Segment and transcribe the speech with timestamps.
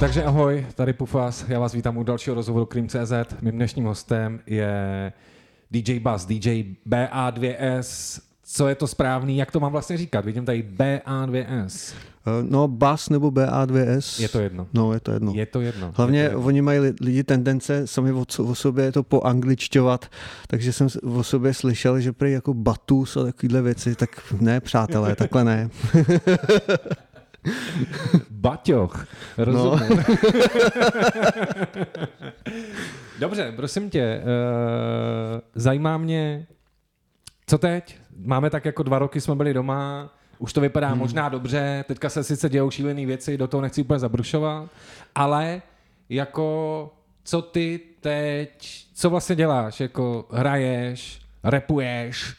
[0.00, 3.12] Takže ahoj, tady Pufas, já vás vítám u dalšího rozhovoru Cream.cz.
[3.42, 5.12] Mým dnešním hostem je
[5.70, 8.20] DJ Buzz, DJ BA2S.
[8.44, 10.24] Co je to správný, jak to mám vlastně říkat?
[10.24, 11.94] Vidím tady BA2S.
[12.26, 14.22] Eh, no, BAS nebo BA2S.
[14.22, 14.66] Je to jedno.
[14.72, 15.32] No, je to jedno.
[15.34, 15.92] Je to jedno.
[15.94, 16.46] Hlavně je to jedno.
[16.46, 20.06] oni mají li- lidi tendence sami o, sobě to poangličťovat,
[20.46, 24.10] takže jsem o sobě slyšel, že prý jako batus a takovýhle věci, tak
[24.40, 25.70] ne, přátelé, takhle ne.
[28.30, 29.06] Baťoch,
[29.38, 29.44] No.
[29.44, 30.04] rozumím.
[33.18, 36.46] Dobře, prosím tě, uh, zajímá mě,
[37.46, 37.98] co teď?
[38.24, 40.98] Máme tak jako dva roky jsme byli doma, už to vypadá hmm.
[40.98, 44.70] možná dobře, teďka se sice dějou šílené věci, do toho nechci úplně zabrušovat,
[45.14, 45.62] ale
[46.08, 46.90] jako
[47.24, 49.80] co ty teď, co vlastně děláš?
[49.80, 52.36] Jako hraješ, repuješ,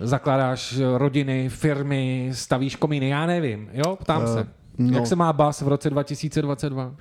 [0.00, 4.48] zakládáš rodiny, firmy, stavíš komíny, já nevím, jo, ptám Eh, se.
[4.78, 4.96] no.
[4.98, 6.94] Jak se má bas v roce 2022?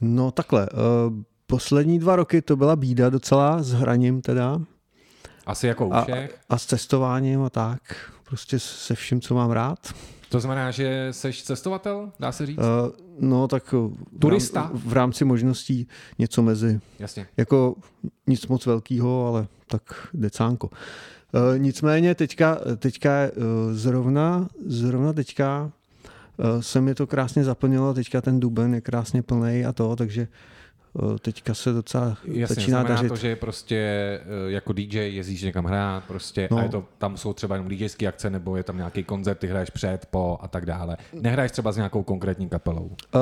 [0.00, 0.78] No takhle, uh,
[1.46, 4.60] poslední dva roky to byla bída docela s hraním teda
[5.46, 6.38] Asi jako u a, všech.
[6.48, 7.80] a s cestováním a tak,
[8.24, 9.78] prostě se vším, co mám rád.
[10.28, 12.58] To znamená, že jsi cestovatel, dá se říct?
[12.58, 12.64] Uh,
[13.20, 14.60] no tak uh, v Turista?
[14.60, 17.26] rám- v rámci možností něco mezi Jasně.
[17.36, 17.74] Jako
[18.26, 19.82] nic moc velkého, ale tak
[20.14, 20.70] decánko.
[21.54, 23.30] E, nicméně teďka, teďka e,
[23.72, 25.70] zrovna, zrovna teďka
[26.58, 30.28] e, se mi to krásně zaplnilo, teďka ten duben je krásně plný a to, takže
[31.22, 33.08] teďka se docela Jasně, začíná dařit.
[33.08, 36.56] to, že prostě eh, jako DJ jezdíš někam hrát prostě No.
[36.58, 39.46] a je to, tam jsou třeba jenom DJské akce nebo je tam nějaký koncert, ty
[39.46, 40.96] hraješ před, po a tak dále.
[41.12, 42.90] Nehraješ třeba s nějakou konkrétní kapelou.
[43.14, 43.18] E,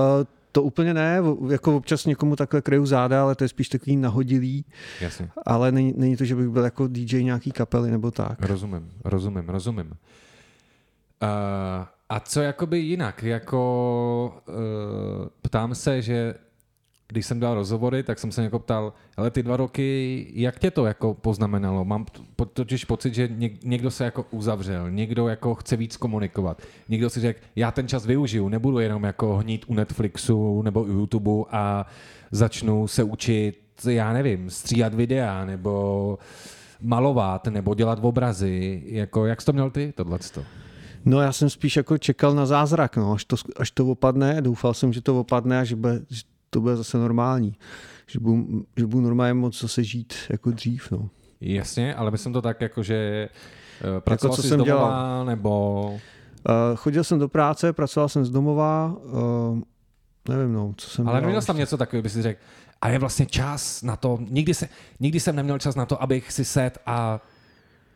[0.52, 4.64] to úplně ne, jako občas někomu takhle kryju záda, ale to je spíš takový nahodilý,
[5.00, 5.30] Jasně.
[5.46, 8.42] ale není, není to, že bych byl jako DJ nějaký kapely nebo tak.
[8.42, 9.90] Rozumím, rozumím, rozumím.
[11.22, 13.22] Uh, a co jakoby jinak?
[13.22, 14.54] Jako uh,
[15.42, 16.34] ptám se, že
[17.08, 20.70] když jsem dělal rozhovory, tak jsem se někoho ptal, ale ty dva roky, jak tě
[20.70, 21.84] to jako poznamenalo?
[21.84, 22.06] Mám
[22.52, 27.20] totiž pocit, že něk- někdo se jako uzavřel, někdo jako chce víc komunikovat, někdo si
[27.20, 31.86] řekl, já ten čas využiju, nebudu jenom jako hnít u Netflixu nebo u YouTube a
[32.30, 36.18] začnu se učit, já nevím, stříhat videa nebo
[36.80, 38.82] malovat nebo dělat obrazy.
[38.86, 40.44] Jako, jak jsi to měl ty, tohleto?
[41.04, 44.74] No já jsem spíš jako čekal na zázrak, no, až, to, až to opadne, doufal
[44.74, 47.54] jsem, že to opadne a že, bude, že to bude zase normální.
[48.06, 50.90] Že budu, že budu normálně moc zase žít jako dřív.
[50.90, 51.10] No.
[51.40, 53.28] Jasně, ale myslím to tak, jako že
[53.96, 55.80] eh, pracoval co jsi jsem z domova, nebo...
[56.48, 59.60] Uh, chodil jsem do práce, pracoval jsem z domova, uh,
[60.28, 61.52] nevím, no, co jsem Ale dělal neměl ještě.
[61.52, 62.40] něco takového, by si řekl,
[62.82, 64.68] a je vlastně čas na to, nikdy, se,
[65.00, 67.20] nikdy jsem neměl čas na to, abych si set a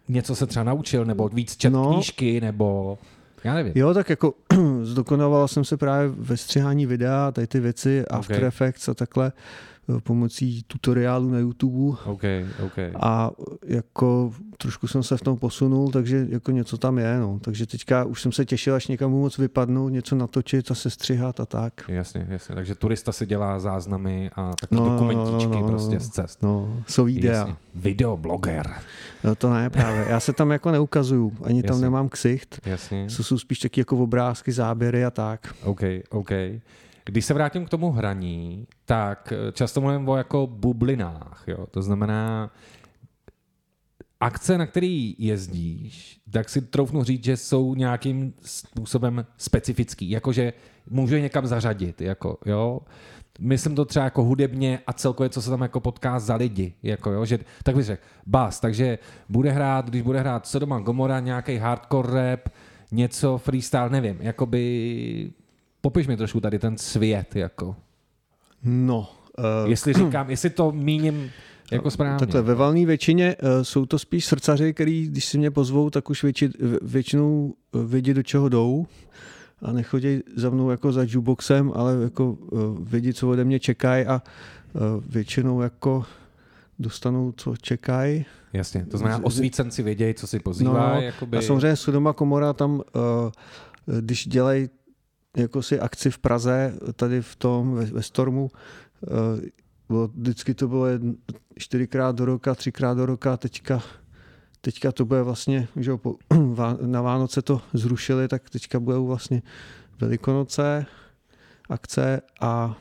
[0.08, 1.92] něco se třeba naučil, nebo víc čet No.
[1.92, 2.98] knížky, nebo...
[3.44, 3.72] Já nevím.
[3.76, 4.34] Jo, tak jako
[4.82, 8.42] zdokonaloval jsem se právě ve střihání videa, tady ty věci, After Ok.
[8.42, 12.22] Effects a takhle eh, pomocí tutoriálu na YouTube OK,
[12.66, 12.78] OK.
[12.94, 13.30] a
[13.66, 17.38] jako trošku jsem se v tom posunul, takže jako něco tam je, no.
[17.42, 21.46] Takže teďka už jsem se těšil, až někam moc vypadnout, něco natočit a sestřihat a
[21.46, 21.72] tak.
[21.88, 22.54] Jasně, jasně.
[22.54, 25.68] Takže turista si dělá záznamy a takové No, no, dokumentíčky no, no, no.
[25.68, 26.42] prostě z cest.
[26.42, 27.32] No, jsou videa.
[27.34, 27.54] Jasně.
[27.74, 28.70] Videobloger.
[29.24, 30.06] No to ne právě.
[30.08, 31.82] Já se tam jako neukazuju, ani tam Jasně.
[31.84, 32.60] nemám ksicht.
[32.66, 33.06] Jasně.
[33.08, 35.54] Co jsou spíš taky jako obrázky, záběry a tak.
[35.64, 35.80] OK,
[36.10, 36.30] OK.
[37.04, 41.66] Když se vrátím k tomu hraní, tak eh, často mluvím o jako bublinách, jo?
[41.70, 42.50] To znamená,
[44.20, 50.52] akce, na který jezdíš, tak si troufnu říct, že jsou nějakým způsobem specifický, jakože
[50.90, 52.80] můžu je někam zařadit, jako, jo.
[53.40, 57.10] Myslím to třeba jako hudebně a celkově, co se tam jako potká za lidi, jako
[57.10, 58.98] jo, že, tak bych řekl, bas, takže
[59.28, 62.48] bude hrát, když bude hrát Sodoma Gomora, nějaký hardcore rap,
[62.92, 65.32] něco freestyle, nevím, jakoby,
[65.82, 67.76] popiš mi trošku tady ten svět, jako,
[68.64, 71.30] No, uh, jestli říkám, jestli to míním
[71.72, 72.18] jako správně.
[72.18, 76.10] Takhle ve valné většině uh, jsou to spíš srdcaři, který, když si mě pozvou, tak
[76.10, 76.50] už větši,
[76.82, 78.86] většinou eh, vědí, do čeho jdou
[79.62, 84.06] a nechodí za mnou jako za jukeboxem, ale jako uh, vědí, co ode mě čekají
[84.06, 84.22] a
[84.72, 86.04] uh, většinou jako
[86.78, 88.24] dostanou, co čekají.
[88.52, 91.36] Jasně, to znamená, osvícenci vědějí, co si pozývá, No, jakoby...
[91.36, 92.82] A samozřejmě Sodoma Komora tam, uh,
[94.00, 94.68] když dělají
[95.36, 98.50] jako si akci v Praze, tady v tom, ve, ve Stormu,
[99.88, 101.10] bylo, vždycky to bylo jedn,
[101.58, 103.82] čtyřikrát do roka, třikrát do roka, teďka,
[104.60, 106.16] teďka to bude vlastně, že po,
[106.86, 109.42] na Vánoce to zrušili, tak teďka budou vlastně
[110.00, 110.86] Velikonoce,
[111.68, 112.78] akce a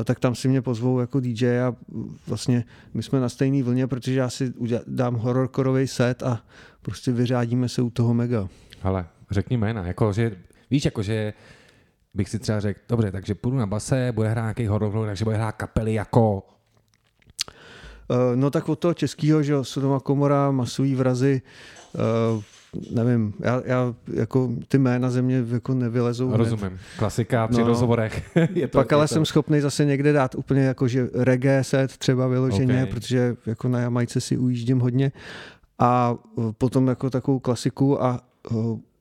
[0.00, 1.74] eh, tak tam si mě pozvou jako DJ a
[2.26, 2.64] vlastně
[2.94, 4.52] my jsme na stejné vlně, protože já si
[4.86, 6.42] dám hororkorový set a
[6.82, 8.48] prostě vyřádíme se u toho mega.
[8.80, 10.36] Hele, řekni jména, jako, že,
[10.70, 11.32] víš, jako, že
[12.18, 15.36] bych si třeba řekl, dobře, takže půjdu na base, bude hrát nějaký horor, takže bude
[15.36, 16.42] hrát kapely jako
[18.10, 21.42] Eh, no tak od toho českého, že Sodoma komora, masový vrazy,
[22.34, 22.42] uh,
[22.94, 26.36] nevím, já, já jako ty jména země jako nevylezou.
[26.36, 26.78] Rozumím, ne.
[26.98, 28.36] klasika při no, rozhovorech.
[28.54, 29.14] je to, pak ale je to...
[29.14, 32.86] jsem schopný zase někde dát úplně jako, že reggae set třeba vyloženě, okay.
[32.86, 35.12] protože jako na Jamajce si ujíždím hodně
[35.78, 38.20] a eh, potom jako takovou klasiku a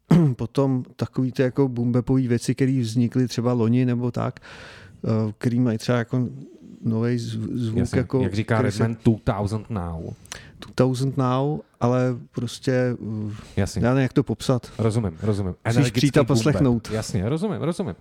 [0.36, 4.40] potom takový ty jako bumbepový věci, které vznikly třeba loni nebo tak,
[5.02, 6.28] uh, který mají třeba jako
[6.82, 7.78] nový zvuk.
[7.78, 9.00] Jasně, jako, jak říká Redman, se...
[9.06, 10.14] 2000 now.
[10.60, 12.98] 2000 now, ale prostě
[13.58, 13.86] Jasně.
[13.86, 14.72] já nevím, jak to popsat.
[14.78, 15.56] Rozumím, rozumím.
[15.68, 16.92] Musíš přijít a poslechnout.
[16.92, 17.96] Jasně, rozumím, rozumím.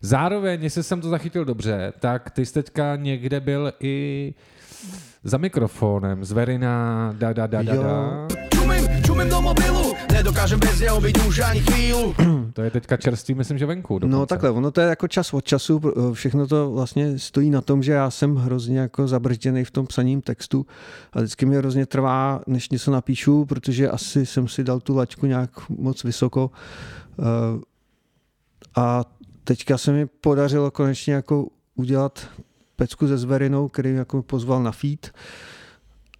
[0.00, 4.34] Zároveň, jestli jsem to zachytil dobře, tak ty jsi teďka někde byl i
[5.24, 8.28] za mikrofonem, z Verina, da, da, da, da, da.
[8.54, 9.89] Čumím, čumím do mobilu,
[10.20, 12.14] nedokážem bez něho být už ani chvíli.
[12.52, 13.98] To je teďka čerstvý, myslím, že venku.
[13.98, 14.16] Dokonce.
[14.16, 15.80] No takhle, ono to je jako čas od času,
[16.12, 20.22] všechno to vlastně stojí na tom, že já jsem hrozně jako zabržděný v tom psaním
[20.22, 20.66] textu
[21.12, 25.26] a vždycky mi hrozně trvá, než něco napíšu, protože asi jsem si dal tu laťku
[25.26, 26.50] nějak moc vysoko.
[27.18, 27.22] Eh,
[28.76, 29.04] a
[29.44, 32.28] teďka se mi podařilo konečně jako udělat
[32.76, 35.10] pecku se Zverinou, který jako pozval na feed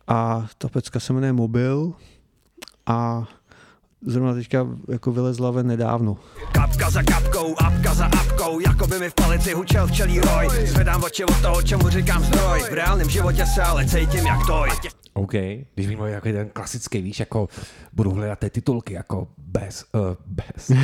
[0.06, 1.92] a ta pecka se jmenuje Mobil
[2.86, 3.28] a
[4.06, 6.16] zrovna teďka jako vylezla ven nedávno.
[6.52, 10.48] Kapka za kapkou, apka za apkou, jako by mi v palici hučel včelí roj.
[10.66, 12.60] Zvedám oči od toho, čemu říkám zdroj.
[12.60, 14.68] V reálném životě se ale cítím jak toj.
[15.14, 15.32] OK,
[15.74, 17.48] když mi mluví jako ten klasický, víš, jako
[17.92, 20.70] budu hledat ty titulky, jako bez, uh, bez.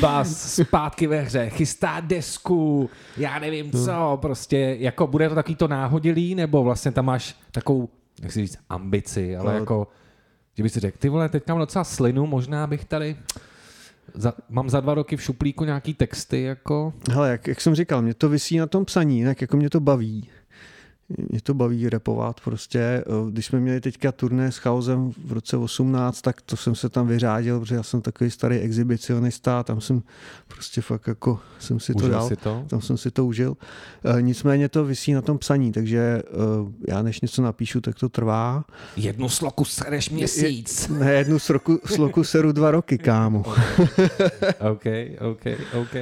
[0.00, 5.68] Bas zpátky ve hře, chystá desku, já nevím co, prostě, jako bude to takový to
[5.68, 7.88] náhodilý, nebo vlastně tam máš takovou
[8.22, 9.58] jak si říct, ambici, ale no.
[9.58, 9.88] jako,
[10.56, 13.16] že by si řekl, ty vole, teď mám docela slinu, možná bych tady,
[14.14, 16.92] za, mám za dva roky v šuplíku nějaký texty, jako.
[17.10, 19.80] Hele, jak, jak jsem říkal, mě to vysí na tom psaní, jinak jako mě to
[19.80, 20.28] baví
[21.18, 22.78] mě to baví repovat prostě.
[22.78, 26.88] Eh, když jsme měli teďka turné s Chaosem v roce 18, tak to jsem se
[26.88, 30.02] tam vyřádil, protože já jsem takový starý exhibicionista, tam jsem
[30.48, 32.64] prostě fakt jako jsem si užil to dal, si to?
[32.68, 33.56] tam jsem si to užil.
[34.04, 36.30] Eh, nicméně to vysí na tom psaní, takže eh,
[36.88, 38.64] já než něco napíšu, tak to trvá.
[38.96, 40.88] Jednu sloku sereš měsíc.
[40.88, 43.44] Je, ne, jednu sloku, sloku seru dva roky, kámo.
[44.72, 44.84] OK,
[45.30, 45.46] OK,
[45.80, 45.94] OK.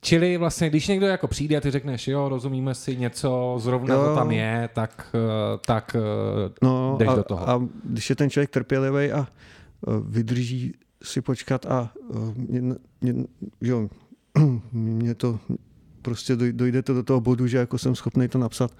[0.00, 4.04] Čili vlastně, když někdo jako přijde a ty řekneš, jo, rozumíme si něco, zrovna jo.
[4.04, 7.48] to tam je, tak, eh, tak eh, no, jdeš a, do toho.
[7.48, 11.90] A když je ten člověk trpělivý a eh, vydrží si počkat a
[12.34, 13.14] mě, mě,
[13.60, 13.88] jo,
[14.72, 15.40] mě to
[16.02, 18.70] prostě dojde to do toho bodu, že jako jsem schopný to napsat,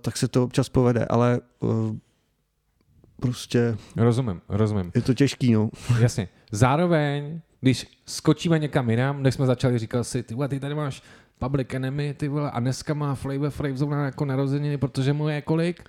[0.00, 1.40] tak se to občas povede, ale
[3.20, 3.76] prostě...
[3.96, 4.92] Rozumím, rozumím.
[4.94, 5.70] Je to těžký, no.
[5.98, 6.28] Jasně.
[6.52, 11.02] Zároveň když skočíme někam jinam, než jsme začali, říkal si, ty ty tady máš
[11.40, 15.42] Public Enemy, ty vole, a dneska má Flavor Flav zrovna jako narozeniny, protože mu je
[15.42, 15.84] kolik?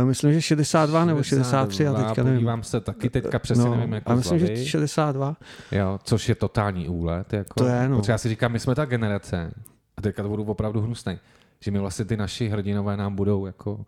[0.00, 2.38] Uh, myslím, že 62 nebo 63, já teďka nevím.
[2.38, 4.56] Podívám se taky teďka přesně no, nevím, jako A myslím, slavy.
[4.56, 5.36] že 62.
[5.72, 7.32] Jo, což je totální úlet.
[7.32, 7.98] Jako, to je, no.
[7.98, 9.50] Protože já si říkám, my jsme ta generace,
[9.96, 11.18] a teďka to budu opravdu hnusný,
[11.60, 13.84] že my vlastně ty naši hrdinové nám budou jako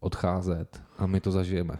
[0.00, 1.74] odcházet a my to zažijeme.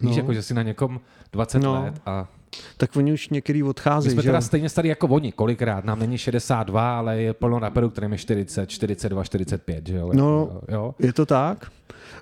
[0.00, 0.22] Víš, no.
[0.22, 1.00] jako, že si na někom
[1.32, 1.82] 20 no.
[1.82, 2.28] let a
[2.76, 4.10] tak oni už některý odcházejí.
[4.10, 4.28] My jsme že?
[4.28, 5.84] teda stejně starý jako oni, kolikrát.
[5.84, 9.86] Nám není 62, ale je plno raperů, kterým je 40, 42, 45.
[9.86, 10.10] Že jo?
[10.14, 10.94] No, jo?
[10.98, 11.70] je to tak.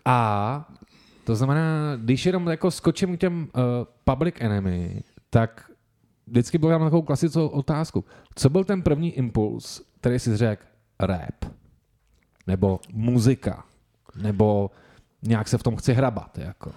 [0.05, 0.71] A
[1.25, 3.63] to znamená, když jenom jako skočím k těm uh,
[4.05, 5.71] Public Enemy, tak
[6.27, 8.05] vždycky byl mám takovou klasickou otázku.
[8.35, 10.63] Co byl ten první impuls, který si řekl
[11.01, 11.45] rap?
[12.47, 13.65] Nebo muzika?
[14.17, 14.71] Nebo
[15.23, 16.39] nějak se v tom chci hrabat?
[16.39, 16.73] Jako?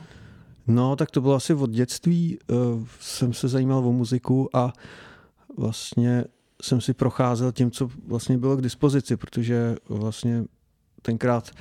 [0.67, 2.37] No, tak to bylo asi od dětství.
[2.49, 4.73] Uh, jsem se zajímal o muziku a
[5.57, 6.25] vlastně
[6.61, 10.43] jsem si procházel tím, co vlastně bylo k dispozici, protože vlastně
[11.01, 11.51] tenkrát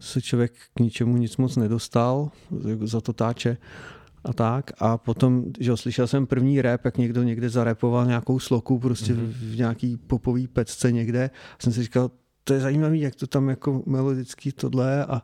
[0.00, 2.30] se člověk k ničemu nic moc nedostal
[2.84, 3.56] za to táče
[4.24, 4.70] a tak.
[4.78, 9.32] A potom, že slyšel jsem první rap, jak někdo někde zarepoval nějakou sloku prostě mm-hmm.
[9.32, 11.30] v nějaký popový pecce někde.
[11.58, 12.10] A jsem si říkal,
[12.44, 15.22] to je zajímavý, jak to tam jako melodický tohle a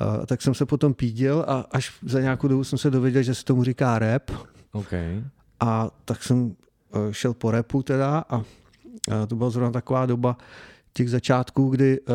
[0.00, 3.34] a, tak jsem se potom pídil a až za nějakou dobu jsem se dověděl, že
[3.34, 4.30] se tomu říká rap.
[4.72, 5.24] Okay.
[5.60, 6.56] A tak jsem
[7.10, 8.42] e, šel po repu teda a, a
[9.26, 10.36] to byla zrovna taková doba
[10.92, 12.12] těch začátků, kdy, e,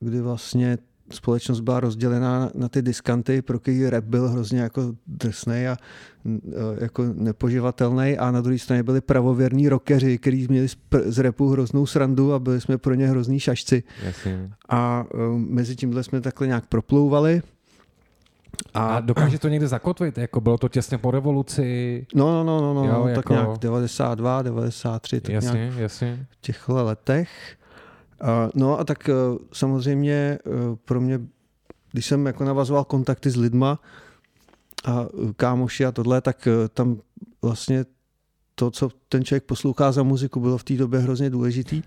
[0.00, 0.78] kdy vlastně
[1.10, 5.76] společnost byla rozdělená na, ty diskanty, pro který rap byl hrozně jako drsný a
[6.80, 10.68] jako nepoživatelný a na druhé straně byli pravověrní rockeři, kteří měli
[11.04, 13.82] z, repu hroznou srandu a byli jsme pro ně hrozný šašci.
[14.02, 14.50] Jasně.
[14.68, 17.42] A um, mezi tímhle jsme takhle nějak proplouvali
[18.74, 20.18] A, a dokáže to někde zakotvit?
[20.18, 22.06] Jako bylo to těsně po revoluci?
[22.14, 23.22] No, no, no, no, jo, no jako...
[23.22, 26.26] tak nějak 92, 93, tak jasně, nějak jasně.
[26.30, 27.56] v těchto letech.
[28.54, 31.20] No a tak uh, samozřejmě uh, pro mě,
[31.92, 33.80] když jsem jako navazoval kontakty s lidma
[34.84, 36.96] a uh, kámoši a tohle, tak tam
[37.42, 37.84] vlastně
[38.54, 41.82] to, co ten člověk poslouchá za muziku, bylo v té době hrozně důležitý.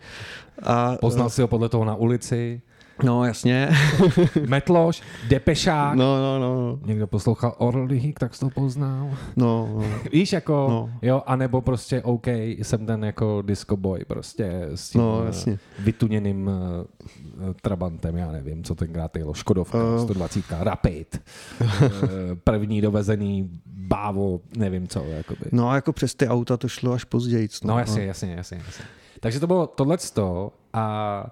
[0.64, 2.62] A, Poznal si ho podle toho na ulici?
[3.04, 3.70] No, jasně.
[4.48, 5.96] Metloš, Depešák.
[5.96, 6.80] No, no, no.
[6.86, 9.10] Někdo poslouchal Orlík, tak jsi to poznal.
[9.36, 9.86] No, no.
[10.12, 10.90] Víš, jako, no.
[11.02, 15.60] jo, anebo prostě OK, jsem ten jako disco boy, prostě s tím no, jasně.
[15.80, 20.04] vytuněným uh, Trabantem, já nevím, co tenkrát jelo, Škodovka, uh.
[20.04, 21.22] 120, Rapid,
[21.62, 21.68] uh,
[22.44, 25.42] první dovezený bávo, nevím co, jakoby.
[25.52, 27.48] No a jako přes ty auta to šlo až později.
[27.64, 28.86] No, no jasně, jasně, jasně, jasně.
[29.20, 31.26] Takže to bylo tohleto a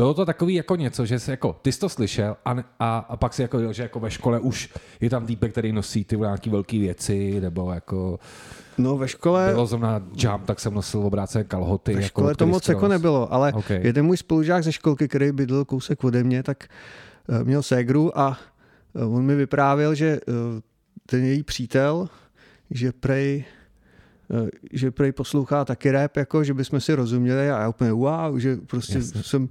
[0.00, 3.16] bylo to takový jako něco, že jsi jako, ty jsi to slyšel a, a, a
[3.16, 4.68] pak si jako, že jako ve škole už
[5.00, 8.18] je tam týpek, který nosí ty nějaký velké věci, nebo jako...
[8.78, 9.50] No ve škole...
[9.52, 11.94] Bylo zrovna jump, tak jsem nosil obrácené kalhoty.
[11.94, 13.80] Ve jako škole jako to moc jako nebylo, ale okay.
[13.82, 16.64] jeden můj spolužák ze školky, který bydlel kousek ode mě, tak
[17.28, 18.38] uh, měl ségru a
[18.92, 20.34] uh, on mi vyprávěl, že uh,
[21.06, 22.08] ten její přítel,
[22.70, 23.44] že prej
[24.72, 28.56] že prej poslouchá taky rap, jako, že bychom si rozuměli a já úplně wow, že
[28.56, 29.22] prostě Jasně.
[29.22, 29.48] jsem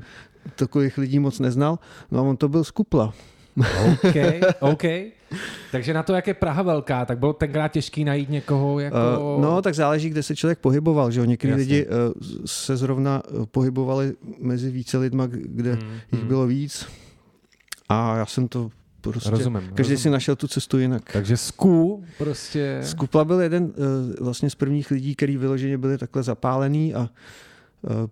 [0.55, 1.79] takových lidí moc neznal.
[2.12, 3.13] No a on to byl z Kupla.
[3.91, 4.15] OK,
[4.60, 4.84] OK.
[5.72, 8.98] Takže na to, jak je Praha velká, tak bylo tenkrát těžký najít někoho jako...
[9.36, 11.25] Uh, no, tak záleží, kde se člověk pohyboval, že jo.
[11.25, 11.91] Někdy lidi uh,
[12.46, 15.81] se zrovna pohybovali mezi více lidma, kde mm,
[16.12, 16.27] jich mm.
[16.27, 16.88] bylo víc.
[17.89, 18.69] A já jsem to
[19.01, 19.29] prostě...
[19.29, 19.62] Rozumím.
[19.62, 19.98] Každý rozumím.
[19.98, 21.03] si našel tu cestu jinak.
[21.13, 22.79] Takže Sku prostě...
[22.84, 23.72] Skupla byl jeden uh,
[24.25, 27.10] vlastně z prvních lidí, který vyloženě byli takhle zapálený a Eh,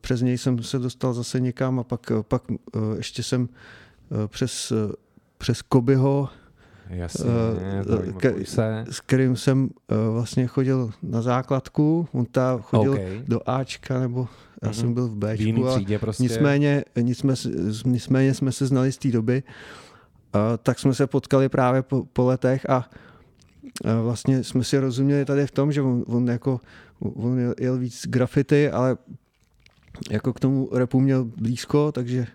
[0.02, 3.50] přes něj jsem se dostal zase někam a pak, eh, pak eh, ještě jsem
[4.28, 4.74] přes,
[5.38, 6.30] přes Kobyho,
[6.90, 7.26] Jasně,
[8.18, 8.34] ke,
[8.92, 9.70] s kterým jsem
[10.12, 13.24] vlastně chodil na základku, on ta chodil okay.
[13.28, 14.28] do Ačka, nebo
[14.64, 14.74] já mm-hmm.
[14.74, 15.64] jsem byl v Bčku.
[15.64, 16.24] V třídě prostě.
[16.24, 17.38] Nicméně, nicméně,
[17.86, 19.44] nicméně jsme se znali z té doby,
[20.64, 22.90] tak jsme se potkali právě po, po letech a
[24.04, 26.60] vlastně jsme si rozuměli tady v tom, že on, on jako
[27.00, 28.98] on jel, jel víc grafity, ale
[30.10, 32.28] jako k tomu repu měl blízko, takže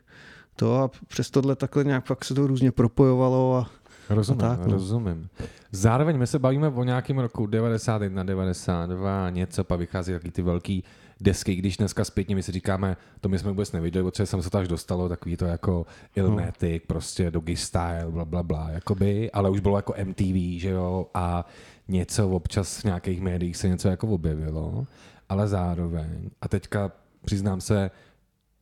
[0.57, 3.71] to a přes tohle takhle nějak pak se to různě propojovalo a
[4.11, 4.73] Rozumím, a tak, no.
[4.73, 5.29] rozumím.
[5.73, 10.85] Zároveň my se bavíme o nějakém roku 91, 92, něco, pak vychází taky ty velký
[11.21, 14.51] desky, když dneska zpětně my si říkáme, to my jsme vůbec neviděli, protože jsem se
[14.51, 16.87] to až dostalo, takový to jako Ilmatic, no.
[16.87, 21.47] prostě Doggy Style, bla, bla, bla, jakoby, ale už bylo jako MTV, že jo, a
[21.89, 24.87] něco občas v nějakých médiích se něco jako objevilo,
[25.29, 26.93] ale zároveň, a teďka
[27.25, 27.91] přiznám se,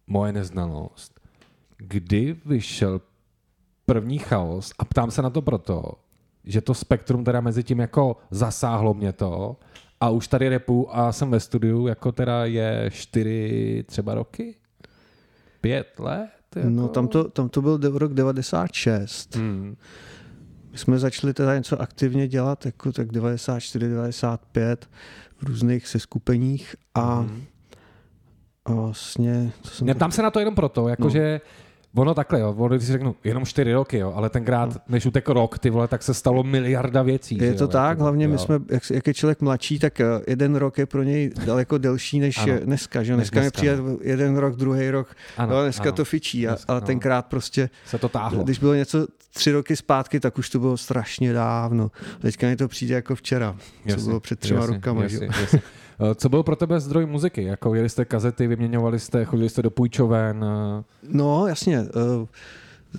[0.07, 1.21] moje neznalost.
[1.77, 3.01] Kdy vyšel
[3.87, 5.83] první chaos a ptám se na to proto,
[6.45, 9.57] že to spektrum teda mezi tím jako zasáhlo mě to
[10.01, 14.55] a už tady repu a jsem ve studiu, jako teda je čtyři třeba roky?
[15.61, 16.31] Pět let?
[16.57, 16.71] Jako...
[16.71, 19.37] No tam to, tam to byl rok 96.
[19.37, 19.77] Hmm.
[20.73, 24.89] My jsme začali teda něco aktivně dělat, jako tak 94, 95
[25.37, 27.45] v různých seskupeních a hmm
[28.75, 29.53] vlastně...
[29.63, 30.15] Co jsem Neptám to...
[30.15, 31.51] se na to jenom proto, jakože no.
[31.95, 34.81] Ono takhle, jo, ono, když si řeknu, jenom čtyři roky, jo, ale tenkrát, no.
[34.89, 37.39] než utek rok, ty vole, tak se stalo miliarda věcí.
[37.39, 38.31] Je to jo, tak, jako, hlavně jo.
[38.31, 41.79] my jsme, jak, jak, je člověk mladší, tak eh, jeden rok je pro něj daleko
[41.79, 42.53] delší než ano.
[42.65, 43.99] dneska, že dneska, dneska mi přijde no.
[44.03, 45.93] jeden rok, druhý rok, ano, jo, dneska ano.
[45.93, 46.87] to fičí, a, dneska, ale no.
[46.87, 48.45] tenkrát prostě, se to táhlo.
[48.45, 51.91] když bylo něco tři roky zpátky, tak už to bylo strašně dávno.
[52.21, 55.03] Teďka mi to přijde jako včera, jasně, co bylo před třema jasně, rokama.
[55.03, 55.61] Jasně, jasně.
[56.01, 57.43] Eh, co byl pro tebe zdroj muziky?
[57.43, 60.45] Jako jeli jste kazety, vyměňovali jste, chodili jste do půjčoven?
[60.45, 60.85] Eh?
[61.09, 61.79] No, jasně.
[61.79, 62.27] Eh,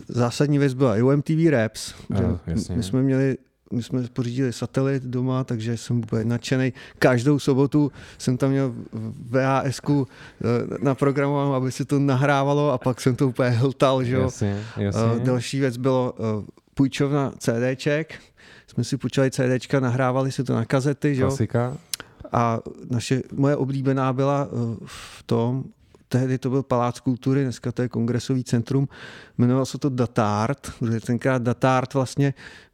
[0.08, 1.94] zásadní věc byla i MTV Raps.
[2.10, 2.76] Uh, jasně.
[2.76, 3.38] My jsme měli
[3.74, 6.74] my jsme pořídili satelit doma, takže jsem úplně nadšený.
[7.00, 8.74] Každou sobotu jsem tam měl
[9.30, 9.82] VHS
[10.82, 14.04] na programu, aby se to nahrávalo a pak jsem to úplně hltal.
[14.04, 14.16] Že?
[14.16, 15.02] Jasně, jasně.
[15.24, 16.14] Další věc bylo
[16.74, 18.20] půjčovna CDček.
[18.68, 21.18] Jsme si půjčovali CDčka, nahrávali si to na kazety.
[21.18, 21.78] Klasika.
[22.32, 22.60] A
[22.90, 25.64] naše, moje oblíbená byla eh, v tom,
[26.12, 28.88] tehdy to byl Palác kultury, dneska to je kongresový centrum,
[29.38, 32.34] jmenovalo se to Datart, protože tenkrát Datart vlastně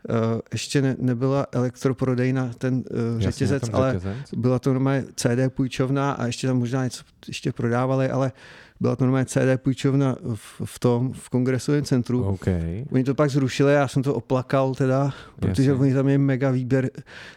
[0.09, 0.15] uh,
[0.53, 4.33] ještě ne, nebyla elektroprodejna ten uh, Jasně, řetězec, ale řetězec.
[4.37, 8.31] byla to normálně CD půjčovna a ještě tam možná něco ještě prodávali, ale
[8.79, 12.23] byla to normálně CD půjčovna v, v tom, v kongresovém centru.
[12.23, 12.85] Okay.
[12.91, 15.81] Oni to pak zrušili, já jsem to oplakal teda, protože Jasně.
[15.81, 16.89] oni tam je mega výběr,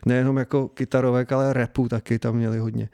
[0.07, 2.89] nejenom jako kytarovek, ale repu taky tam měli hodně.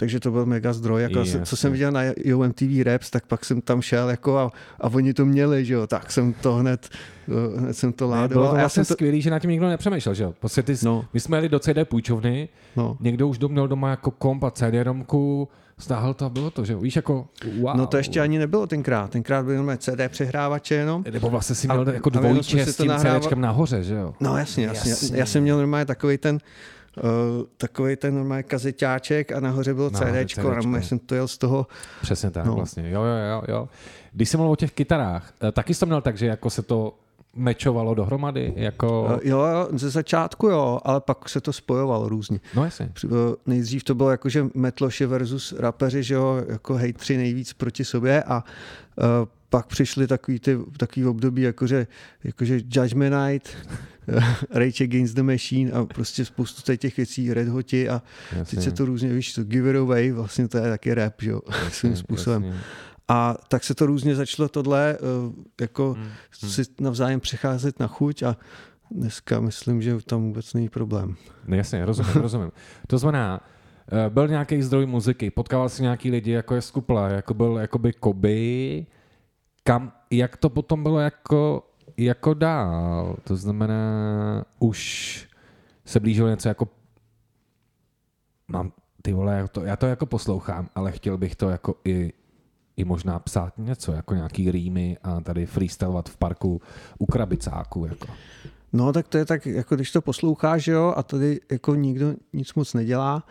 [0.00, 1.02] Takže to byl mega zdroj.
[1.02, 1.40] Jako, Jasně.
[1.42, 2.00] co jsem viděl na
[2.34, 5.86] UMTV Raps, tak pak jsem tam šel jako a, a oni to měli, že jo,
[5.86, 6.88] tak jsem to hned,
[7.28, 8.28] eh, hned jsem to Ne, ládoval.
[8.28, 10.34] bylo to a já vlastně jsem to, skvělý, že na tím nikdo nepřemýšlel, že jo?
[10.40, 11.04] Prostě ty, No.
[11.14, 12.96] My jsme jeli do CD půjčovny, no.
[13.00, 16.80] někdo už měl doma jako komp a CD-romku, stáhl to a bylo to, že jo?
[16.80, 17.26] Víš, jako
[17.60, 17.76] wow.
[17.76, 21.04] no to ještě ani nebylo tenkrát, tenkrát byly jenom CD přehrávače jenom.
[21.12, 24.14] Nebo vlastně si měl jako a jsme dvojče s tím nahrával- CDčkem nahoře, že jo?
[24.20, 24.90] No jasně, jasně.
[24.90, 25.18] Jasně.
[25.18, 26.40] Já jsem měl normálně takový ten uh,
[27.56, 30.82] takový ten normálně kazeťáček a nahoře bylo Nahoře CDčko a CDčko.
[30.82, 31.66] jsem to jel z toho.
[32.02, 32.50] Přesně tak, No.
[32.50, 32.56] no.
[32.56, 32.90] vlastně.
[32.90, 33.68] Jo, jo, jo, jo.
[34.12, 36.94] Když jsem mluvil o těch kytarách, eh, taky jsem měl tak, že jako se to
[37.34, 39.02] mečovalo dohromady, jako...
[39.02, 42.40] Uh, jo, jo, ze začátku jo, ale pak se to spojovalo různě.
[42.54, 42.92] No jasně.
[43.04, 43.08] Eh,
[43.46, 48.22] Nejdřív to bylo jako, že metloši versus rapeři, že jo, jako hejtři nejvíc proti sobě
[48.22, 48.44] a
[48.96, 49.04] uh,
[49.50, 51.86] pak přišly takový, ty, takový období, jakože,
[52.24, 53.48] jakože Judgment Night,
[54.50, 58.02] Rage Against the Machine a prostě spoustu tady těch věcí, Red Hoti a
[58.36, 58.56] jasně.
[58.56, 61.30] teď se to různě, víš, to Give It Away, vlastně to je taky rap, že
[61.30, 61.40] jo,
[61.72, 62.42] svým způsobem.
[62.44, 62.60] Jasně.
[63.08, 66.50] A tak se to různě začalo tohle uh, jako Hmm.
[66.50, 68.36] si navzájem přecházet na chuť a
[68.90, 71.16] dneska myslím, že tam vůbec není problém.
[71.46, 72.50] No jasně, rozumím, rozumím.
[72.86, 73.40] To znamená,
[74.06, 77.92] eh, byl nějaký zdroj muziky, potkával si nějaký lidi, jako je Skupla, jako byl jakoby
[77.92, 78.86] Koby,
[79.64, 81.67] kam, jak to potom bylo jako,
[81.98, 83.16] jako dál?
[83.24, 85.28] To znamená, už
[85.84, 86.68] se blížilo něco jako
[88.48, 92.12] mám, ty vole, já to, já to jako poslouchám, ale chtěl bych to jako i,
[92.76, 96.62] i možná psát něco, jako nějaký rýmy a tady freestylovat v parku
[96.98, 98.06] u krabicáku, jako.
[98.72, 102.54] No tak to je tak, jako když to posloucháš, jo, a tady jako nikdo nic
[102.54, 103.26] moc nedělá,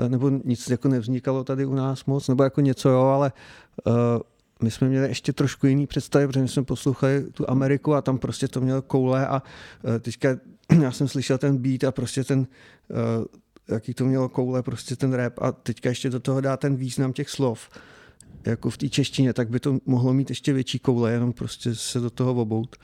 [0.00, 3.32] eh, nebo nic jako nevznikalo tady u nás moc, nebo jako něco jo, ale
[3.86, 3.94] uh,
[4.62, 8.18] my jsme měli ještě trošku jiný představy, protože my jsme poslouchali tu Ameriku a tam
[8.18, 9.42] prostě to mělo koule a
[9.82, 10.28] uh, teďka
[10.82, 12.46] já jsem slyšel ten beat a prostě ten, uh,
[13.68, 17.12] jaký to mělo koule, prostě ten rap a teďka ještě do toho dá ten význam
[17.12, 17.70] těch slov
[18.46, 22.00] jako v té češtině, tak by to mohlo mít ještě větší koule, jenom prostě se
[22.00, 22.76] do toho obout.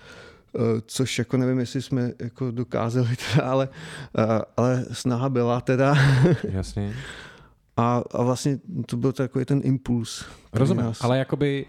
[0.56, 3.68] Eh, což jako nevím, jestli jsme jako dokázali teda, ale,
[4.18, 5.96] eh, ale snaha byla teda
[6.48, 6.94] Jasně.
[7.76, 10.24] A, a vlastně to byl takový ten impuls.
[10.52, 11.66] Rozumím, nás- ale jakoby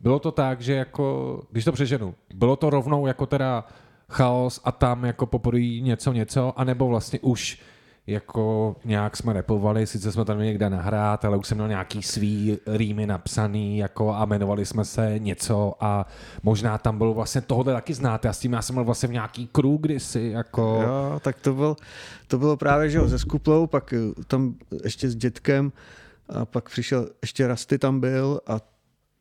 [0.00, 3.64] bylo to tak, že jako, když to přeženu, bylo to rovnou jako teda
[4.08, 7.60] chaos a tam jako poprvé něco, něco, anebo vlastně už
[8.06, 12.58] jako nějak jsme repovali, sice jsme tam někde nahrát, ale už jsem měl nějaký svý
[12.66, 16.06] rýmy napsaný jako a jmenovali jsme se něco a
[16.42, 19.12] možná tam bylo vlastně tohle taky znáte a s tím já jsem byl vlastně v
[19.12, 20.80] nějaký crew kdysi, jako...
[20.82, 21.76] Jo, tak to, byl,
[22.26, 25.72] to bylo právě, že jo, se skuplou, pak eh, tam ještě s dětkem
[26.28, 28.75] a pak přišel, ještě Rasty tam byl a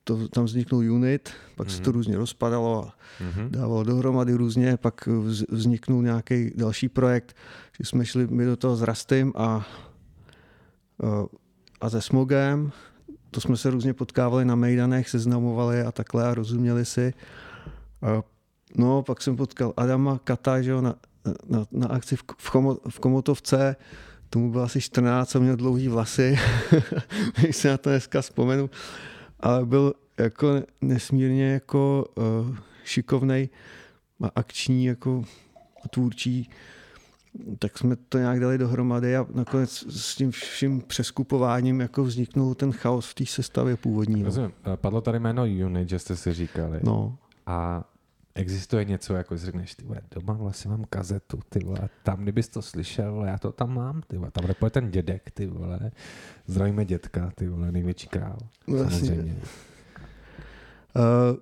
[0.08, 3.50] to, tam vzniknul unit, pak se to různě rozpadalo a Mhm.
[3.52, 7.36] dávalo dohromady různě, pak vz- vzniknul nějaký další projekt,
[7.80, 9.68] že jsme šli my do toho s Rastym a,
[11.04, 11.26] eh,
[11.82, 12.72] a se Smogem,
[13.32, 17.14] to jsme se různě potkávali na mejdanech, seznamovali a takhle a rozuměli si.
[18.02, 18.24] A,
[18.78, 20.96] no, pak jsem potkal Adama Kata, že jo, na,
[21.50, 23.76] na, na akci v, v, Komo, v Komotovce,
[24.30, 26.40] tomu bylo asi 14 a měl dlouhý vlasy,
[27.42, 28.70] když se na to dneska vzpomenu,
[29.40, 30.48] ale byl jako
[30.82, 33.50] nesmírně jako uh, šikovnej
[34.24, 35.24] a akční, jako
[35.90, 36.50] tvůrčí,
[37.60, 42.72] tak jsme to nějak dali dohromady a nakonec s tím vším přeskupováním jako vzniknul ten
[42.72, 44.20] chaos v té sestavě původní.
[44.20, 44.26] No.
[44.26, 44.52] Rozumím.
[44.74, 46.80] Eh, Padlo tady jméno Unit, že jste si říkali.
[46.84, 47.18] no.
[47.46, 47.84] A
[48.36, 52.48] existuje něco, jako si řekneš, ty vole, doma vlastně mám kazetu, ty vole, tam kdybys
[52.48, 55.92] to slyšel, vole, já to tam mám, ty vole, tam repuje ten dědek, ty vole,
[56.48, 59.00] zdravíme dětka, ty vole, největší král, jasně.
[59.00, 59.36] samozřejmě.
[60.96, 61.38] Uh,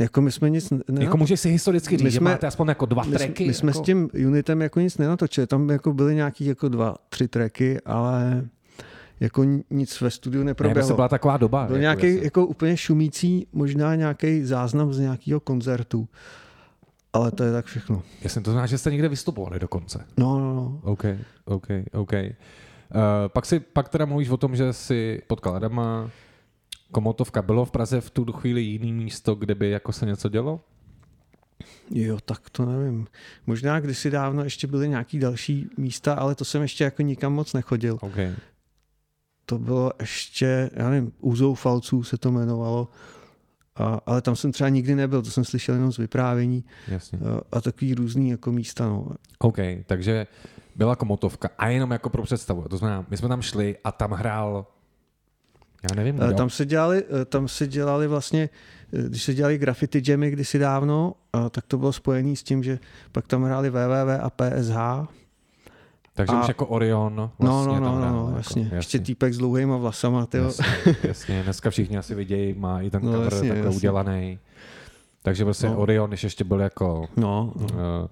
[0.00, 2.68] jako my jsme nic ne, Jako můžeš si historicky říct, My že jsme- máte aspoň
[2.68, 3.46] jako dva my, tracky.
[3.46, 3.78] my jsme jako...
[3.78, 8.48] s tím unitem jako nic nenatočili, tam jako byly nějaký jako dva, tři tracky, ale
[9.22, 10.74] jako nic ve studiu ne, neproběhlo.
[10.74, 11.66] prostě byla taková doba.
[11.66, 16.08] Byl jako nějaký jako úplně šumící, možná nějaký záznam z nějakého koncertu.
[17.12, 18.02] Ale to je tak všechno.
[18.22, 20.06] Jestli to znamená, že jste někde vystupovali dokonce.
[20.16, 20.80] No, no, no.
[20.82, 21.04] OK,
[21.44, 22.12] OK, OK.
[22.12, 22.28] Uh,
[23.28, 26.10] pak, si, pak teda mluvíš o tom, že si potkal Adama,
[26.92, 27.42] Komotovka.
[27.42, 30.60] Bylo v Praze v tu chvíli jiný místo, kde by jako se něco dělo?
[31.90, 33.06] Jo, tak to nevím.
[33.46, 37.52] Možná kdysi dávno ještě byly nějaký další místa, ale to jsem ještě jako nikam moc
[37.52, 37.98] nechodil.
[38.00, 38.18] OK.
[39.46, 42.88] To bylo ještě, já nevím, Úzou falců se to jmenovalo.
[43.76, 47.18] A, ale tam jsem třeba nikdy nebyl, to jsem slyšel jenom z vyprávění Jasně.
[47.18, 48.88] a, a takový různý jako místa.
[48.88, 49.08] No.
[49.38, 50.26] OK, takže
[50.76, 52.62] byla komotovka a jenom jako pro představu.
[52.68, 54.66] To znamená, my jsme tam šli a tam hrál,
[55.90, 56.36] já nevím, Eh, kdo.
[56.36, 58.50] Tam se dělali, eh, tam se dělali vlastně,
[58.92, 62.62] eh, když se dělali graffiti jammy kdysi dávno, a tak to bylo spojené s tím,
[62.62, 62.78] že
[63.12, 65.08] pak tam hráli WWW a PSH
[66.14, 68.62] Takže A- už jako Orion No, vlastně no, no, tam no, no jako, jasně.
[68.62, 69.00] Ještě jasně.
[69.00, 70.44] týpek s dlouhýma vlasama, tyjo.
[70.44, 70.66] Jasně,
[71.02, 73.76] jasně, dneska všichni asi vidějí, má i ten No, cover jasně, takhle jasně.
[73.76, 74.38] udělaný.
[75.22, 75.76] Takže prostě No.
[75.78, 77.66] Orion, když ještě byl jako No, no.
[77.72, 78.08] uh,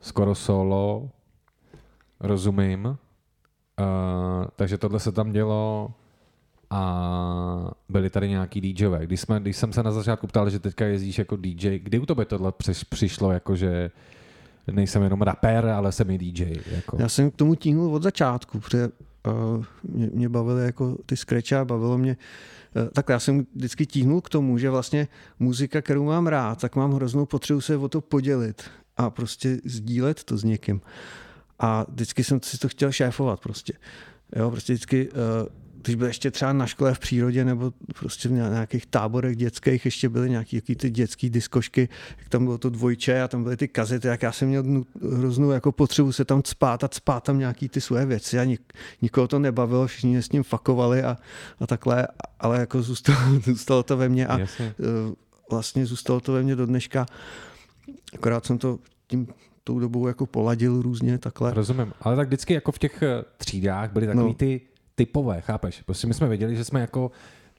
[0.00, 1.10] skoro solo,
[2.20, 2.84] rozumím.
[2.86, 2.96] Uh,
[4.56, 5.90] takže tohle se tam dělo
[6.70, 9.06] a byli tady nějaký DJové.
[9.06, 12.06] Když, jsme, když jsem se na začátku ptal, že teďka jezdíš jako DJ, kdy u
[12.06, 13.90] tebe tohle přiš, přišlo, jako že
[14.72, 16.54] nejsem jenom rapper, ale jsem i DJ?
[16.70, 16.96] Jako.
[17.00, 18.88] Já jsem k tomu tíhnul od začátku, protože
[19.26, 22.16] uh, mě, mě bavily jako ty scratche a bavilo mě
[22.76, 26.76] uh, tak já jsem vždycky tíhnul k tomu, že vlastně muzika, kterou mám rád, tak
[26.76, 28.62] mám hroznou potřebu se o to podělit
[28.96, 30.80] a prostě sdílet to s někým.
[31.58, 33.72] A vždycky jsem si to chtěl šéfovat prostě.
[34.36, 35.16] Jo, prostě vždycky, uh,
[35.82, 40.08] když byl ještě třeba na škole v přírodě nebo prostě v nějakých táborech dětských ještě
[40.08, 41.88] byly nějaký jaký ty dětský diskošky,
[42.18, 44.84] jak tam bylo to dvojče a tam byly ty kazety, jak já jsem měl
[45.16, 48.72] hroznou jako potřebu se tam cpát a cpát tam nějaký ty svoje věci a nik,
[49.02, 51.16] nikoho to nebavilo, všichni s ním fakovali a,
[51.60, 52.08] a takhle,
[52.40, 54.74] ale jako zůstalo, zůstalo to ve mně a Jasně.
[54.80, 55.14] eh,
[55.50, 57.06] vlastně zůstalo to ve mně do dneška.
[58.14, 59.26] Akorát jsem to tím
[59.64, 61.54] tou dobou jako poladil různě takhle.
[61.54, 61.92] Rozumím.
[62.00, 64.34] Ale tak vždycky jako v těch eh, třídách byly takový No.
[64.34, 64.60] ty
[64.98, 65.82] typové, chápeš?
[65.82, 67.10] Prostě my jsme věděli, že jsme jako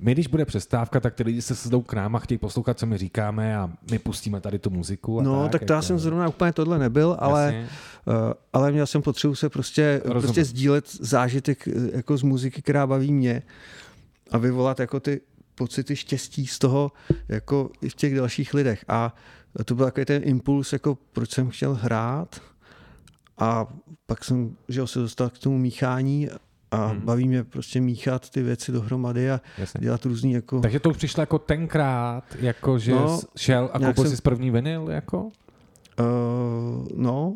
[0.01, 2.85] my, když bude přestávka, tak ty lidi se sedou k nám a chtějí poslouchat, co
[2.85, 5.19] my říkáme a my pustíme tady tu muziku.
[5.19, 7.67] A No, tak, tak to já jako, jsem zrovna úplně tohle nebyl, ale, Jasně.
[8.07, 8.13] uh,
[8.53, 10.21] ale měl jsem potřebu se prostě, Rozumím.
[10.21, 13.43] prostě sdílet zážitek eh, jako z muziky, která baví mě
[14.31, 15.21] a vyvolat jako ty
[15.55, 16.91] pocity štěstí z toho
[17.27, 18.85] jako i v těch dalších lidech.
[18.87, 19.15] A
[19.65, 22.41] to byl takový ten impuls, jako proč jsem chtěl hrát
[23.37, 23.67] a
[24.05, 26.29] pak jsem že se dostal k tomu míchání
[26.71, 27.01] a Hmm.
[27.01, 29.79] baví mě prostě míchat ty věci dohromady a Jasně.
[29.81, 30.59] dělat různý jako...
[30.59, 34.51] Takže to už přišlo jako tenkrát, jako že No, šel a koupil jsem- si první
[34.51, 35.23] vinyl, jako?
[35.23, 37.35] Uh, no.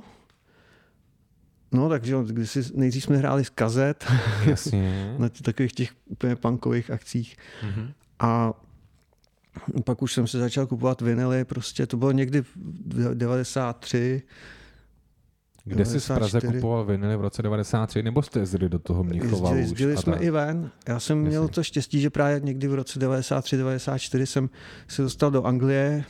[1.71, 4.05] No, takže když si, nejdřív jsme hráli z kazet
[4.45, 5.15] Jasně.
[5.17, 7.91] na těch, takových těch úplně punkových akcích Mhm.
[8.19, 8.53] a
[9.83, 14.21] pak už jsem se začal kupovat vinily, prostě to bylo někdy v 93,
[15.65, 16.53] Kde jsi z Praze 94.
[16.53, 19.69] kupoval vinily v roce 93, nebo jste jezdili do toho Mnichova jezdili, už?
[19.69, 20.71] jezdili jsme i ven.
[20.87, 21.29] Já jsem Jasně.
[21.29, 24.49] měl to štěstí, že právě někdy v roce 93, 94 jsem
[24.87, 26.03] se dostal do Anglie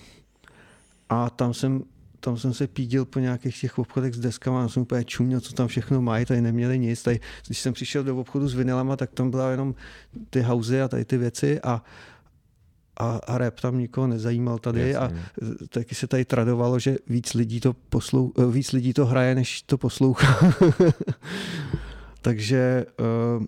[1.10, 1.84] a tam jsem
[2.20, 5.54] tam jsem se pídil po nějakých těch obchodech s deskama, já jsem úplně čuměl, co
[5.54, 7.04] tam všechno mají, tady neměli nic.
[7.04, 9.76] Tady, když jsem přišel do obchodu s vinylama, tak tam byla jenom
[10.30, 11.84] ty houzy a tady ty věci a,
[12.98, 15.20] a, a rap tam nikoho nezajímal tady Jasně.
[15.20, 15.22] a
[15.70, 19.62] taky se tady tradovalo, že víc lidí to, poslou, e, víc lidí to hraje, než
[19.62, 20.54] to poslouchá.
[22.22, 22.86] Takže
[23.40, 23.46] uh,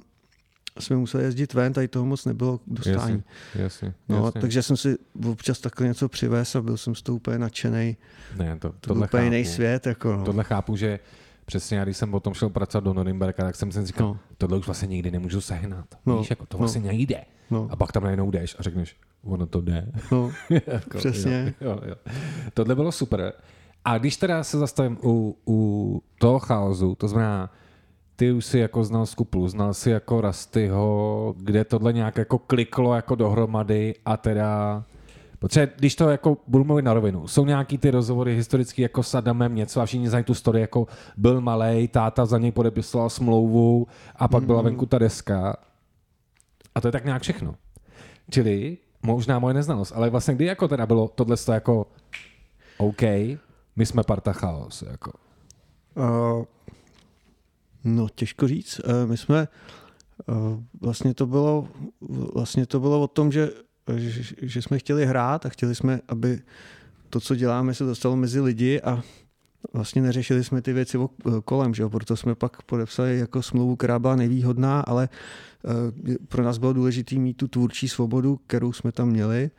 [0.80, 3.24] jsme museli jezdit ven, tady toho moc nebylo k dostání.
[3.56, 4.42] Jasně, jasně, No, jasně.
[4.42, 4.96] takže jsem si
[5.30, 7.98] občas takhle něco přivez a byl jsem z toho úplně nadšený.
[8.38, 9.56] Ne, to, To byl úplně jiný chápu.
[9.56, 9.88] svět.
[9.88, 10.26] Jako, no.
[10.26, 11.00] Tohle chápu, že
[11.46, 14.20] přesně já, když jsem potom šel pracovat do Norimberka, tak jsem si říkal, No.
[14.38, 15.86] tohle už vlastně nikdy nemůžu sehnat.
[16.06, 16.60] No, Víš, jako to no.
[16.60, 17.22] vlastně nejde.
[17.52, 18.96] No, A pak tam najednou jdeš a řekneš,
[19.26, 19.92] ono to jde.
[20.12, 20.32] no,
[20.66, 21.54] jako, Přesně.
[21.62, 21.96] Jo, jo, jo.
[22.54, 23.34] Tohle bylo super.
[23.86, 27.52] A když teda se zastavím u, u toho chaosu, to znamená,
[28.16, 32.96] ty už si jako znal Skuplu, znal si jako Rastyho, kde tohle nějak jako kliklo
[32.96, 34.84] jako dohromady a teda
[35.40, 39.16] Protože když to jako budu mluvit na rovinu, jsou nějaký ty rozhovory historicky jako s
[39.16, 43.88] Adamem něco a všichni znají tu story, jako byl malej, táta za něj podepisoval smlouvu
[44.16, 45.56] a pak byla venku ta deska.
[46.76, 47.56] A to je tak nějak všechno.
[48.30, 51.88] Čili možná moje neznalost, ale vlastně kdy jako teda bylo tohle jako
[52.78, 53.02] OK,
[53.76, 55.12] my jsme parta chaos, jako.
[55.96, 56.46] Uh,
[57.84, 58.80] no, těžko říct.
[58.80, 59.48] Uh, my jsme,
[60.28, 61.68] uh, vlastně to bylo,
[62.34, 63.50] vlastně to bylo o tom, že,
[63.96, 66.42] že, že jsme chtěli hrát a chtěli jsme, aby
[67.10, 69.02] to, co děláme, se dostalo mezi lidi a
[69.74, 70.98] vlastně neřešili jsme ty věci
[71.46, 71.90] kolem, že jo?
[71.90, 75.10] proto jsme pak podepsali jako smlouvu, která byla nevýhodná, ale
[75.64, 79.52] uh, pro nás bylo důležité mít tu tvůrčí svobodu, kterou jsme tam měli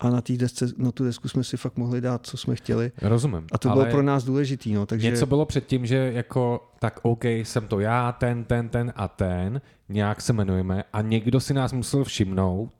[0.00, 2.92] a na, desce, na tu desku jsme si fakt mohli dát, co jsme chtěli.
[3.02, 3.46] Rozumím.
[3.52, 4.74] A to bylo pro nás důležitý.
[4.74, 5.10] No, takže...
[5.10, 9.60] Něco bylo předtím, že jako tak OK, jsem to já, ten, ten, ten a ten,
[9.88, 12.72] nějak se jmenujeme a někdo si nás musel všimnout,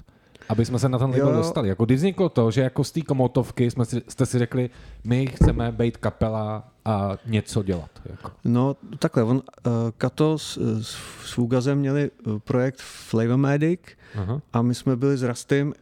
[0.48, 1.36] aby jsme se na ten label Jo.
[1.36, 1.68] dostali.
[1.68, 4.70] Jako kdy vzniklo to, že jako z té komotovky jsme si, jste si řekli,
[5.04, 7.90] my chceme být kapela a něco dělat.
[8.10, 8.30] Jako.
[8.44, 10.88] No takhle, on, uh, Kato s, s,
[11.24, 13.80] s Fugazem měli uh, projekt Flavomedic
[14.14, 14.40] Aha.
[14.52, 15.74] a my jsme byli s Rastym,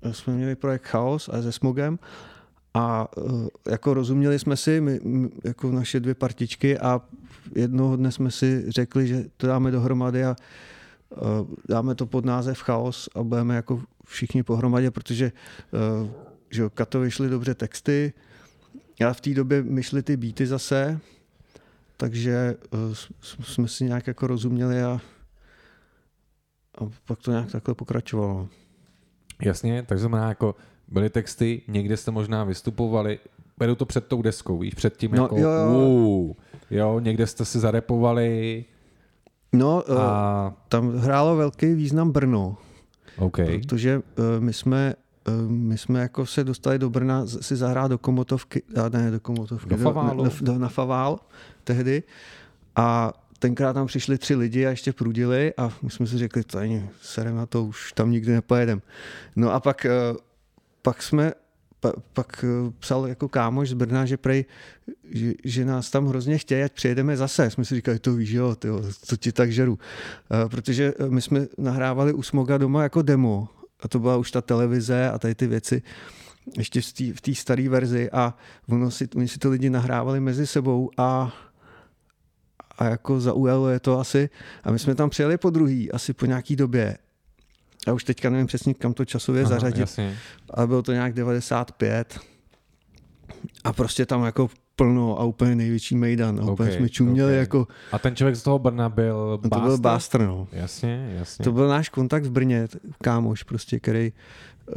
[0.00, 1.98] uh, jsme měli projekt Chaos a se Smogem
[2.74, 7.00] a uh, jako rozuměli jsme si, my, my, jako naše dvě partičky a
[7.54, 10.36] jednoho dne jsme si řekli, že to dáme dohromady a uh,
[11.68, 15.32] dáme to pod název Chaos a budeme jako všichni pohromadě, protože
[16.02, 16.08] uh,
[16.50, 18.12] že jo, Kato vyšly dobře texty,
[19.00, 21.00] já v té době myšli ty beaty zase,
[21.96, 22.94] takže uh,
[23.42, 25.00] jsme si nějak jako rozuměli a,
[26.78, 28.48] a pak to nějak takhle pokračovalo.
[29.42, 30.54] Jasně, tak znamená jako
[30.88, 33.18] byly texty, někde jste možná vystupovali,
[33.58, 35.70] beru to před tou deskou, víš, před tím No, jako, jo, jo.
[35.70, 36.34] Uh,
[36.70, 38.64] jo, někde jste si zarepovali
[39.56, 42.56] No, uh, a tam hrálo velký význam Brno,
[43.18, 44.94] OK, protože uh, my jsme
[45.28, 49.20] uh, my jsme jako se dostali do Brna si zahrát do Komotovky, a ne do
[49.20, 50.24] Komotovky, Do Faválu.
[50.24, 51.18] do, do, na Favál
[51.64, 52.02] tehdy
[52.76, 56.58] a tenkrát tam přišli tři lidi a ještě prudili a my jsme si řekli, to
[56.58, 58.82] ani serem na to, už tam nikdy nepojedem.
[59.36, 59.90] No a pak, eh,
[60.82, 61.32] pak jsme
[61.86, 64.44] pa, pak eh, psal jako kámoš z Brna, že prej,
[65.10, 67.50] že, že nás tam hrozně chtějí, ať přijedeme zase.
[67.50, 69.78] Jsme si říkali, to víš, jo, tyjo, to ti tak žeru.
[70.30, 73.48] Eh, Protože eh, my jsme nahrávali u Smoga doma jako demo
[73.80, 75.82] a to byla už ta televize a tady ty věci
[76.58, 76.80] ještě
[77.12, 78.34] v té staré verzi a
[78.68, 81.34] ono si, oni si to lidi nahrávali mezi sebou a
[82.78, 84.30] a jako zaujalo je to asi.
[84.64, 86.98] A my jsme tam přijeli po druhý, asi po nějaký době.
[87.86, 90.16] A už teďka nevím přesně, kam to časově Aha, zařadit, jasně.
[90.50, 92.18] ale bylo to nějak 95.
[93.64, 96.40] A prostě tam jako plno a úplně největší mejdan.
[96.40, 97.38] A úplně Ok, jsme čuměli ok.
[97.38, 100.48] jako, A ten člověk z toho Brna byl no to byl Bástr, no.
[100.52, 101.44] Jasně, jasně.
[101.44, 102.68] To byl náš kontakt v Brně,
[103.02, 104.12] kámoš prostě, který,
[104.68, 104.72] eh,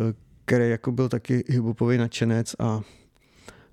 [0.45, 2.81] který jako byl taky hiphopový nadšenec a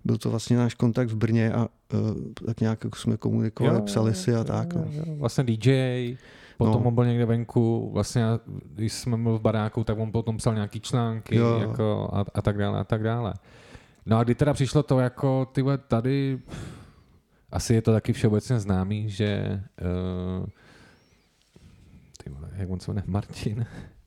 [0.05, 2.01] byl to vlastně náš kontakt v Brně a uh,
[2.46, 4.75] tak nějak jako jsme komunikovali, psali si a tak.
[4.75, 4.92] Jo, No.
[4.92, 6.16] jo, Vlastně DJ,
[6.57, 6.88] potom No.
[6.88, 8.25] on byl někde venku, vlastně
[8.75, 11.59] když jsme byl v baráku, tak on potom psal nějaký články Jo.
[11.61, 13.35] jako a, a tak dále a tak dále.
[14.07, 16.38] No a kdy teda přišlo to jako, ty tady,
[17.53, 19.61] asi je to taky všeobecně známý, že
[20.40, 20.47] uh,
[22.25, 23.66] ty vole, jak on se jmenuje, Martin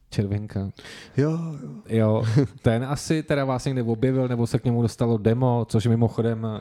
[0.10, 0.70] Červenka.
[1.18, 1.70] Jo, jo.
[1.90, 2.24] Jo,
[2.62, 6.44] ten asi teda vás někde objevil, nebo se k němu dostalo demo, což je mimochodem
[6.44, 6.60] uh,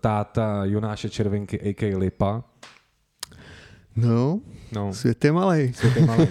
[0.00, 1.96] táta Jonáše Červenky, a.k.
[1.96, 2.44] Lipa.
[3.96, 4.40] No,
[4.72, 5.72] No, svět je malý.
[5.72, 6.28] svět je malý.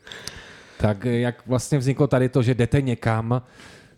[0.78, 3.42] tak eh, jak vlastně vzniklo tady to, že jdete někam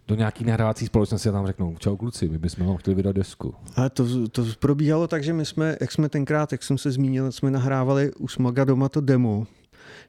[0.08, 3.54] do nějaký nahrávací společnosti a tam řeknou, čau kluci, my bychom vám chtěli vydat desku.
[3.76, 7.32] Ale to, to probíhalo tak, že my jsme, jak jsme tenkrát, jak jsem se zmínil,
[7.32, 9.46] jsme nahrávali u Smoga doma to demo.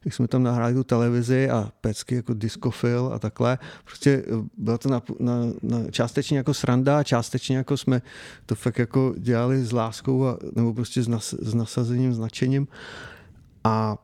[0.06, 3.58] Jak jsme tam nahráli tu televizi a pecky jako discofil a takhle.
[3.86, 8.02] Prostě eh, byla to na, na, na, částečně jako sranda a částečně jako jsme
[8.46, 12.67] to fakt jako dělali s láskou a, nebo prostě s, nas, s nasazením, s nadšením.
[13.63, 13.98] A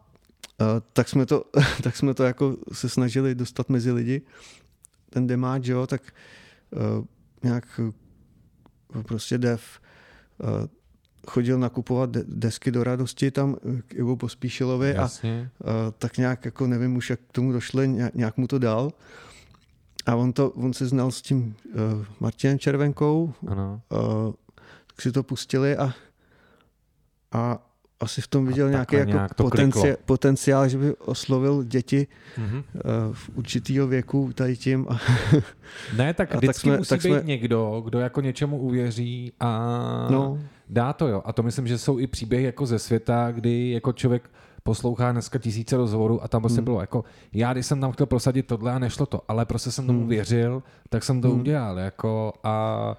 [0.61, 1.43] uh, tak jsme to,
[1.83, 4.21] tak jsme to jako se snažili dostat mezi lidi.
[5.09, 6.01] Ten demáč, jo, tak
[6.71, 7.05] uh,
[7.43, 7.81] nějak
[9.03, 9.61] prostě dev
[10.37, 10.47] uh,
[11.29, 13.55] chodil nakupovat de- desky do radosti tam
[13.87, 18.15] k Ivo Pospíšilovi a uh, tak nějak jako nevím už, jak k tomu došli, nějak,
[18.15, 18.91] nějak mu to dal.
[20.05, 23.81] A on, to, on se znal s tím uh, Martinem Červenkou, Ano.
[23.89, 24.33] uh,
[24.87, 25.93] tak si to pustili a,
[27.31, 27.68] a
[27.99, 32.07] asi v tom viděl A nějaký jako nějak potenciál, potenciál, že by oslovil děti
[32.37, 32.55] Mhm.
[32.57, 32.61] uh,
[33.13, 34.85] v určitýho věku tady tím.
[34.89, 34.97] A,
[35.97, 39.31] Ne, tak A tak vždycky jsme- musí tak být jsme- někdo, kdo jako něčemu uvěří
[39.39, 39.59] a
[40.11, 41.21] no, dá to, jo.
[41.25, 44.29] A to myslím, že jsou i příběhy jako ze světa, kdy jako člověk
[44.63, 46.65] poslouchá dneska tisíce rozhovorů a tam prostě Hmm.
[46.65, 49.87] bylo jako, já když jsem tam chtěl prosadit tohle a nešlo to, ale prostě jsem
[49.87, 50.09] tomu Hmm.
[50.09, 51.39] věřil, tak jsem to Hmm.
[51.39, 52.95] udělal, jako a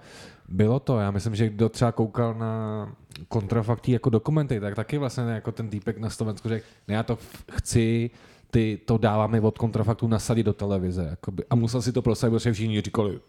[0.51, 2.87] bylo to, já myslím, že kdo třeba koukal na
[3.29, 7.19] kontrafaktí jako dokumenty, tak taky vlastně jako ten týpek na Slovensku řekl, ne, já to
[7.53, 8.11] chci,
[8.51, 11.07] ty to dáváme od kontrafaktu nasadit do televize.
[11.11, 11.45] Jakoby.
[11.51, 13.21] A musel si to prosadit, protože všichni říkali,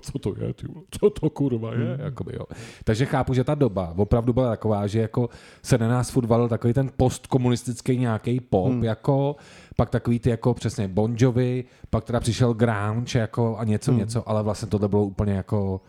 [0.00, 2.44] co to je, ty, co to kurva je, jakoby, jo.
[2.84, 5.28] Takže chápu, že ta doba opravdu byla taková, že jako
[5.62, 8.84] se na nás furt valil takový ten postkomunistický nějaký pop, Hmm.
[8.84, 9.36] jako
[9.76, 14.00] pak takový ty jako přesně Bon Jovi, pak teda přišel grunge jako a něco, Hmm.
[14.00, 15.80] něco, ale vlastně tohle bylo úplně jako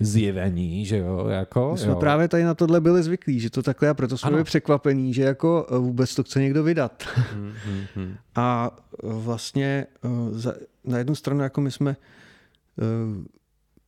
[0.00, 1.96] zjevení, že jo, jako, my jsme jo.
[1.96, 5.22] právě tady na tohle byli zvyklí, že to takhle a proto jsme byli překvapení, že
[5.22, 7.04] jako eh, vůbec to chce někdo vydat.
[7.32, 8.14] Hmm, hmm, hmm.
[8.34, 9.86] A eh, vlastně
[10.30, 11.96] za- na jednu stranu jako my jsme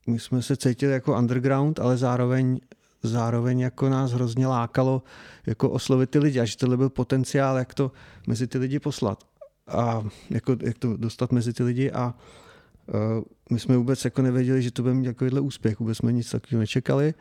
[0.06, 2.60] my jsme se cítili jako underground, ale zároveň
[3.02, 5.02] zároveň jako nás hrozně lákalo
[5.46, 7.92] jako oslovit ty lidi a že tohle byl potenciál, jak to
[8.26, 9.24] mezi ty lidi poslat
[9.66, 12.14] a jako, jak to dostat mezi ty lidi a
[13.50, 16.60] my jsme vůbec jako nevěděli, že to bude mít takovýhle úspěch, vůbec jsme nic takového
[16.60, 17.14] nečekali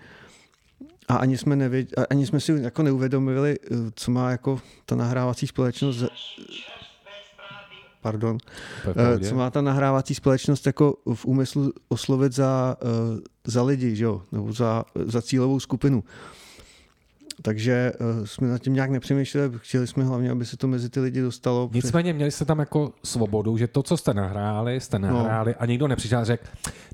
[1.08, 3.58] a ani jsme, nevěděli, ani jsme si jako neuvědomili,
[3.96, 6.04] co má jako ta nahrávací společnost
[8.02, 8.38] pardon,
[8.96, 14.04] Eh, co má ta nahrávací společnost jako v úmyslu oslovit za, eh, za lidi, že
[14.04, 14.22] jo?
[14.32, 16.04] nebo za, za cílovou skupinu.
[17.42, 21.00] Takže uh, jsme nad tím nějak nepřemýšleli, chtěli jsme hlavně, aby se to mezi ty
[21.00, 21.70] lidi dostalo.
[21.74, 25.08] Nicméně měli jste tam jako svobodu, že to, co jste nahráli, jste no.
[25.08, 25.62] nahráli no.
[25.62, 26.44] a nikdo nepřišel a řekl,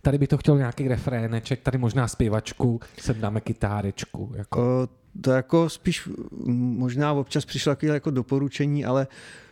[0.02, 4.32] tady by to chtěl nějaký refréneček, tady možná zpěvačku, sem dáme kytárečku.
[4.36, 4.60] Jako.
[4.60, 6.10] Uh, to jako spíš
[6.48, 9.47] možná občas přišlo takové jako doporučení, ale Uh,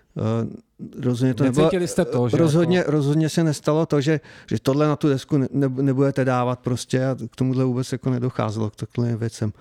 [0.99, 2.91] rozhodně to nebylo, jste to, že rozhodně, jako...
[2.91, 7.15] rozhodně se nestalo to, že, že tohle na tu desku ne, nebudete dávat prostě a
[7.31, 9.53] k tomuhle vůbec jako nedocházelo k takhle věcem.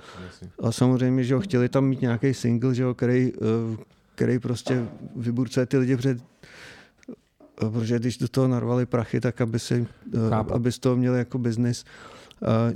[0.63, 3.77] A samozřejmě, že ho chtěli tam mít nějaký single, že ho, který, uh,
[4.15, 4.87] který prostě
[5.17, 9.87] vyburcuje ty lidi před uh, protože když do toho narvali prachy, tak aby, si,
[10.53, 11.85] aby z toho měli jako biznis.
[11.85, 12.15] Uh,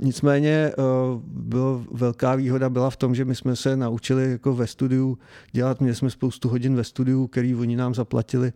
[0.01, 4.67] nicméně uh, bylo velká výhoda byla v tom, že my jsme se naučili jako ve
[4.67, 5.17] studiu
[5.51, 8.53] dělat, měli jsme spoustu hodin ve studiu, který oni nám zaplatili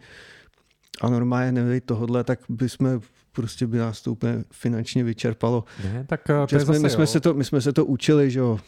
[1.02, 3.00] a normálně nevím tohodle, tak by jsme
[3.32, 5.64] prostě by nás to úplně finančně vyčerpalo.
[5.84, 8.40] Ne, tak uh, to jsme, my, jsme se to, my jsme se to učili, že
[8.40, 8.60] jo.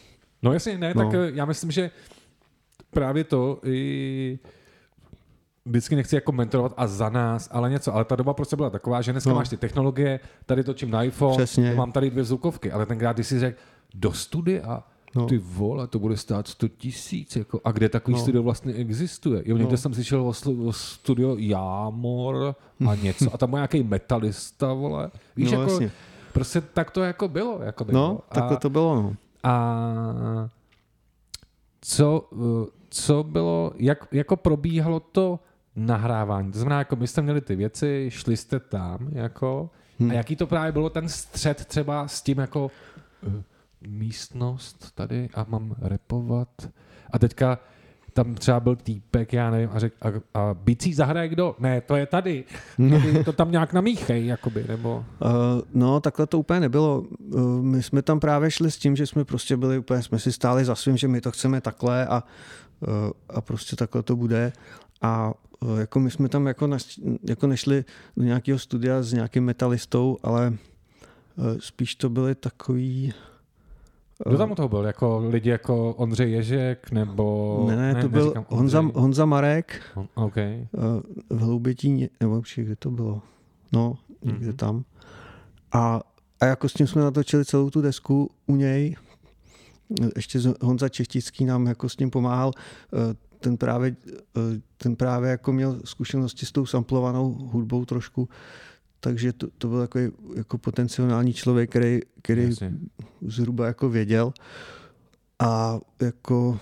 [0.42, 1.10] No jasně, ne, no.
[1.10, 1.90] tak já myslím, že
[2.90, 4.38] právě to i
[5.66, 7.94] vždycky nechci jako mentorovat a za nás, ale něco.
[7.94, 9.36] Ale ta doba prostě byla taková, že dneska no.
[9.36, 11.74] máš ty technologie, tady točím na iPhone, Přesně.
[11.74, 13.58] mám tady dvě zvukovky, ale tenkrát, když si řekl
[13.94, 14.84] do studia,
[15.16, 15.26] No.
[15.26, 17.36] Ty vole, to bude stát 100 tisíc.
[17.36, 18.22] Jako, a kde takový no.
[18.22, 19.42] studio vlastně existuje?
[19.44, 19.76] Jo, někde no.
[19.76, 20.32] jsem slyšel o,
[20.66, 22.54] o studio Jámor
[22.88, 23.34] a něco.
[23.34, 25.10] A tam byl nějaký metalista, vole.
[25.36, 25.90] Víš, no, jako, vlastně.
[26.32, 27.60] prostě tak to jako bylo.
[27.62, 29.02] Jako no, tak to bylo.
[29.02, 29.16] No.
[29.42, 30.48] A
[31.80, 32.28] co,
[32.88, 35.40] co bylo, jak, jako probíhalo to
[35.76, 36.52] nahrávání.
[36.52, 40.10] To znamená, jako my jste měli ty věci, šli jste tam, jako, hmm.
[40.10, 42.70] a jaký to právě bylo ten střed třeba s tím, jako
[43.26, 43.32] uh,
[43.86, 46.48] místnost tady a mám repovat.
[47.10, 47.58] A teďka
[48.12, 51.56] tam třeba byl týpek, já nevím, a řekl, a, a bicí zahraje kdo?
[51.58, 52.44] Ne, to je tady.
[52.90, 55.04] tady to tam nějak namíchej, jakoby, nebo...
[55.20, 55.30] Uh,
[55.74, 57.04] no, takhle to úplně nebylo.
[57.34, 60.32] Uh, my jsme tam právě šli s tím, že jsme prostě byli úplně, jsme si
[60.32, 62.22] stáli za svým, že my to chceme takhle a,
[62.80, 62.88] uh,
[63.28, 64.52] a prostě takhle to bude.
[65.02, 65.45] A Eh,
[65.78, 67.84] jako my jsme tam jako, naš, jako nešli
[68.16, 73.12] do nějakého studia s nějakým metalistou, ale eh, spíš to byly takový...
[74.26, 74.84] Eh, Kdo tam u toho byl?
[74.84, 77.64] Jako lidi jako Ondřej Ježek nebo...
[77.68, 80.68] Ne, ne, to byl Honza, Honza Marek On, okay.
[81.30, 83.22] v Hloubětí, nebo kde to bylo?
[83.72, 84.56] No, někde mm-hmm.
[84.56, 84.84] tam.
[85.72, 86.00] A,
[86.40, 88.96] a jako s tím jsme natočili celou tu desku u něj.
[90.16, 92.52] Ještě Honza Čechtický nám jako s tím pomáhal
[93.46, 93.96] ten právě,
[94.36, 98.28] eh, ten právě jako měl zkušenosti s tou samplovanou hudbou trošku,
[99.00, 102.50] takže to, to byl takový jako potenciální člověk, který, který
[103.22, 104.32] zhruba jako věděl
[105.38, 106.58] a jako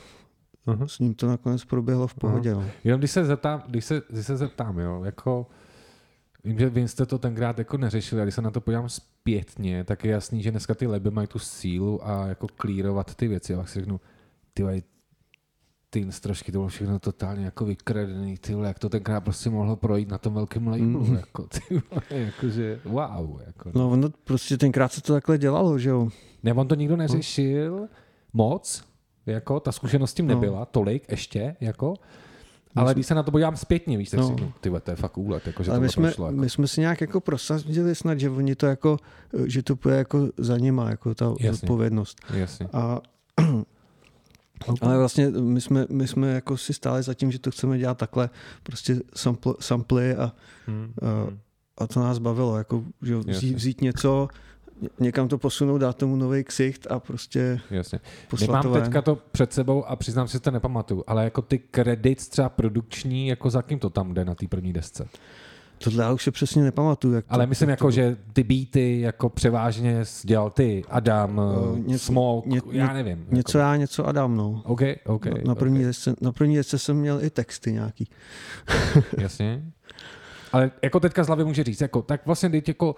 [0.66, 0.86] uh-huh.
[0.86, 2.52] s ním to nakonec proběhlo v pohodě.
[2.52, 2.62] Uh-huh.
[2.62, 2.70] No.
[2.84, 5.46] Jenom když se zeptám, když se, když se zeptám, jo, jako
[6.44, 9.84] Vím, že vy jste to tenkrát jako neřešili, a když se na to podívám zpětně,
[9.84, 13.54] tak je jasný, že dneska ty leby mají tu sílu a jako klírovat ty věci.
[13.54, 14.00] A pak si řeknu,
[14.54, 14.62] ty
[15.94, 19.76] ty strožky, to bylo všechno totálně jako vykradený, ty vole, jak to tenkrát prostě mohlo
[19.76, 21.14] projít na tom velkém labelu, mm.
[21.14, 23.40] jako, ty vole, jakože wow.
[23.46, 23.80] Jako, no.
[23.80, 26.08] no ono prostě tenkrát se to takhle dělalo, že jo.
[26.42, 27.88] Ne, on to nikdo neřešil no.
[28.32, 28.84] moc,
[29.26, 30.34] jako ta zkušenost tím no.
[30.34, 30.66] nebyla no.
[30.66, 31.94] tolik ještě, jako,
[32.76, 34.26] ale když se na to podívám zpětně, víš, tak no.
[34.26, 36.36] si no, ty to je fakt úlet, jako, že Ale my jsme, prošlo, jako.
[36.36, 38.96] my jsme si nějak jako prosadili snad, že oni to jako,
[39.46, 41.50] že to bude jako za nima, jako ta Jasně.
[41.50, 42.18] odpovědnost.
[42.34, 42.68] Jasně.
[42.72, 43.00] A
[44.66, 44.88] Okay.
[44.88, 47.98] Ale vlastně my jsme, my jsme jako si stáli za tím, že to chceme dělat
[47.98, 48.30] takhle,
[48.62, 50.32] prostě sample, samply a,
[50.66, 50.92] hmm.
[51.02, 51.32] a,
[51.84, 54.28] a to nás bavilo, jako, že vzít, vzít něco,
[55.00, 58.00] někam to posunout, dát tomu nový ksicht a prostě Jasně.
[58.40, 61.58] Nemám to teďka to před sebou a přiznám si, že to nepamatuju, ale jako ty
[61.58, 65.08] kredit třeba produkční, jako za kým to tam jde na té první desce?
[65.84, 67.14] Tohle já už se přesně nepamatuju.
[67.14, 67.90] Jak to, Ale myslím, jak jako, to...
[67.90, 73.26] že ty beaty jako převážně dělal ty, Adam, uh, něco, Smoke, ně, já nevím.
[73.30, 73.68] Něco jako.
[73.68, 74.62] já, něco Adam, no.
[74.64, 75.26] OK, OK.
[75.26, 75.86] Na, na první, okay.
[75.86, 78.08] Desce, na první desce jsem měl i texty nějaký.
[79.18, 79.62] Jasně.
[80.52, 82.96] Ale jako teďka z hlavy může říct, jako, tak vlastně teď jako,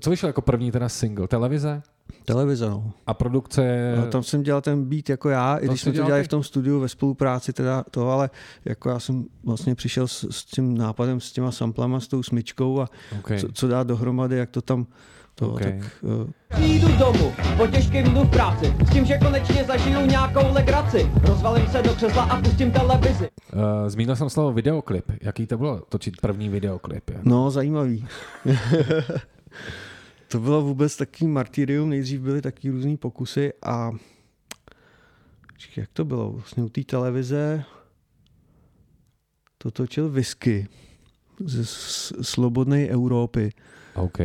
[0.00, 1.28] co vyšlo jako první teda single?
[1.28, 1.82] Televize?
[2.24, 2.92] Televize, no.
[3.06, 3.94] A produkce...
[3.96, 6.42] No, tam jsem dělal ten beat jako já, i když jsme to dělali v tom
[6.42, 8.30] studiu ve spolupráci teda to, ale
[8.64, 12.80] jako já jsem vlastně přišel s, s tím nápadem, s těma samplama, s tou smyčkou
[12.80, 13.40] a okay.
[13.40, 14.86] co, co dát dohromady, jak to tam
[15.34, 15.80] to, okay.
[15.80, 16.30] tak, uh...
[16.58, 21.10] Jdu domů, po těžkým dnu v práci, s tím, že konečně zažiju nějakou legraci.
[21.22, 23.28] Rozvalím se do křesla a pustím televizi.
[23.52, 25.04] Uh, zmínil jsem slovo videoklip.
[25.22, 27.10] Jaký to bylo točit první videoklip?
[27.10, 27.24] Jak?
[27.24, 28.06] No, zajímavý.
[30.28, 33.92] to bylo vůbec taký martyrium, nejdřív byly taky různý pokusy a
[35.76, 36.32] jak to bylo?
[36.32, 37.64] Vlastně u té televize
[39.58, 40.68] to točil Whisky
[41.44, 41.64] ze
[42.22, 43.52] Slobodné Evropy.
[43.94, 44.18] OK.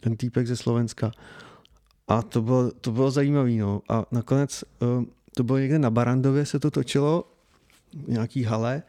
[0.00, 1.12] Ten týpek ze Slovenska.
[2.08, 3.50] A to bylo, to bylo zajímavé.
[3.50, 3.82] No.
[3.88, 5.04] A nakonec uh,
[5.36, 7.32] to bylo někde na Barandově, se to točilo,
[8.06, 8.82] v nějaký hale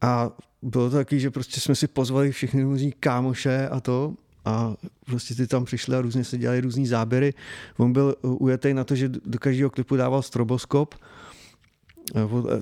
[0.00, 0.30] a
[0.62, 4.14] bylo to taky, že prostě jsme si pozvali všechny různí kámoše a to
[4.48, 4.74] a
[5.06, 7.34] prostě ty tam přišli a různě se dělali různý záběry.
[7.76, 10.94] On byl ujetý na to, že do každého klipu dával stroboskop.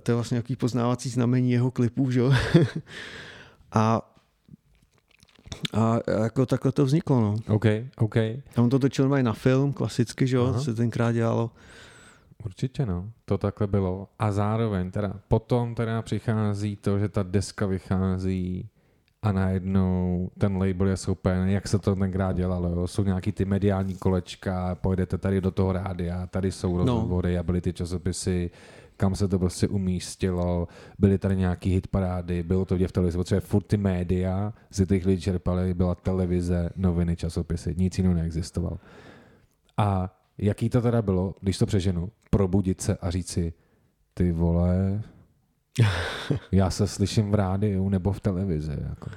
[0.03, 2.33] To je vlastně nějaký poznávací znamení jeho klipů, že jo?
[3.73, 4.13] a
[5.73, 7.35] a jako takhle to vzniklo, no.
[7.49, 7.65] OK,
[7.97, 8.17] OK.
[8.17, 11.51] A on to točil na film, klasicky, že jo, se tenkrát dělalo.
[12.45, 14.09] Určitě no, to takhle bylo.
[14.19, 18.69] A zároveň teda potom teda přichází to, že ta deska vychází
[19.23, 22.87] a najednou ten label je super, jak se to tenkrát dělalo, jo?
[22.87, 26.79] jsou nějaký ty mediální kolečka, pojedete tady do toho rádia, tady jsou no.
[26.79, 27.41] rozhovory no.
[27.41, 28.51] a byly ty časopisy,
[28.97, 33.63] kam se to prostě umístilo, byly tady nějaký hitparády, bylo to v televizi, protože furt
[33.63, 38.79] ty média, z těch lidí čerpali, byla televize, noviny, časopisy, nic jiného neexistovalo.
[39.77, 43.53] A jaký to teda bylo, když to přeženu, probudit se a říci,
[44.15, 45.03] ty vole,
[46.53, 48.77] já se slyším v rádiu nebo v televizi.
[48.89, 49.11] Jako.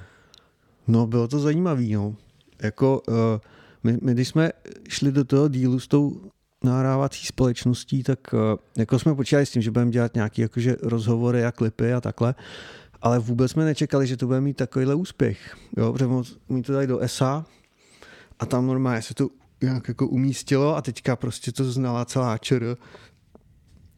[0.88, 1.82] No, bylo to zajímavé.
[1.82, 2.16] No.
[2.62, 3.14] Jako, uh,
[3.84, 4.50] my, my, když jsme
[4.88, 6.20] šli do toho dílu s tou
[6.64, 8.40] nahrávací společností, tak uh,
[8.76, 12.34] jako jsme počítali s tím, že budeme dělat nějaké jakože rozhovory a klipy a takhle,
[13.02, 15.56] ale vůbec jsme nečekali, že to bude mít takovýhle úspěch.
[15.76, 16.06] Jo, protože
[16.48, 17.46] mi to dali do ESA
[18.38, 19.28] a tam normálně se to
[19.62, 22.76] nějak jako umístilo a teďka prostě to znala celá čr.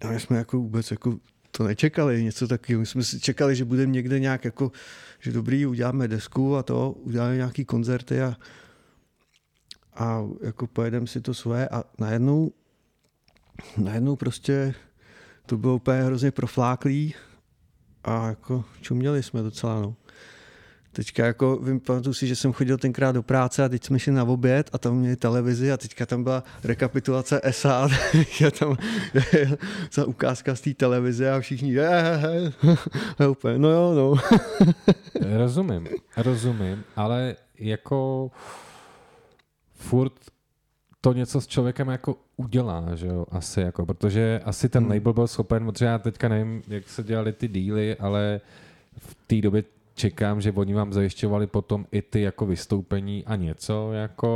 [0.05, 1.19] A my jsme jako vůbec jako
[1.57, 2.81] to nečekali, něco takového.
[2.81, 4.73] My jsme si čekali, že budeme někde nějak jako,
[5.21, 8.37] že dobrý, uděláme desku a to, uděláme nějaký koncerty a,
[9.95, 12.53] a jako pojedeme si to své a najednou,
[13.77, 14.75] najednou prostě
[15.47, 17.15] to bylo úplně hrozně profláklý
[18.05, 19.97] a jako čuměli jsme docela, no.
[20.93, 24.13] Teďka jako vím, pamatuju si, že jsem chodil tenkrát do práce a teď jsme šli
[24.13, 27.89] na oběd a tam měli televizi a teďka tam byla rekapitulace SA a
[28.59, 28.77] tam
[29.95, 31.91] ta ukázka z té televize a všichni je,
[32.33, 32.53] je,
[33.21, 34.15] je, úplně, no jo, no.
[35.39, 38.31] rozumím, rozumím, ale jako
[39.75, 40.13] furt
[41.01, 44.93] to něco s člověkem jako udělá, že jo, asi jako, protože asi ten hmm.
[44.93, 48.41] label byl schopen, protože já teďka nevím, jak se dělali ty díly, ale
[48.99, 49.65] v té době
[50.03, 54.31] čekám, že oni vám zajišťovali potom i ty jako vystoupení a něco jako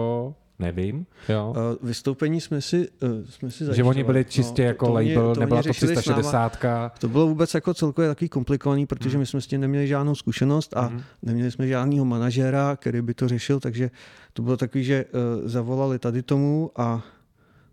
[0.58, 1.06] nevím.
[1.28, 1.54] Jo.
[1.56, 4.94] Uh, vystoupení jsme si, uh, jsme si Že oni byli čistě no, jako to, to
[4.94, 6.58] label, to nebyla to 360.
[6.98, 9.20] To bylo vůbec jako celkově takový komplikovaný, protože hmm.
[9.20, 11.02] my jsme s tím neměli žádnou zkušenost a hmm.
[11.22, 13.90] neměli jsme žádného manažera, který by to řešil, takže
[14.32, 17.02] to bylo takový, že uh, zavolali tady tomu a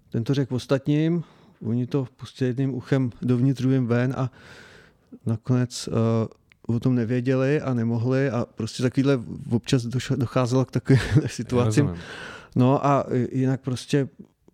[0.10, 1.24] ten to řekl ostatním,
[1.66, 4.32] oni to pustili jedným uchem dovnitř, druhým ven a
[5.26, 5.94] nakonec uh,
[6.68, 9.20] o tom nevěděli a nemohli a prostě takovýhle
[9.52, 9.86] občas
[10.16, 11.94] docházelo k takovým situacím.
[12.56, 14.08] No a jinak prostě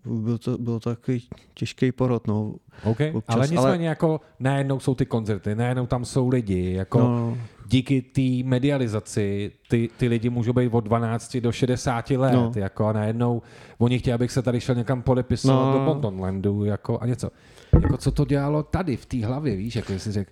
[0.06, 2.56] byl to, byl to takový těžký porod, no.
[2.84, 3.12] Okay.
[3.14, 3.84] Občas, ale nicméně ale...
[3.84, 7.38] jako najednou jsou ty koncerty, najednou tam jsou lidi, jako no.
[7.68, 12.52] díky té medializaci ty, ty lidi můžou být od 12 do 60 let, no.
[12.56, 13.42] jako a najednou
[13.78, 15.80] oni chtějí, abych se tady šel někam podepisovat no.
[15.80, 17.30] do Bontonlandu, jako a něco.
[17.74, 20.32] Jako co to dělalo tady v té hlavě, víš, jako jsi řekl,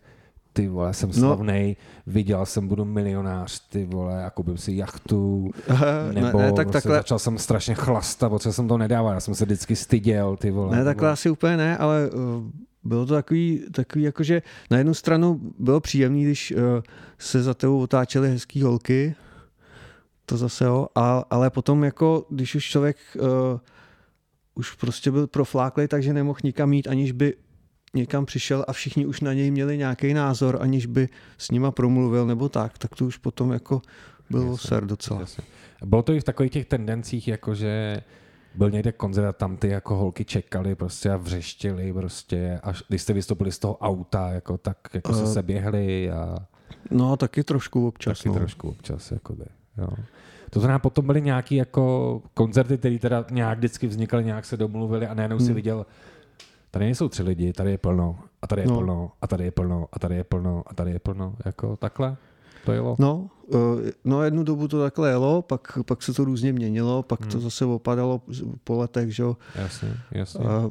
[0.58, 2.14] ty vole, jsem slavný, no.
[2.14, 5.52] viděl jsem, budu milionář, ty vole, a koupím si jachtu,
[6.14, 6.96] nebo ne, ne, tak prostě takhle...
[6.96, 10.78] začal jsem strašně chlastat, protože jsem to nedával, já jsem se vždycky styděl, ty vole.
[10.78, 12.22] Ne, takhle asi úplně ne, ale uh,
[12.84, 14.42] bylo to takový, takový jakože
[14.72, 16.62] na jednu stranu bylo příjemný, když uh,
[17.18, 19.16] se za tebou otáčely hezký holky,
[20.26, 23.60] to zase jo, a, ale potom jako, když už člověk uh,
[24.56, 27.34] už prostě byl profláklý, takže nemohl nikam jít, aniž by
[27.94, 32.26] někam přišel a všichni už na něj měli nějaký názor, aniž by s nima promluvil
[32.26, 33.82] nebo tak, tak to už potom jako
[34.30, 35.20] bylo ser docela.
[35.20, 35.44] Jasně.
[35.86, 38.02] Bylo to i v takových těch tendencích, jakože
[38.56, 43.02] byl někde koncert a tam ty jako holky čekali prostě a vřeštili prostě a když
[43.02, 46.36] jste vystoupili z toho auta, jako tak jako uh, se běhli a...
[46.92, 48.18] No taky trošku občas.
[48.18, 48.36] Taky no.
[48.36, 49.46] trošku občas, jakoby,
[49.78, 49.90] jo.
[50.50, 55.08] To znamená, potom byly nějaký jako koncerty, které teda nějak vždycky vznikaly, nějak se domluvili
[55.08, 55.48] a najednou hmm.
[55.48, 55.86] si viděl
[56.78, 58.78] tady nejsou tři lidi, tady je plno, a tady je no.
[58.78, 62.18] plno, a tady je plno, a tady je plno, a tady je plno, jako takhle
[62.66, 62.96] to jelo?
[63.00, 67.22] No, eh, no jednu dobu to takhle jelo, pak, pak se to různě měnilo, pak
[67.22, 67.32] hmm.
[67.32, 68.22] to zase opadalo
[68.64, 69.38] po letech, že jo.
[69.56, 70.46] Jasně, jasně.
[70.46, 70.70] A,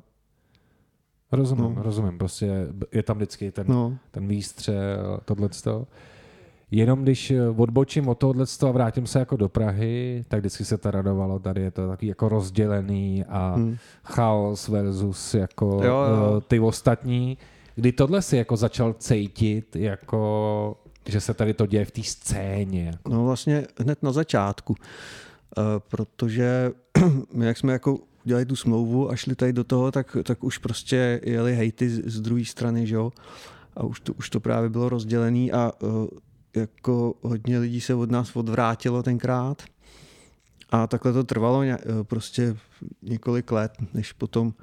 [1.33, 1.83] rozumím, no.
[1.83, 3.99] rozumím, prostě je tam vždycky ten, no.
[4.11, 5.49] ten výstřel, tohle
[6.71, 10.79] Jenom když eh, odbočím od tohohle a vrátím se jako do Prahy, tak vždycky se
[10.79, 13.77] to radovalo, tady je to taky jako rozdělený a hmm.
[14.05, 16.39] chaos versus jako jo, jo.
[16.39, 17.39] Eh, ty ostatní.
[17.75, 22.93] Kdy tohle si jako začal cítit, jako že se tady to děje v té scéně?
[23.09, 24.75] No vlastně hned na začátku,
[25.59, 26.73] uh, protože
[27.35, 30.59] my jak jsme jako udělali tu smlouvu a šli tady do toho, tak, tak už
[30.59, 33.13] prostě jeli hejty z, z druhé strany, že jo.
[33.77, 36.07] A už to, už to právě bylo rozdělený a uh,
[36.57, 39.63] jako hodně lidí se od nás odvrátilo tenkrát.
[40.71, 42.57] A takhle to trvalo ně, uh, prostě
[43.03, 44.55] několik let, než potom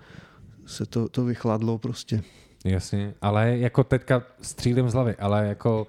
[0.66, 2.24] se to, to vychladlo prostě.
[2.66, 5.88] Jasně, ale jako teďka střílím z hlavy, ale jako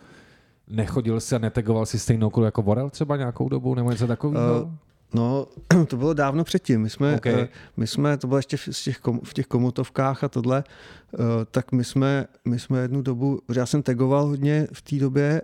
[0.69, 4.63] nechodil si a netegoval si stejnou kulu jako Borel třeba nějakou dobu nebo něco takového?
[4.63, 4.73] Uh,
[5.15, 5.47] No,
[5.89, 6.81] to bylo dávno předtím.
[6.81, 7.35] My jsme, okay.
[7.35, 10.65] uh, my jsme to bylo ještě v těch, kom, v těch komutovkách a tohle,
[11.13, 15.43] uh, tak my jsme, my jsme jednu dobu, já jsem tagoval hodně v té době,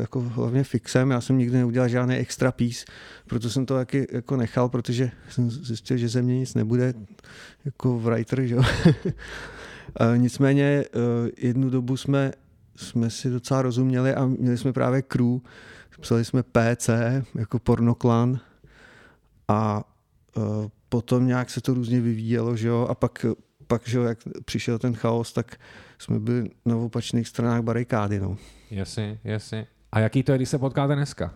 [0.00, 2.84] jako hlavně fixem, já jsem nikdy neudělal žádný extra piece,
[3.26, 6.94] proto jsem to taky jako nechal, protože jsem zjistil, že ze mě nic nebude
[7.64, 8.56] jako writer, že
[10.16, 10.84] Nicméně
[11.36, 12.32] jednu dobu jsme,
[12.76, 15.38] jsme si docela rozuměli a měli jsme právě crew,
[16.00, 16.90] psali jsme PC
[17.34, 18.40] jako pornoklan,
[19.48, 19.84] a
[20.36, 20.44] uh,
[20.88, 23.26] potom nějak se to různě vyvíjelo, že jo, a pak,
[23.66, 25.56] pak že jo, jak přišel ten chaos, tak
[25.98, 28.36] jsme byli na opačných stranách barikády, no.
[28.70, 29.66] Jasně, jasně.
[29.92, 31.34] A jaký to je, když se potkáte dneska?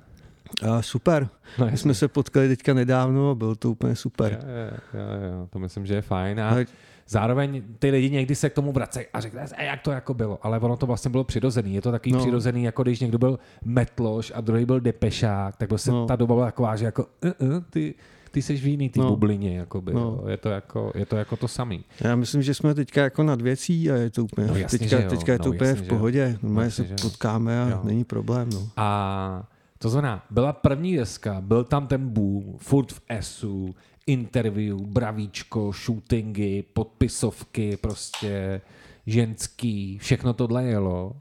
[0.62, 1.28] A super.
[1.58, 4.38] No, My jsme se potkali teďka nedávno a bylo to úplně super.
[4.42, 6.40] Jo, jo, jo, to myslím, že je fajn.
[6.40, 6.50] A...
[6.50, 6.66] Ale
[7.10, 10.38] Zároveň ty lidi někdy se k tomu vracejí a řekne, e, jak to jako bylo,
[10.42, 11.74] ale ono to vlastně bylo přirozený.
[11.74, 12.18] Je to takový no.
[12.18, 16.06] přirozený, jako když někdo byl metloš a druhý byl depešák, tak prostě no.
[16.06, 17.94] ta doba byla taková, že jako uh, uh, ty,
[18.30, 19.08] ty jsi v jiný ty no.
[19.08, 20.24] bublině, jakoby, no.
[20.28, 21.84] Je, to jako, je to jako to samý.
[22.00, 25.08] Já myslím, že jsme teďka jako nad věcí a je to úplně, no, jasně, teďka,
[25.08, 26.38] teďka je to no, úplně jasně, v pohodě.
[26.42, 27.80] Normálně se potkáme a jo.
[27.84, 28.50] není problém.
[28.54, 28.68] No.
[28.76, 33.74] A to znamená, byla první deska, byl tam ten boom, furt v SU,
[34.06, 38.60] interview, bravíčko, shootingy, podpisovky, prostě
[39.06, 41.16] ženský, všechno tohle jelo.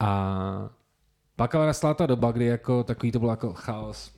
[0.00, 0.70] A
[1.36, 4.12] pak ale nastala ta doba, kdy jako takový to bylo jako chaos.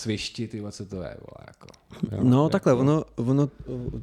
[0.00, 1.66] Svišti, ty co to je, vole, jako.
[2.12, 2.48] Jo, no jako...
[2.48, 3.50] takhle, ono, ono,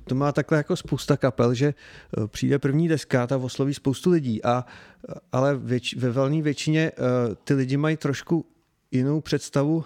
[0.03, 4.43] to má takhle jako spousta kapel, že eh, přijde první deska, ta osloví spoustu lidí,
[4.43, 4.65] a,
[5.31, 8.45] ale věč, ve velné většině uh, ty lidi mají trošku
[8.91, 9.85] jinou představu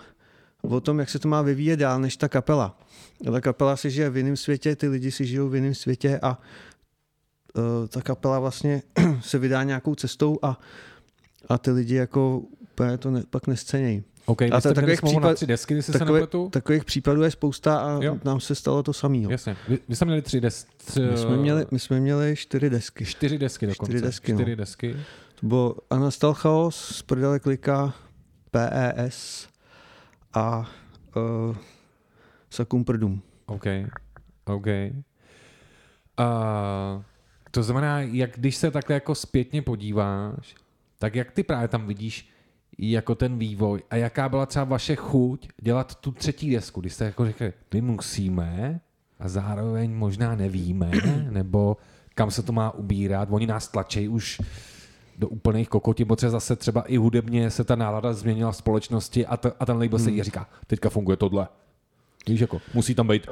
[0.62, 2.80] o tom, jak se to má vyvíjet dál, než ta kapela.
[3.26, 6.42] Ta kapela si žije v jiném světě, ty lidi si žijou v jiném světě a
[7.58, 8.82] uh, ta kapela vlastně
[9.22, 10.60] se vydá nějakou cestou a,
[11.50, 14.04] a ty lidi jako úplně to ne, pak nescenějí.
[14.26, 18.18] Okay, a takových, případ, tři desky, když takové, se takových případů je spousta a jo.
[18.24, 19.28] nám se stalo to samý.
[19.30, 19.58] Jasně.
[19.68, 21.02] Vy, vy jste měli tři desky?
[21.12, 23.06] My, jsme měli, my jsme měli čtyři desky.
[23.06, 23.92] Čtyři desky dokonce.
[23.92, 24.40] Čtyři desky, no.
[24.40, 24.96] čtyři desky.
[25.40, 27.94] To bylo Anastal Chaos, Prdele Klika,
[28.52, 29.48] PES,
[30.34, 30.70] a
[31.16, 31.56] uh,
[32.50, 33.22] Sakum Prdum.
[33.46, 33.66] OK,
[34.46, 34.66] OK.
[34.66, 34.72] Uh,
[37.52, 40.56] to znamená, jak když se takhle jako zpětně podíváš,
[40.98, 42.31] tak jak ty právě tam vidíš
[42.78, 47.06] jako ten vývoj a jaká byla třeba vaše chuť dělat tu třetí desku, když jste
[47.06, 48.82] jako řekli, my musíme
[49.20, 50.92] a zároveň možná nevíme,
[51.30, 51.78] nebo
[52.16, 54.42] kam se to má ubírat, oni nás tlačí už
[55.18, 59.38] do úplných kokotí, protože zase třeba i hudebně se ta nálada změnila v společnosti a,
[59.38, 60.06] t- a ten label hmm.
[60.06, 61.48] se jí říká, teďka funguje tohle.
[62.28, 63.28] Víš, jako, musí tam být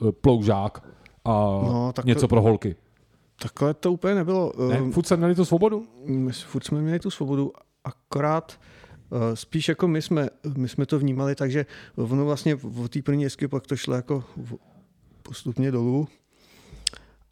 [0.00, 0.88] uh, ploužák
[1.24, 2.76] a no, tak něco to, pro holky.
[3.42, 4.52] Takhle to úplně nebylo.
[4.68, 5.86] Ne, uh, furt jsme měli tu svobodu?
[6.04, 7.52] My, furt jsme měli tu svobodu,
[7.84, 8.77] akorát uh,
[9.34, 13.66] spíš jako my jsme, my jsme to vnímali, takže ono vlastně v té první pak
[13.66, 14.24] to šlo jako
[15.22, 16.08] postupně dolů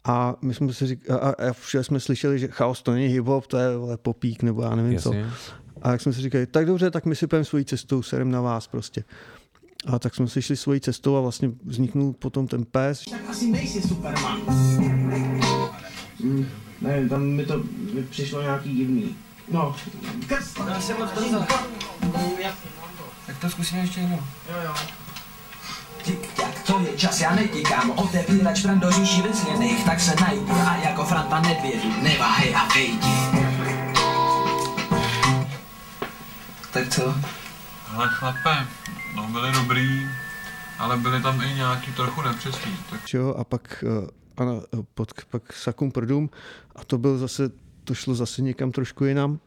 [0.07, 3.41] a my jsme si říkali, a, a všude jsme slyšeli, že chaos to není hip-hop,
[3.47, 5.31] to je vole, popík nebo já nevím Jasně.
[5.31, 5.51] co.
[5.81, 8.41] A jak jsme si říkali, tak dobře, tak my si půjdeme svojí cestou, serem na
[8.41, 9.03] vás prostě.
[9.85, 13.05] A tak jsme si šli svojí cestou a vlastně vzniknul potom ten pes.
[13.05, 14.41] Tak asi nejsi Superman.
[16.23, 16.45] Mm,
[16.81, 17.63] ne, tam mi to
[17.93, 19.15] mi přišlo nějaký divný.
[19.47, 19.75] No,
[20.27, 20.57] krst.
[20.67, 21.09] Já jsem moc
[23.25, 24.19] Tak to zkusíme ještě jednou.
[24.49, 24.73] Jo, jo.
[26.03, 30.51] Tik tak, to je čas, já netíkám Otevírač bran do říší vyzněných Tak se najdu
[30.51, 33.07] a jako Franta nedvědu Neváhej a vejdi
[36.73, 37.15] Tak co?
[37.95, 38.67] Ale chlape,
[39.15, 40.09] no byli dobrý,
[40.79, 42.77] ale byly tam i nějaký trochu nepřesný.
[42.89, 43.13] Tak...
[43.13, 44.61] Jo, a pak, uh, ano,
[44.93, 46.29] pod, pak Sakum Prdum
[46.75, 47.49] a to byl zase,
[47.87, 49.39] to šlo zase někam trošku jinam.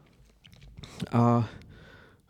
[1.11, 1.49] A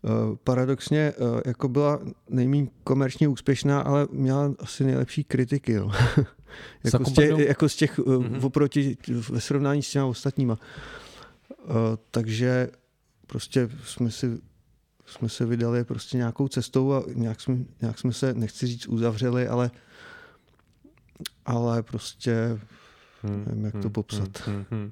[0.06, 2.00] Eh, paradoxně eh, jako byla
[2.30, 5.72] nejméně komerčně úspěšná, ale měla asi nejlepší kritiky.
[5.72, 5.92] Jo.
[6.84, 8.46] jako, z těch, jako z těch mm-hmm.
[8.46, 8.98] oproti
[9.30, 10.58] ve srovnání s těma ostatníma.
[12.12, 12.70] Takže
[13.28, 14.38] prostě jsme si
[15.06, 19.48] jsme se vydali prostě nějakou cestou a nějak jsme, nějak jsme se, nechci říct uzavřeli,
[19.48, 19.72] ale
[21.46, 22.60] ale prostě
[23.22, 24.42] hmm, nevím, jak to hmm, popsat.
[24.46, 24.92] Hmm, hmm, hmm.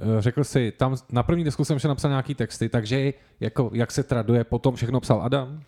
[0.00, 3.92] Eh, řekl si, tam na první desku jsem ještě napsal nějaký texty, takže jako, jak
[3.92, 5.60] se traduje, potom všechno psal Adam?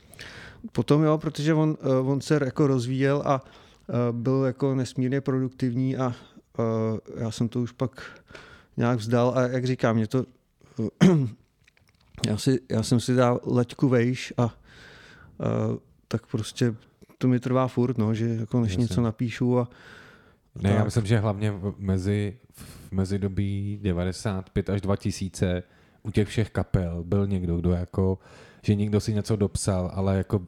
[0.72, 3.44] Potom jo, protože on, eh, on se jako rozvíjel a
[4.12, 6.14] byl jako nesmírně produktivní a
[7.16, 8.20] já jsem to už pak
[8.76, 10.24] nějak vzdal a jak říkám, mě to
[12.26, 14.50] já, si, já jsem si dal leďku vejš a uh,
[16.08, 16.74] tak prostě
[17.18, 18.82] to mi trvá furt, no, že jako než Jasně.
[18.82, 19.68] něco napíšu a
[20.62, 25.62] Ne, já myslím, že hlavně v- mezi, v mezidobí 95 až 2000
[26.02, 28.18] u těch všech kapel byl někdo, kdo jako,
[28.62, 30.40] že někdo si něco dopsal, ale jako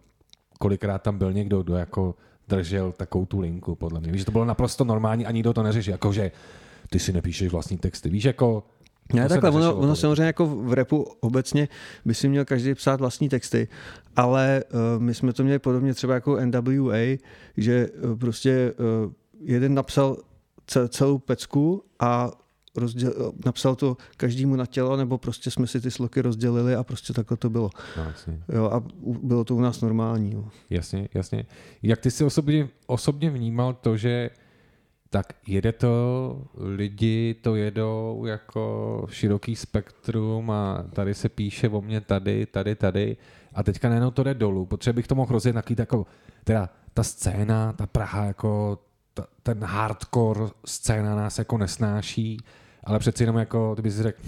[0.58, 2.14] kolikrát tam byl někdo, kdo jako
[2.48, 4.12] držel takovou tu linku, podle mě.
[4.12, 6.30] Víš, že to bylo naprosto normální a nikdo to neřešil, jako že
[6.90, 8.08] ty si nepíšeš vlastní texty.
[8.10, 8.64] Víš, jako...
[9.14, 11.68] Ne, takhle, ono, ono samozřejmě jako v repu obecně
[12.04, 13.68] by si měl každý psát vlastní texty,
[14.16, 17.18] ale uh, my jsme to měli podobně třeba jako NWA,
[17.56, 18.72] že uh, prostě
[19.04, 19.12] uh,
[19.44, 20.16] jeden napsal
[20.66, 22.30] ce- celou pecku a
[22.76, 27.12] rozděl, napsal to každému na tělo, nebo prostě jsme si ty sloky rozdělili a prostě
[27.12, 27.70] takhle to bylo.
[27.96, 28.42] No, jasně.
[28.48, 28.82] Jo, a
[29.22, 30.32] bylo to u nás normální.
[30.32, 30.44] Jo.
[30.70, 31.46] Jasně, jasně.
[31.82, 34.30] Jak ty si osobně, osobně vnímal to, že
[35.10, 42.00] tak jede to, lidi to jedou jako široký spektrum a tady se píše o mě
[42.00, 43.16] tady, tady, tady
[43.54, 46.06] a teďka najednou to jde dolů, protože bych to mohl rozjet na jako,
[46.44, 48.78] teda ta scéna, ta Praha jako
[49.14, 52.38] ta, ten hardcore scéna nás jako nesnáší,
[52.84, 54.20] ale přeci jenom jako, ty bys řekl,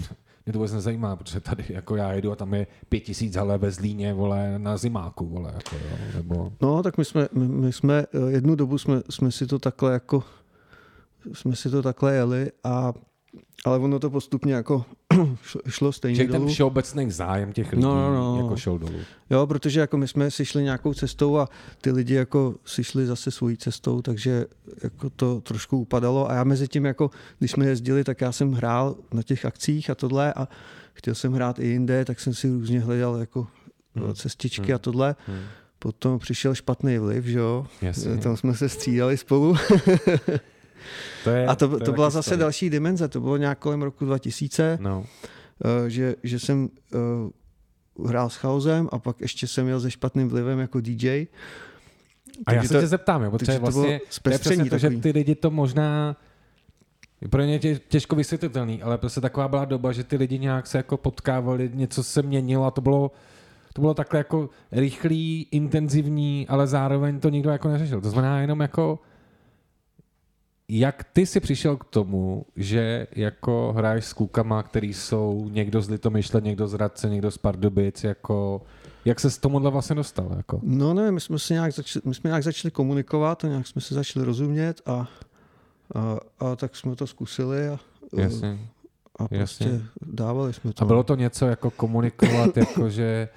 [0.45, 3.57] mě to vůbec nezajímá, protože tady jako já jedu a tam je pět tisíc hele
[3.57, 6.53] ve Zlíně, vole, na zimáku, vole, jako jo, nebo...
[6.61, 9.93] No, tak my jsme, my, my jsme eh, jednu dobu jsme, jsme si to takhle
[9.93, 10.23] jako
[11.33, 12.93] jsme si to takhle jeli a
[13.65, 14.85] ale ono to postupně jako
[15.67, 16.47] šlo- stejně ten dolů.
[16.47, 18.43] všeobecný zájem těch lidí No, no, no.
[18.43, 18.99] jako šel dolů.
[19.29, 21.49] Jo, protože jako my jsme si šli nějakou cestou a
[21.81, 24.45] ty lidi jako si šli zase svojí cestou, takže
[24.83, 27.09] jako to trošku upadalo a já mezi tím jako,
[27.39, 30.47] když jsme jezdili, tak já jsem hrál na těch akcích a tohle a
[30.93, 33.47] chtěl jsem hrát i jinde, tak jsem si různě hledal jako
[33.97, 34.13] Hmm.
[34.15, 35.15] cestičky a tohle.
[35.27, 35.39] Hmm.
[35.79, 37.65] Potom přišel špatný vliv, že jo?
[37.81, 38.17] Jasně.
[38.17, 39.55] Tam jsme se střídali spolu.
[41.23, 42.39] To je, A to, je to byla zase story.
[42.39, 45.05] další dimenze, to bylo nějak kolem roku 2000, No.
[45.85, 46.69] eh, že, že jsem
[47.97, 51.27] uh, hrál s chaosem a pak ještě jsem jel se špatným vlivem jako DJ.
[52.45, 54.89] A já se to- tě zeptám, jo, protože to vlastně to je přesně to, že
[54.89, 56.17] ty lidi to možná
[57.29, 60.77] pro ně tě, těžko vysvětlitelný, ale prostě taková byla doba, že ty lidi nějak se
[60.77, 63.11] jako potkávali, něco se měnilo a to bylo
[63.73, 68.01] to bylo takhle jako rychlý, intenzivní, ale zároveň to nikdo jako neřešil.
[68.01, 68.99] To znamená jenom jako
[70.69, 75.89] jak ty si přišel k tomu, že jako hraješ s klukama, který jsou někdo z
[75.89, 78.61] Litomyšle, někdo z Radce, někdo z Pardubic, jako
[79.05, 80.33] jak se s tomuhle vlastně dostal?
[80.37, 80.59] Jako?
[80.63, 83.81] No ne, my jsme, se nějak začali, my jsme nějak začali komunikovat a nějak jsme
[83.81, 85.07] se začali rozumět a,
[85.95, 87.79] a, a tak jsme to zkusili a,
[88.17, 88.59] Jasně.
[89.19, 89.81] a prostě jasně.
[90.01, 90.83] dávali jsme to.
[90.83, 93.29] A bylo to něco jako komunikovat, jako že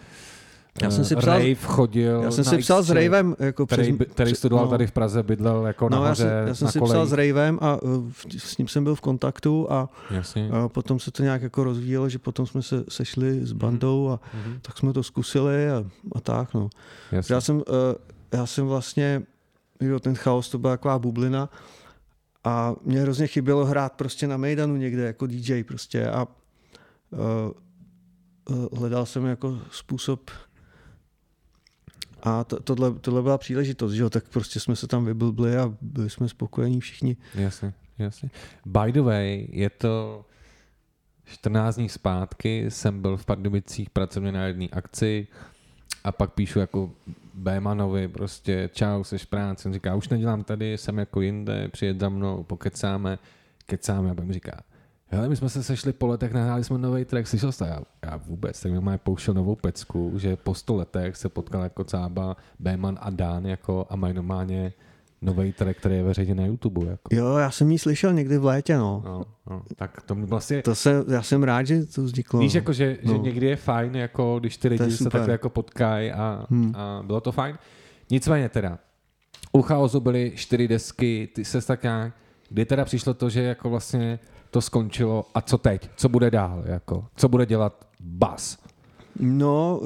[0.83, 3.93] Já jsem si eh, psal- Rave chodil Já jsem si psal s Ravem jako který,
[3.93, 4.71] by- který studoval no.
[4.71, 6.95] tady v Praze, bydlel jako No, já nahoře jsem, já jsem na si kolejích.
[6.95, 10.51] psal s Ravem a uh, v- s ním jsem byl v kontaktu a, Jasně.
[10.51, 14.21] a potom se to nějak jako rozvíjelo, že potom jsme se sešli s bandou a
[14.35, 14.59] Mhm.
[14.63, 16.69] tak jsme to zkusili a, a tak no.
[17.13, 17.35] Jasně.
[17.35, 17.63] Já jsem, uh,
[18.33, 19.23] já jsem vlastně,
[19.81, 21.49] jo, ten chaos to byla taková bublina
[22.45, 26.27] a mě hrozně chybělo hrát prostě na Mejdanu někde jako DJ prostě a
[27.11, 30.31] uh, hledal jsem jako způsob
[32.23, 35.75] a to, tohle, tohle byla příležitost, že jo, tak prostě jsme se tam vyblbli a
[35.81, 37.17] byli jsme spokojení všichni.
[37.35, 38.31] Jasně, jasně.
[38.67, 40.25] By the way, je to
[41.25, 45.27] 14 dní zpátky, jsem byl v Pardubicích pracovně na jedné akci
[46.05, 46.91] a pak píšu jako
[47.35, 49.69] Bémanovi prostě čau, seš v práci.
[49.69, 53.19] On říká, už nedělám tady, jsem jako jinde, přijet za mnou, pokecáme,
[53.67, 54.61] kecáme a pak mi říká,
[55.11, 57.65] hele, my jsme se sešli po letech, nahráli jsme nový track, slyšel jsi to?
[57.65, 61.63] Já, já vůbec, tak mi má pouštěl novou pecku, že po 100 letech se potkal
[61.63, 64.73] jako Cába, Béman a Dán jako a mají normálně
[65.23, 66.87] nový track, který je veřejně na YouTube.
[66.87, 67.15] Jako.
[67.15, 69.03] Jo, já jsem ji slyšel někdy v létě, no.
[69.05, 70.63] No, no, tak to mi vlastně...
[70.63, 72.41] To se, já jsem rád, že to vzniklo.
[72.41, 73.13] Víš, jako, že, no.
[73.13, 76.73] že někdy je fajn, jako když ty lidi se takhle jako potkají a, Hmm.
[76.77, 77.59] a bylo to fajn.
[78.11, 78.79] Nicméně teda,
[79.53, 82.13] u chaosu byly čtyři desky, ty se tak nějak,
[82.49, 84.19] kdy teda přišlo to, že jako vlastně
[84.51, 85.91] to skončilo a co teď?
[85.97, 86.63] Co bude dál?
[86.67, 87.07] Jako?
[87.17, 88.59] Co bude dělat bas?
[89.21, 89.81] No,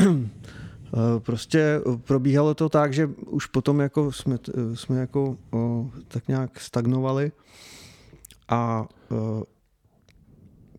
[0.00, 5.36] eh, eh, prostě probíhalo to tak, že už potom jako jsme, eh, jsme jako
[6.08, 7.32] tak nějak stagnovali
[8.48, 8.86] a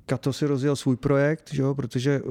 [0.05, 2.22] Kato si rozjel svůj projekt, že jo, protože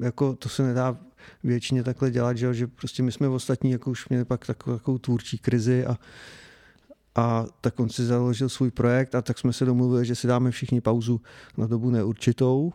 [0.00, 0.98] jako to se nedá
[1.44, 4.76] většině takhle dělat, že, jo, že prostě my jsme ostatní jako už měli pak takovou,
[4.76, 5.96] takovou tvůrčí krizi a,
[7.16, 10.50] a tak on si založil svůj projekt a tak jsme se domluvili, že si dáme
[10.50, 11.20] všichni pauzu
[11.56, 12.72] na dobu neurčitou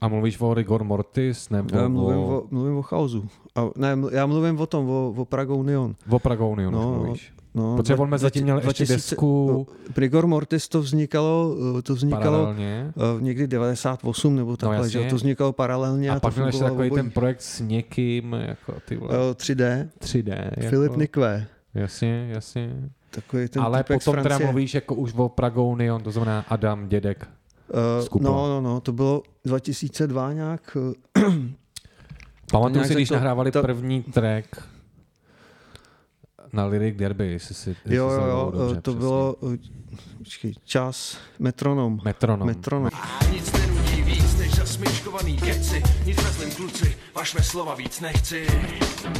[0.00, 3.28] A mluvíš o Rigor Mortis nebo já mluvím o, o, mluvím o chaosu.
[3.54, 5.94] A, ne, já mluvím o tom, o, o Prague Union.
[6.10, 7.32] o Pragoniu, No, mluvíš?
[7.54, 9.66] No, Protože on mezi tím měl ještě 2000 desku
[9.96, 12.92] Rigor Mortis to vznikalo, eh, to vznikalo paralelně.
[12.96, 14.90] eh, někdy 98 nebo takhle, jasně.
[15.02, 17.02] že to vznikalo paralelně a, A pak měl ještě takový obojí.
[17.02, 20.50] ten projekt s někým, jako ty vole, Eh, 3D, 3D.
[20.56, 22.90] Jako, Filip Nikve, Jasně, jasně.
[23.10, 27.28] Takový ten Ale potom teda mluvíš jako už o Pragounion, to znamená Adam, dědek.
[28.02, 28.30] Eh, Kupla.
[28.30, 30.76] no, no, no, to bylo 2002 nějak.
[31.16, 31.22] eh,
[32.52, 34.46] Pamatuju si, když to- nahrávali to- první track
[36.52, 38.98] na Lyric Derby, jestli si jestli Jo, jo, jo, dobře, eh, to přesně.
[38.98, 39.36] bylo
[40.18, 42.00] počkej, čas, metronom.
[42.04, 42.46] Metronom.
[42.46, 42.90] Metronom.
[43.32, 48.46] Nic nenudí víc než zasmičkovaný keci Nic nezlým kluci, vašme slova víc nechci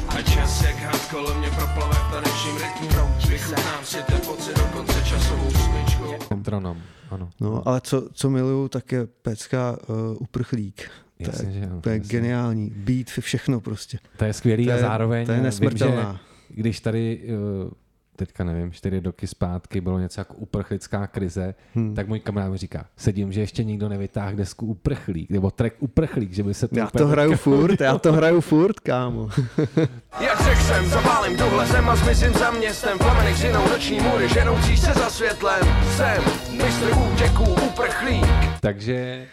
[0.09, 2.89] A čas jak had kolem mě proplave v tanečním rytmu
[3.29, 7.31] Vychutnám si ten pocit do konce časovou smyčkou Metronom, ano.
[7.41, 10.91] No, ale co, co miluju, tak je pecka uh, uprchlík.
[11.25, 12.09] To Jasně, že je, jo, to je jasně.
[12.11, 12.71] geniální.
[12.77, 13.99] Beat, všechno prostě.
[14.17, 16.21] To je skvělý To a je- zároveň to je vím, že nesmrtelná.
[16.49, 17.71] když tady eh,
[18.19, 21.95] teďka nevím, čtyři roky zpátky bylo něco jako uprchlická krize, hmm.
[21.95, 26.33] tak můj kamarád mi říká, sedím, že ještě nikdo nevytáhl desku uprchlík, nebo track uprchlík,
[26.33, 29.29] že by se to Já to hraju teďka- furt, já to hraju furt, kámo.
[30.21, 34.77] Jak řekl jsem, zapálím tuhle zem a zmizím za městem Plamenech zinou noční můry, ženoucí
[34.77, 35.63] se za světlem
[35.97, 36.23] Jsem
[36.57, 38.27] mistr útěků, uprchlík
[38.61, 39.27] Takže,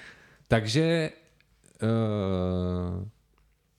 [0.47, 1.09] takže
[1.83, 3.07] uh,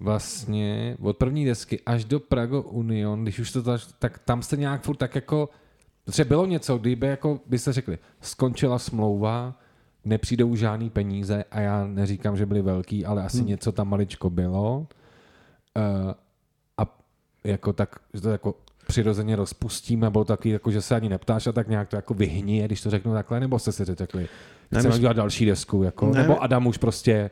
[0.00, 4.56] vlastně od první desky až do Prago Union, když už to tak, tak tam jste
[4.56, 5.48] nějak furt tak jako,
[6.04, 9.54] protože bylo něco, kdyby jako byste řekli, skončila smlouva,
[10.04, 13.46] nepřijdou žádný peníze a já neříkám, že byly velký, ale asi hmm.
[13.46, 14.78] něco tam maličko bylo.
[14.78, 16.12] Uh,
[16.78, 16.98] a
[17.44, 18.54] jako tak, že to jako
[18.86, 22.66] přirozeně rozpustíme, bylo taky jako, že se ani neptáš a tak nějak to jako vyhnije,
[22.66, 24.28] když to řeknu takhle, nebo jste si řekli,
[24.78, 27.30] chceme udělat další desku, jako, Ne, nebo Adam už prostě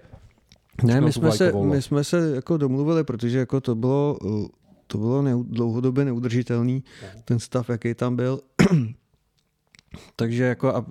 [0.83, 4.47] Ne, my jsme, se, my jsme se jako domluvili, protože jako to bylo, uh,
[4.87, 6.85] to bylo neu, dlouhodobě neudržitelný,
[7.25, 8.41] ten stav, jaký tam byl.
[10.17, 10.87] Takže jako a,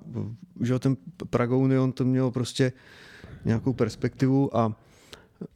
[0.61, 0.97] že ten
[1.29, 2.71] Praga Union to mělo prostě
[3.45, 4.79] nějakou perspektivu a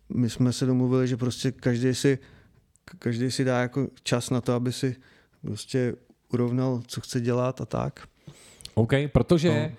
[0.09, 2.19] my jsme se domluvili, že prostě každý si,
[2.99, 4.95] každý si dá jako čas na to, aby si
[5.41, 5.95] prostě
[6.33, 8.07] urovnal, co chce dělat a tak.
[8.73, 9.75] OK, protože, no.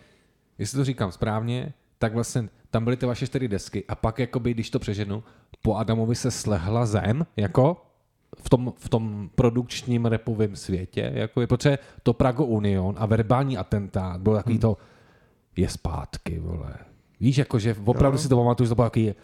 [0.58, 4.54] jestli to říkám správně, tak vlastně tam byly ty vaše čtyři desky a pak, jakoby,
[4.54, 5.24] když to přeženu,
[5.62, 7.84] po Adamovi se slehla zem, jako
[8.42, 13.58] v tom, v tom produkčním repovém světě, jako je, protože to Prago Union a verbální
[13.58, 14.60] atentát bylo takový hmm.
[14.60, 14.76] to,
[15.56, 16.74] je zpátky, vole.
[17.20, 18.22] Víš, jako, že opravdu Jo.
[18.22, 19.14] si to pamatuju, že to bylo takový, je,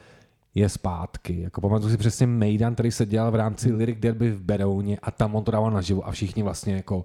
[0.55, 1.41] je zpátky.
[1.41, 3.73] Jako pamatuju si přesně Mejdan, který se dělal v rámci.
[3.73, 7.05] Lyric Derby v Berouně a tam on to dával naživo a všichni vlastně jako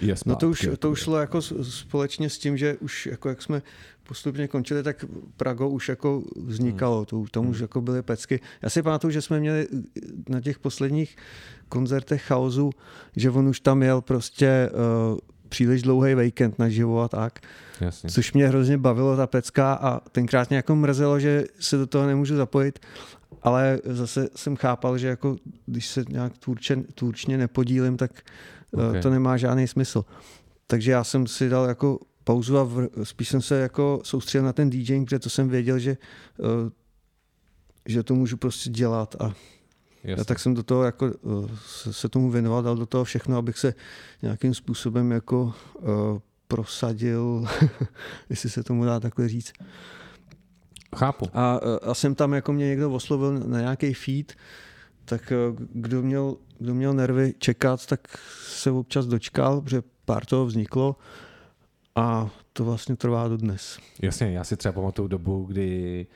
[0.00, 0.28] je zpátky.
[0.28, 0.90] No to už, to jako.
[0.90, 3.62] už šlo jako společně s tím, že už jako jak jsme
[4.02, 5.04] postupně končili, tak
[5.36, 8.40] Prago už jako vznikalo, to, tam už jako byly pecky.
[8.62, 9.68] Já si pamatuju, že jsme měli
[10.28, 11.16] na těch posledních
[11.68, 12.70] koncertech chaosu,
[13.16, 15.18] že on už tam jel prostě uh,
[15.48, 17.40] příliš dlouhý víkend na živo a tak,
[17.80, 18.10] Jasně.
[18.10, 22.06] což mě hrozně bavilo ta pecka a tenkrát mě jako mrzelo, že se do toho
[22.06, 22.78] nemůžu zapojit,
[23.42, 25.36] ale zase jsem chápal, že jako
[25.66, 28.10] když se nějak tvůrče, tvůrčně nepodílím, tak
[28.72, 28.96] okay.
[28.96, 29.02] Ok.
[29.02, 30.04] to nemá žádný smysl.
[30.66, 34.52] Takže já jsem si dal jako pauzu a vr- spíš jsem se jako soustředil na
[34.52, 35.96] ten DJing, protože to jsem věděl, že,
[36.40, 36.70] eh,
[37.86, 39.34] že to můžu prostě dělat a
[40.04, 40.22] Jasně.
[40.22, 43.36] a tak jsem do toho jako eh, se, se tomu věnoval, dal do toho všechno,
[43.36, 43.74] abych se
[44.22, 46.18] nějakým způsobem jako uh,
[46.48, 47.46] prosadil,
[48.30, 49.52] jestli se tomu dá takhle říct.
[50.96, 51.26] Chápu.
[51.34, 54.32] A, eh, a jsem tam, jako mě někdo oslovil na nějaký feed,
[55.04, 55.36] tak eh,
[55.72, 60.96] kdo měl, kdo měl nervy čekat, tak se občas dočkal, protože pár toho vzniklo
[61.94, 63.78] a to vlastně trvá do dnes.
[64.02, 66.06] Jasně, já si třeba pamatuju dobu, kdy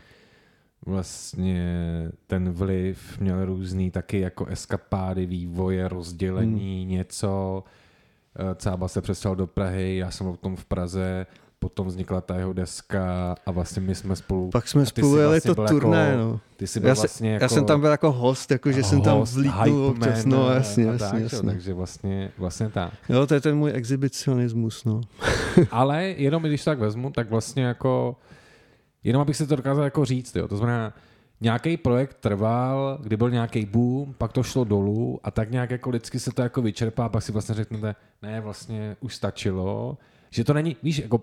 [0.87, 1.63] vlastně
[2.27, 6.91] ten vliv měl různý taky jako eskapády, vývoje, rozdělení, hmm.
[6.91, 7.65] něco.
[8.39, 11.27] Eh, Cába se přestěhoval do Prahy, já jsem byl tom v Praze,
[11.67, 14.51] potom vznikla ta jeho deska a vlastně my jsme spolu...
[14.51, 16.41] Pak jsme spolu jeli vlastně to turné, jako, no.
[16.57, 17.45] Ty jsi byl Já, vlastně jako...
[17.45, 20.51] já jsem tam byl jako host, jako že jsem tam host, hype občas, man no
[20.51, 21.51] jasně, a jasně, tak, jo, jasně.
[21.51, 22.93] Takže vlastně, vlastně tak.
[23.09, 25.01] Jo, to je ten můj exhibicionismus, no.
[25.71, 28.17] Ale jenom když tak vezmu, tak vlastně jako,
[29.05, 30.49] jenom abych si to dokázal jako říct, jo.
[30.49, 30.93] to znamená,
[31.41, 35.91] nějaký projekt trval, kdy byl nějaký boom, pak to šlo dolů a tak nějak jako
[35.91, 39.99] vždycky se to jako vyčerpá pak si vlastně řeknete, ne, vlastně už stačilo,
[40.31, 41.21] že to není, víš, jako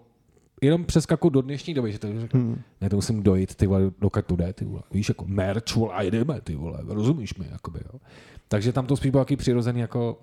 [0.63, 2.61] jenom přeskaku do dnešní doby, že to řekne, hmm.
[2.81, 5.93] ne, to musím dojít, ty vole, dokud to jde, ty vole, víš, jako merch, vole,
[5.93, 7.99] a jdeme, ty vole, rozumíš mi, jakoby, jo.
[8.47, 10.21] Takže tam to spíš bylo jaký přirozený, jako,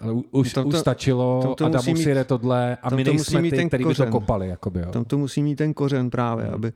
[0.00, 3.10] ale už, Tam už to- stačilo, tam to Adamu musí jede tohle a my to
[3.10, 4.10] nejsme musí mít ty, ten který by to kořen.
[4.10, 4.90] kopali, jakoby, jo.
[4.90, 6.72] Tam to musí mít ten kořen právě, Hmm, aby,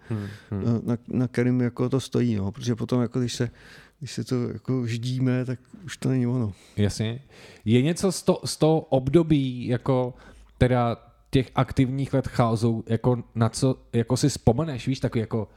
[0.86, 2.52] na, na kterým jako to stojí, no.
[2.52, 3.50] protože potom, jako když se
[3.98, 6.52] když se to jako ždíme, tak už to není ono.
[6.76, 7.20] Jasně.
[7.64, 10.14] Je něco z, to, z toho období, jako
[10.59, 10.96] teda
[11.37, 15.49] těch aktivních let chaosu, jako na co, jako si vzpomeneš, víš, takový jako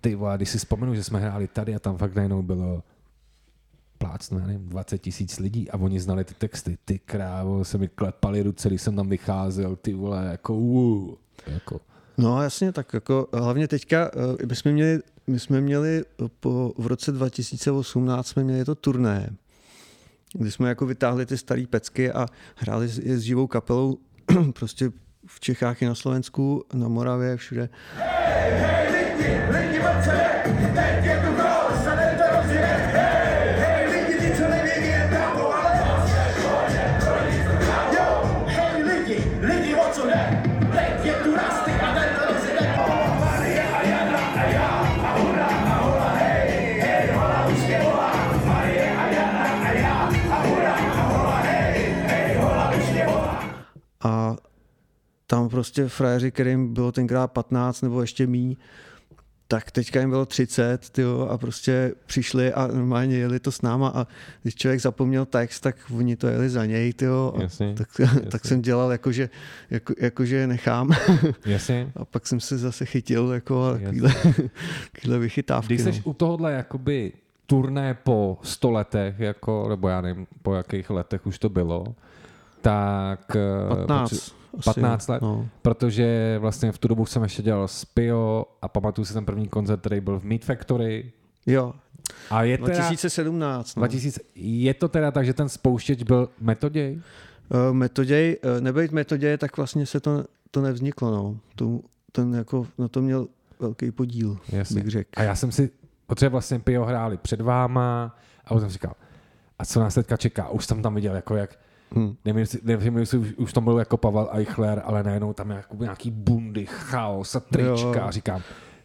[0.00, 2.82] ty vole, když si vzpomenu, že jsme hráli tady a tam fakt najednou bylo
[3.98, 6.78] plácnu, já nevím, 20 tisíc lidí a oni znali ty texty.
[6.84, 11.14] Ty krávo, se mi klepali ruce, když jsem tam vycházel, ty vole, jako uh,
[11.46, 11.80] jako.
[12.18, 14.10] No jasně, tak jako hlavně teďka,
[14.42, 16.04] eh, my jsme měli, my jsme měli
[16.40, 19.36] po, v roce 2018 jsme měli to turné,
[20.32, 22.26] kdy jsme jako vytáhli ty staré pecky a
[22.56, 23.98] hráli je s živou kapelou
[24.52, 24.90] prostě
[25.26, 27.68] v Čechách i na Slovensku, na Moravě, všude.
[54.02, 54.36] A
[55.26, 58.58] tam prostě frajeři, kterým bylo tenkrát 15 nebo ještě mí,
[59.52, 63.88] tak teďka jim bylo 30 tyjo, a prostě přišli a normálně jeli to s náma
[63.88, 64.06] a
[64.42, 68.20] když člověk zapomněl text, tak oni to jeli za něj, tyjo, a Jasně, tak, jasně.
[68.20, 69.30] tak jsem dělal jakože,
[69.70, 70.90] jako, jakože je nechám
[71.46, 71.92] Jasně.
[71.96, 74.14] a pak jsem se zase chytil jako a takovýhle,
[74.92, 75.74] takovýhle vychytávky.
[75.74, 75.98] Když jsi no.
[76.04, 77.12] u tohohle jakoby
[77.46, 81.84] turné po 100 letech, jako, nebo já nevím, po jakých letech už to bylo,
[82.62, 83.36] tak...
[83.36, 84.10] eh, 15.
[84.12, 85.48] potře- asi, 15 let, No.
[85.62, 89.48] protože vlastně v tu dobu jsem ještě dělal s Pio a pamatuju si ten první
[89.48, 91.12] koncert, který byl v Meat Factory.
[91.46, 91.72] Jo,
[92.30, 93.76] A je, teda, 2017.
[93.76, 93.80] No.
[93.80, 97.00] 2000, je to teda tak, že ten spouštěč byl metoděj?
[97.48, 101.10] Uh, metoděj, uh, nebejt metoděj, tak vlastně se to, to nevzniklo.
[101.10, 101.36] No.
[101.56, 101.80] To,
[102.12, 103.26] ten jako, na to měl
[103.60, 104.80] velký podíl, Jasně.
[104.82, 105.10] bych řekl.
[105.16, 105.70] A já jsem si,
[106.06, 108.92] protože vlastně Pio hráli před váma a potom jsem říkal,
[109.58, 110.48] a co nás teďka čeká?
[110.48, 111.58] Už jsem tam viděl, jako jak,
[111.94, 112.16] Hmm.
[112.24, 115.56] nevím, jestli, nevím, jestli už, už tam byl jako Pavel Eichler, ale najednou tam je
[115.56, 118.04] jako nějaký bundy, chaos a trička.
[118.04, 118.10] Jo.
[118.10, 118.40] Říkám,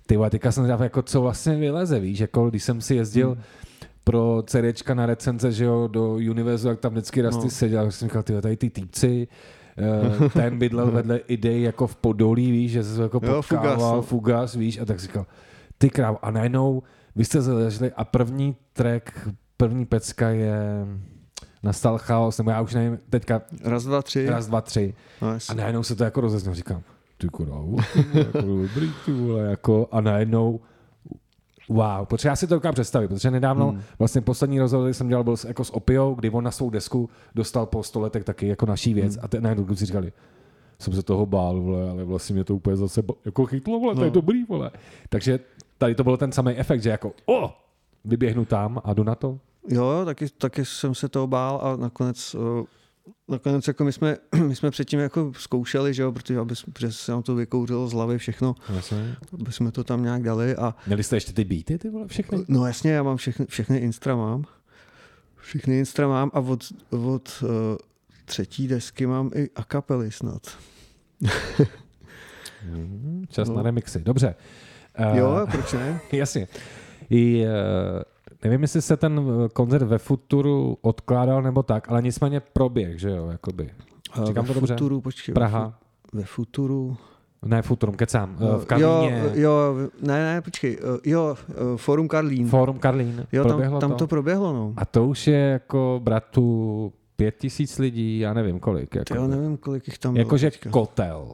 [0.06, 3.30] ty vole, teďka jsem zvědav, jako co vlastně vyleze, víš, jako když jsem si jezdil
[3.34, 3.42] Hmm.
[4.04, 7.50] pro CDčka na recenze, že jo, do Univerzu, jak tam vždycky raz ty No.
[7.50, 9.28] seděl, tak jsem říkal, ty tady ty týpci,
[10.26, 13.82] eh, ten bydlel vedle idei jako v Podolí, víš, že se jako Jo, potkával, Fugas,
[13.96, 14.02] no.
[14.02, 15.26] fugas, víš, a tak říkal,
[15.78, 16.84] ty kráv, a najednou
[17.16, 20.86] vy jste zaleželi a první track, první pecka je
[21.64, 24.30] nastal chaos, nebo já už nevím, teďka Raz, dva, tři.
[24.30, 24.94] raz, dva, tři.
[25.22, 26.82] No, A najednou se to jako rozeznělo, říkám,
[27.18, 27.78] ty krávu,
[28.14, 30.60] jako dobrý, ty vole, jako, a najednou
[31.70, 33.82] Wow, protože já si to dokážu představit, protože nedávno hmm.
[34.00, 36.70] vlastně poslední rozhovor, který jsem dělal, byl s- jako s Opiou, kdy on na svou
[36.70, 39.26] desku dostal po sto letech taky jako naší věc hmm.
[39.26, 40.12] a te, najednou kluci říkali,
[40.80, 44.02] jsem se toho bál, vole, ale vlastně mě to úplně zase jako chytlo, vole, to
[44.02, 44.14] je No.
[44.14, 44.72] dobrý, vole.
[45.10, 45.40] Takže
[45.78, 47.54] tady to byl ten samý efekt, že jako, o,
[48.06, 49.40] vyběhnu tam a jdu na to.
[49.68, 52.66] Jo, taky, taky jsem se toho bál a nakonec, uh,
[53.28, 57.12] nakonec jako my jsme, my jsme předtím jako zkoušeli, že jo, protože, aby, protože se
[57.12, 59.16] nám to vykouřilo z hlavy všechno, Jasně.
[59.42, 62.46] aby jsme to tam nějak dali a Měli jste ještě ty beaty, ty vole, všechny?
[62.48, 64.44] No jasně, já mám všechny, všechny instra mám.
[65.36, 67.50] Všechny instra mám a od, od uh,
[68.26, 70.42] třetí desky mám i a kapely snad.
[72.64, 73.56] Hmm, čas No.
[73.56, 74.36] na remixy, dobře.
[75.12, 76.00] Uh, Jo, proč ne?
[76.12, 76.48] Jasně.
[77.10, 77.50] I, uh,
[78.44, 83.10] nevím, jestli se ten eh, koncert ve Futuru odkládal nebo tak, ale nicméně proběh, že
[83.10, 83.70] jo, jakoby.
[84.12, 84.74] A Říkám ve to dobře?
[84.74, 85.34] Futuru, počkej.
[85.34, 85.80] Praha.
[86.14, 86.98] Ve Futuru.
[87.46, 88.38] Ne, Futurum, kecám.
[88.40, 89.24] Uh, v Karlíně.
[89.24, 90.78] Jo, jo, ne, ne, počkej.
[91.06, 91.36] Jo,
[91.76, 92.48] Forum Karlín.
[92.48, 93.26] Fórum Karlín.
[93.32, 94.74] jo, tam, proběhlo tam to proběhlo, no.
[94.78, 98.96] A to už je jako bratu pět tisíc lidí, já nevím kolik.
[98.96, 100.22] Jako, Já nevím, kolik jich tam bylo.
[100.22, 101.32] Jakože kotel.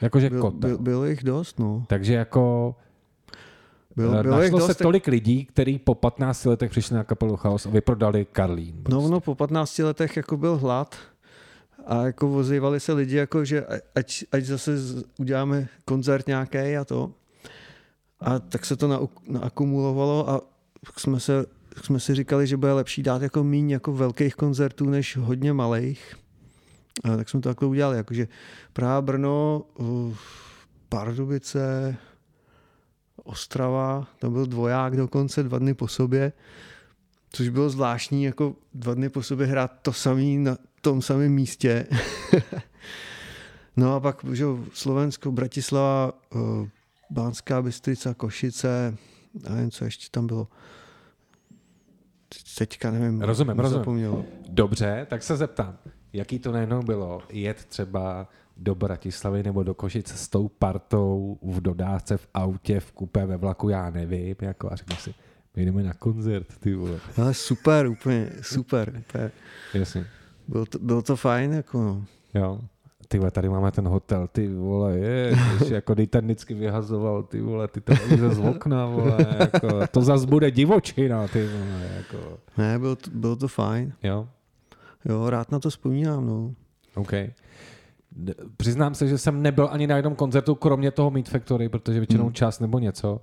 [0.00, 0.70] Jakože byl, kotel.
[0.70, 1.84] byl, bylo jich dost, no.
[1.86, 2.74] Takže jako
[3.96, 7.04] Byl, eh, bylo našlo dost, se tak- tolik lidí, kteří po 15 letech přišli na
[7.04, 8.74] kapelu Chaos a vyprodali Karlín.
[8.76, 9.10] No, prostě.
[9.10, 10.96] no, po 15 letech jako byl hlad
[11.86, 14.72] a jako ozývali se lidi, jako, že ať, ať zase
[15.18, 17.12] uděláme koncert nějaký a to.
[18.20, 20.40] A tak se to na, naakumulovalo a
[20.98, 21.46] jsme, se,
[21.84, 26.14] jsme si říkali, že bude lepší dát jako míň jako velkých koncertů, než hodně malých.
[27.04, 28.28] A tak jsme to takhle udělali, jakože
[28.72, 30.14] Praha, Brno, uh,
[30.88, 31.96] Pardubice,
[33.30, 36.32] Ostrava, to byl dvoják dokonce dva dny po sobě.
[37.32, 41.86] Což bylo zvláštní, jako dva dny po sobě hrát to samý na tom samém místě.
[43.76, 46.68] no a pak že, Slovensko, Bratislava, eh,
[47.10, 48.96] Bánská Bystrica, Košice,
[49.46, 50.48] a nevím, co ještě tam bylo.
[52.58, 53.20] Teďka nevím.
[53.22, 54.24] Rozumím, rozumím.
[54.48, 55.78] Dobře, tak se zeptám,
[56.12, 58.28] jaký to najednou bylo jet třeba
[58.60, 63.36] do Bratislavy nebo do Košic s tou partou v dodávce, v autě, v kupé, ve
[63.36, 65.14] vlaku, já nevím, jako a řeknu si,
[65.56, 66.98] jdeme na koncert, ty vole.
[67.16, 68.92] Ale super, úplně, super.
[68.98, 69.30] Úplně.
[69.74, 70.06] Jasně.
[70.48, 72.04] Bylo to, bylo to fajn, jako no.
[72.34, 72.60] Jo.
[73.08, 75.36] Ty vole, tady máme ten hotel, ty vole, je,
[75.70, 81.28] jako vždycky vyhazoval, ty vole, ty televize z okna, vole, jako, to zas bude divočina,
[81.28, 82.38] ty vole, jako.
[82.58, 83.92] Ne, bylo to, bylo to fajn.
[84.02, 84.28] Jo,
[85.04, 86.54] Jo, rád na to vzpomínám, no.
[86.94, 87.12] OK.
[88.56, 92.24] Přiznám se, že jsem nebyl ani na jednom koncertu, kromě toho Meat Factory, protože většinou
[92.24, 92.32] Hmm.
[92.32, 93.20] čas nebo něco.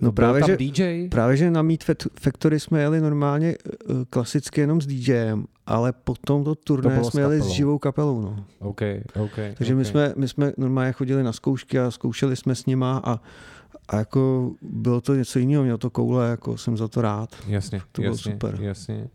[0.00, 1.08] No právě, že, DJ?
[1.08, 5.92] právě, že na Meat Fat- Factory jsme jeli normálně eh, klasicky jenom s DJem, ale
[5.92, 8.44] potom to turné bylo s jsme jeli s živou kapelou, no.
[8.58, 8.80] OK,
[9.20, 9.38] OK.
[9.54, 9.78] Takže OK.
[9.78, 13.20] my, jsme, my jsme normálně chodili na zkoušky a zkoušeli jsme s nima a,
[13.88, 17.30] a jako bylo to něco jiného, mělo to koule, jako jsem za to rád.
[17.46, 18.58] Jasně, To bylo jasně, super.
[18.60, 19.08] jasně.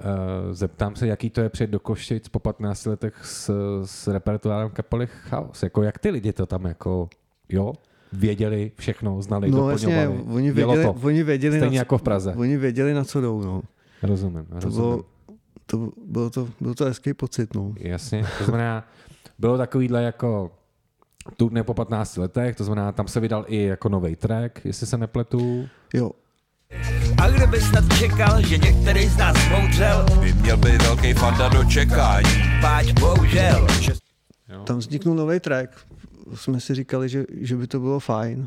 [0.00, 3.50] Uh, zeptám se, jaký to je přijet do Koštěc po 15 letech s,
[3.84, 5.62] s repertoárem kapely Chaos.
[5.62, 7.08] Jako jak ty lidi to tam jako,
[7.48, 7.72] jo,
[8.12, 10.92] věděli všechno, znali, No jasně, oni věděli, to.
[11.02, 12.34] oni věděli, Stejně na, jako v Praze.
[12.36, 13.62] oni věděli, na co jdou, no.
[14.02, 14.76] Rozumím, To rozumím.
[14.80, 15.02] bylo,
[15.66, 17.72] to, bylo, to, bylo to hezký pocit, no.
[17.78, 18.88] Jasně, to znamená,
[19.38, 20.50] bylo takovýhle jako
[21.36, 24.98] turné po 15 letech, to znamená, tam se vydal i jako nový track, jestli se
[24.98, 25.68] nepletu.
[25.94, 26.10] Jo,
[27.20, 31.48] A kdo by snad čekal, že některý z nás moudřel, By měl být velký fanda
[31.48, 32.28] do čekání.
[32.60, 33.66] páč bohužel.
[34.64, 35.70] tam vzniknul nový track.
[36.34, 38.46] Jsme si říkali, že, že by to bylo fajn.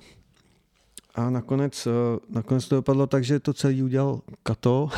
[1.15, 4.89] A nakonec, eh, nakonec to dopadlo tak, že to celý udělal Kato.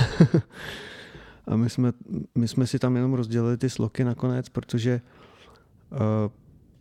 [1.48, 1.92] a my jsme,
[2.36, 5.02] my jsme si tam jenom rozdělili ty sloky nakonec, protože
[5.92, 6.00] uh,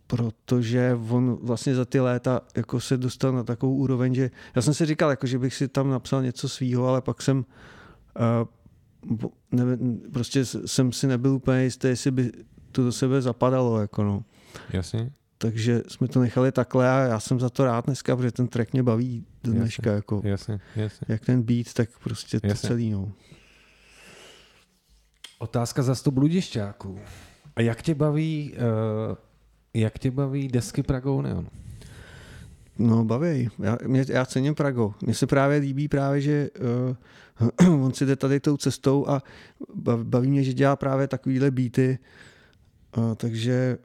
[0.07, 4.73] protože on vlastně za ty léta jako se dostal na takovou úroveň, že já jsem
[4.73, 7.43] si říkal, jako, že bych si tam napsal něco svýho, ale pak jsem uh,
[9.17, 9.63] bo- ne,
[10.13, 12.31] prostě jsem si nebyl úplně jistý, jestli by
[12.71, 13.81] to do sebe zapadalo.
[13.81, 14.23] Jako no.
[14.73, 15.11] Jasně.
[15.37, 18.73] Takže jsme to nechali takhle a já jsem za to rád dneska, protože ten track
[18.73, 19.59] mě baví do Jasně.
[19.59, 19.91] dneška.
[19.91, 21.05] Jako, Jasně, jasně.
[21.09, 22.67] jak ten beat, tak prostě to Jasně.
[22.69, 22.89] celý.
[22.91, 23.11] No.
[25.39, 26.99] Otázka za sto bludišťáků.
[27.55, 29.15] A jak tě baví, uh,
[29.75, 31.47] jak tě baví desky Pragou Neon?
[32.79, 33.49] No, baví.
[33.63, 34.93] Já, mě, já cením Prago.
[35.01, 36.49] Mně se právě líbí právě, že
[37.67, 39.23] uh, on si jde tady tou cestou a
[39.83, 41.99] bav- baví mě, že dělá právě takovýhle beaty.
[42.97, 43.77] Uh, takže,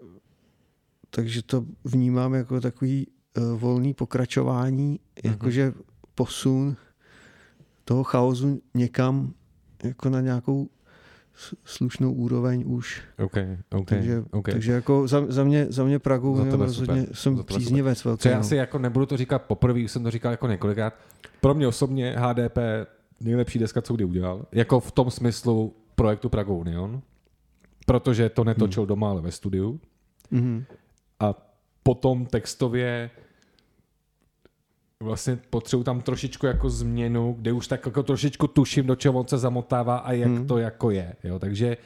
[1.11, 3.07] takže to vnímám jako takový
[3.38, 4.88] uh, volný pokračování,
[5.24, 5.32] Mhm.
[5.32, 5.72] jakože
[6.14, 6.76] posun
[7.84, 9.32] toho chaosu někam
[9.84, 10.68] jako na nějakou
[11.64, 13.03] slušnou úroveň už.
[13.18, 13.36] OK,
[13.72, 14.51] OK, takže, OK.
[14.51, 17.16] takže jako za, za, mě, za mě Pragu Za rozhodně super.
[17.16, 18.28] jsem Za příznivec velký.
[18.28, 18.45] Já no.
[18.45, 20.95] si jako nebudu to říkat poprvé, už jsem to říkal jako několikrát.
[21.41, 22.59] Pro mě osobně HDP
[23.20, 24.47] nejlepší deska, co kdy udělal.
[24.53, 27.03] Jako v tom smyslu projektu Pragou Neon.
[27.86, 29.80] Protože to netočil doma, ale ve studiu.
[30.30, 30.64] Mhm.
[31.20, 31.34] A
[31.82, 33.11] potom textově
[35.03, 39.26] vlastně potřebuji tam trošičku jako změnu, kde už tak jako trošičku tuším, do čeho on
[39.28, 40.46] se zamotává a jak Hmm.
[40.46, 41.14] to jako je.
[41.24, 41.38] Jo?
[41.38, 41.76] Takže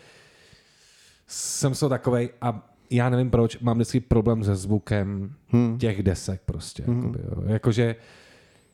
[1.27, 5.79] jsem so takovej a já nevím proč, mám vždycky problém se zvukem Hmm.
[5.79, 6.83] těch desek prostě.
[6.87, 7.43] Jakoby, jo.
[7.47, 7.97] Jakože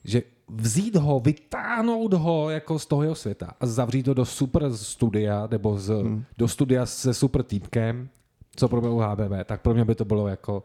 [0.04, 4.72] že vzít ho, vytáhnout ho jako z toho jeho světa a zavřít ho do super
[4.76, 6.24] studia nebo z, Hmm.
[6.38, 8.08] do studia se super týpkem,
[8.56, 10.62] co pro mě u HBB, tak pro mě by to bylo jako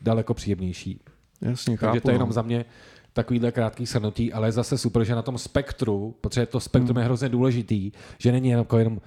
[0.00, 1.00] daleko příjemnější.
[1.40, 2.00] Jasně, Takže chápu.
[2.00, 2.32] to je jenom no.
[2.32, 2.64] za mě
[3.14, 6.98] takovýhle krátký shrnutí, ale je zase super, že na tom spektru, protože to spektrum Hmm.
[7.02, 9.00] je hrozně důležitý, že není jenom, jako jenom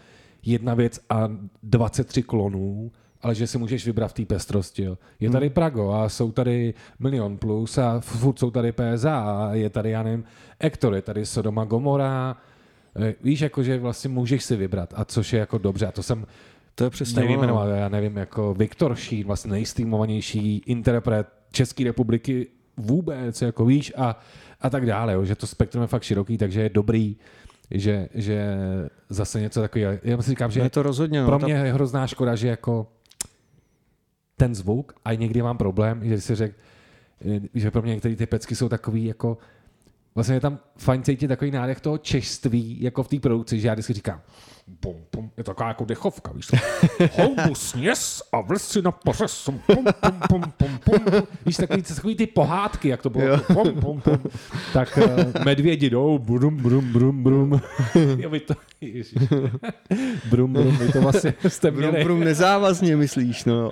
[0.45, 1.29] jedna věc a
[1.63, 2.91] 23 klonů,
[3.21, 4.83] ale že si můžeš vybrat v té pestrosti.
[4.83, 4.97] Jo.
[5.19, 5.33] Je Hmm.
[5.33, 9.89] tady Prago a jsou tady Milion Plus a furt jsou tady PSA a je tady,
[9.91, 10.23] já nevím,
[10.59, 12.37] Ektor, je tady Sodoma Gomora,
[12.99, 15.85] Eh, Víš, jako, že vlastně můžeš si vybrat, a což je jako dobře.
[15.87, 16.25] A to jsem
[16.75, 17.39] To je přesně nevím,
[17.75, 22.47] já nevím, jako Viktor Šín, vlastně nejstreamovanější interpret České republiky
[22.77, 24.19] vůbec, jako víš, a,
[24.61, 27.17] a tak dále, jo, že to spektrum je fakt široký, takže je dobrý,
[27.71, 28.57] že, že
[29.09, 29.93] zase něco takového.
[30.03, 31.21] Já si říkám, že Je to rozhodně.
[31.21, 32.87] No, pro ta- mě je hrozná škoda, že jako
[34.37, 36.55] ten zvuk, a někdy mám problém, že si řek,
[37.53, 39.37] že pro mě některé ty pecky jsou takový jako
[40.17, 43.73] Vlastně je tam fajn cítit takový nádech toho češství, jako v té produkci, že já
[43.73, 44.21] vždycky říkám,
[44.79, 46.55] pum, pum, je to taková jako dechovka, víš co?
[47.23, 49.85] Houbu sněs a vlci na pořez, pum, pum,
[50.29, 51.05] pum, pum, pum.
[51.45, 53.39] Víš, takový, takový ty pohádky, jak to bylo, Jo.
[53.47, 54.19] pum, pum, pum.
[54.73, 57.61] tak uh, medvědi jdou, brum, brum, brum, brum.
[58.17, 59.13] jo, vy to, ježiš.
[60.29, 62.03] brum, brum, vy to vlastně jste Brum, měli.
[62.03, 63.71] brum, nezávazně myslíš, no.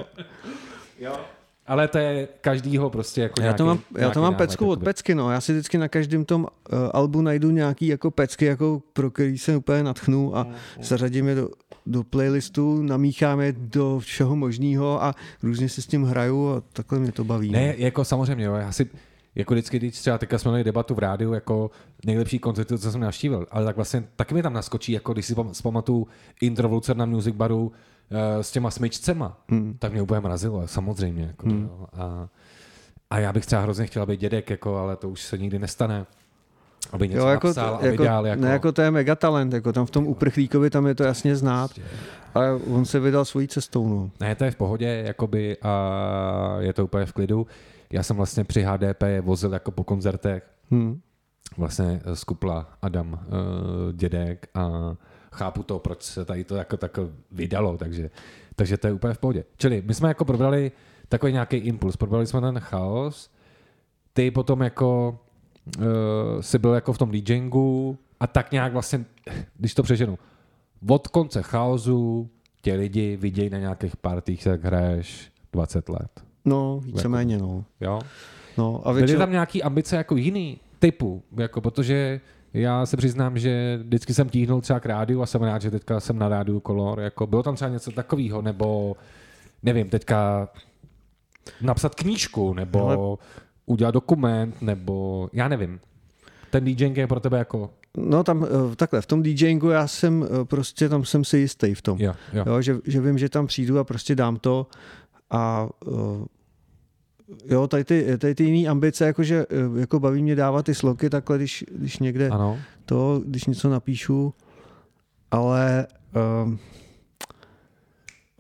[1.68, 4.72] Ale to je každýho prostě jako Já nějaký, to mám, já to mám pecku od
[4.72, 4.84] jakoby.
[4.84, 5.32] pecky, no.
[5.32, 9.38] Já si vždycky na každém tom uh, albu najdu nějaký jako pecky, jako pro který
[9.38, 10.48] se úplně natchnu a
[10.82, 11.50] zařadím je do,
[11.86, 15.14] do playlistu, namíchám je do všeho možného a
[15.44, 17.50] různě si s tím hraju a takhle mě to baví.
[17.52, 18.90] Ne, jako samozřejmě, jo, já si,
[19.36, 21.72] jako vždycky, když třeba teďka jsme měli debatu v rádiu, jako
[22.06, 25.36] nejlepší koncerty, co jsem navštívil, ale tak vlastně taky mi tam naskočí, jako když si
[25.36, 26.08] pam- zpamatuju
[26.42, 27.72] intro v Lucerna Music Baru
[28.42, 29.76] s těma smyčcema, hmm.
[29.80, 31.24] tak mě úplně mrazilo, samozřejmě.
[31.24, 31.64] Jako, hmm.
[31.64, 32.28] jo, a,
[33.10, 36.06] a já bych třeba hrozně chtěl být dědek, jako, ale to už se nikdy nestane.
[36.92, 38.42] Aby něco Jo, jako, napsal, aby jako, dál, jako...
[38.42, 41.72] Ne, jako to je megatalent, jako tam v tom uprchlíkovi tam je to jasně znát,
[42.34, 43.90] ale on se vydal svojí cestou.
[43.90, 44.12] No.
[44.20, 47.48] Ne, to je v pohodě, jakoby, a je to úplně v klidu.
[47.92, 51.02] Já jsem vlastně při HDP je vozil jako po koncertech, Hmm.
[51.58, 53.20] vlastně z kupla Adam uh,
[53.94, 54.96] dědek a
[55.36, 57.00] chápu to, proč se tady to jako tak
[57.32, 58.10] vydalo, takže,
[58.56, 59.44] takže to je úplně v pohodě.
[59.58, 60.72] Čili my jsme jako probrali
[61.10, 63.30] takový nějaký impuls, probrali jsme ten chaos,
[64.14, 65.20] ty potom jako
[65.78, 65.84] uh,
[66.42, 69.06] jsi byl jako v tom DJingu a tak nějak vlastně,
[69.58, 70.20] když to přeženu,
[70.88, 72.30] od konce chaosu
[72.62, 76.24] tě lidi vidějí na nějakých partích, jak hraješ 20 let.
[76.46, 77.66] No, víceméně, no.
[77.82, 78.00] Jo?
[78.58, 82.22] no a Byly většinou, tam nějaký ambice jako jiný typu, jako protože
[82.62, 86.00] já se přiznám, že vždycky jsem tíhnul třeba k rádiu a jsem rád, že teďka
[86.00, 87.00] jsem na rádiu Color.
[87.00, 88.96] Jako bylo tam třeba něco takového, nebo
[89.64, 90.50] nevím, teďka
[91.62, 93.18] napsat knížku, nebo Ale-
[93.66, 95.80] udělat dokument, nebo já nevím.
[96.50, 97.70] Ten DJing je pro tebe jako...
[97.98, 101.74] No tam eh, takhle, v tom DJingu já jsem eh, prostě, tam jsem si jistý
[101.74, 102.00] v tom.
[102.00, 102.44] Jo, jo.
[102.48, 104.68] Jo, že, že vím, že tam přijdu a prostě dám to
[105.32, 106.26] a uh,
[107.46, 111.10] jo, tady ty, tady ty jiné ambice, jakože eh, jako baví mě dávat ty sloky
[111.10, 112.58] takhle, když, když někde Ano.
[112.86, 114.34] to, když něco napíšu,
[115.32, 115.88] ale
[116.44, 116.60] um,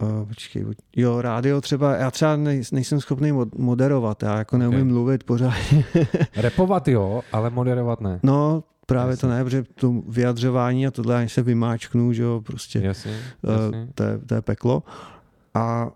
[0.01, 4.57] uh, počkej, poč- jo, rádio třeba, já třeba nej, nejsem schopný mod- moderovat, já jako
[4.57, 4.93] neumím Ok.
[4.93, 5.85] mluvit pořádně.
[6.35, 8.19] Repovat jo, ale moderovat ne.
[8.23, 9.21] No, právě Jasně.
[9.21, 13.11] to ne, protože to vyjadřování a tohle, ani se vymáčknu, že jo, prostě Jasně,
[13.47, 13.87] eh, jasně.
[13.95, 14.83] to, je, to je peklo.
[15.53, 15.91] A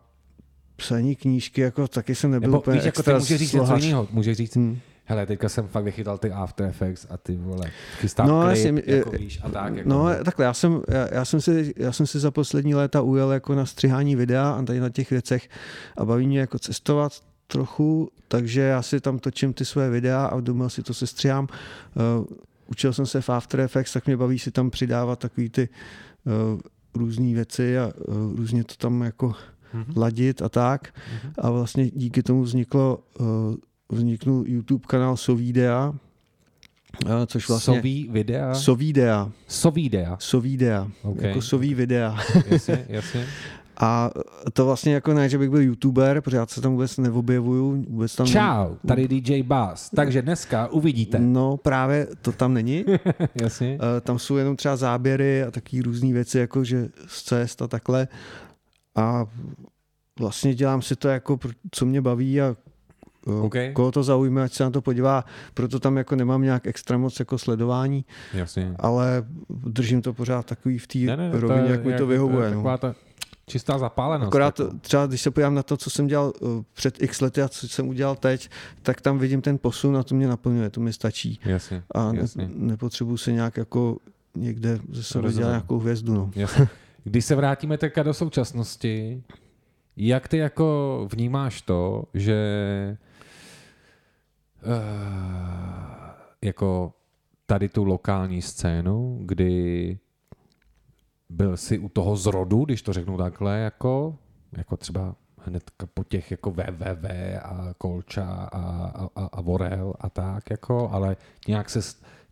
[0.80, 4.07] psaní knížky, jako taky jsem nebyl Nebo úplně víš, jako ty můžeš říct něco jiného.
[4.11, 4.80] Můžeš říct, Hmm.
[5.05, 8.82] hele, teďka jsem fakt vychytal ty After Effects a ty vole, chystám No, klip, jasně,
[8.86, 9.75] jako víš, a tak.
[9.75, 13.01] Jako, No, takhle, já jsem, já, já, jsem si, já jsem si za poslední léta
[13.01, 15.49] ujel jako na střihání videa a tady na těch věcech
[15.97, 17.13] a baví mě jako cestovat
[17.47, 21.47] trochu, takže já si tam točím ty své videa a doma si to sestřihám.
[22.19, 22.25] Uh,
[22.67, 25.69] učil jsem se v After Effects, tak mě baví si tam přidávat takový ty
[26.25, 26.59] uh,
[26.93, 29.34] různé věci a uh, různě to tam jako
[29.74, 29.93] Mhm.
[29.95, 30.93] ladit a tak.
[31.38, 33.28] A vlastně díky tomu vzniklo, uh,
[33.91, 35.93] vzniknul YouTube kanál Sovidea,
[37.05, 37.76] uh, což vlastně...
[37.76, 38.53] Soví videa?
[38.53, 39.32] Sovidea.
[40.20, 41.15] Sovidea, Ok.
[41.15, 41.28] okay.
[41.28, 42.17] jako soví videa.
[42.49, 43.26] Jasně, jasně.
[43.82, 44.11] A
[44.53, 47.86] to vlastně jako ne, že bych byl youtuber, protože já se tam vůbec neobjevuju.
[47.89, 49.89] Vůbec tam Čau, tady DJ Bass.
[49.95, 51.20] Takže dneska uvidíte.
[51.20, 52.86] No právě to tam není.
[53.41, 53.78] Jasně.
[53.97, 57.67] Eh, tam jsou jenom třeba záběry a taky různé věci, jako že z cest a
[57.67, 58.07] takhle.
[58.96, 59.26] A
[60.20, 61.40] vlastně dělám si to jako,
[61.72, 62.56] co mě baví a
[63.28, 63.56] eh, OK.
[63.74, 65.26] koho to zaujme, ať se na to podívá.
[65.54, 68.76] Proto tam jako nemám nějak extra moc jako sledování, Jasně.
[68.80, 72.08] ale držím to pořád takový v té Ne, ne, rovině, je- jak mi to je
[72.08, 72.52] vyhovuje.
[72.52, 72.78] no.
[72.78, 72.96] Ta
[73.46, 74.28] čistá zapálenost.
[74.28, 74.74] Akorát jako.
[74.82, 77.68] třeba, když se podívám na to, co jsem dělal uh, před x lety a co
[77.68, 78.50] jsem udělal teď,
[78.82, 81.40] tak tam vidím ten posun a to mě naplňuje, to mi stačí.
[81.46, 82.50] Jasně, A ne, jasně.
[82.54, 83.98] nepotřebuji se nějak jako
[84.36, 86.14] někde ze sebe dělat nějakou hvězdu.
[86.14, 86.32] No.
[86.36, 86.68] Jasně.
[87.04, 89.24] Když se vrátíme teďka do současnosti,
[89.97, 92.38] jak ty jako vnímáš to, že
[94.66, 94.74] uh,
[96.41, 96.93] jako
[97.45, 99.97] tady tu lokální scénu, kdy
[101.30, 104.16] byl si u toho zrodu, když to řeknu takhle, jako,
[104.58, 107.06] jako třeba hned po těch jako VVV
[107.41, 111.80] a Kolča a, a, a, a Vorel a tak, jako, ale nějak, se,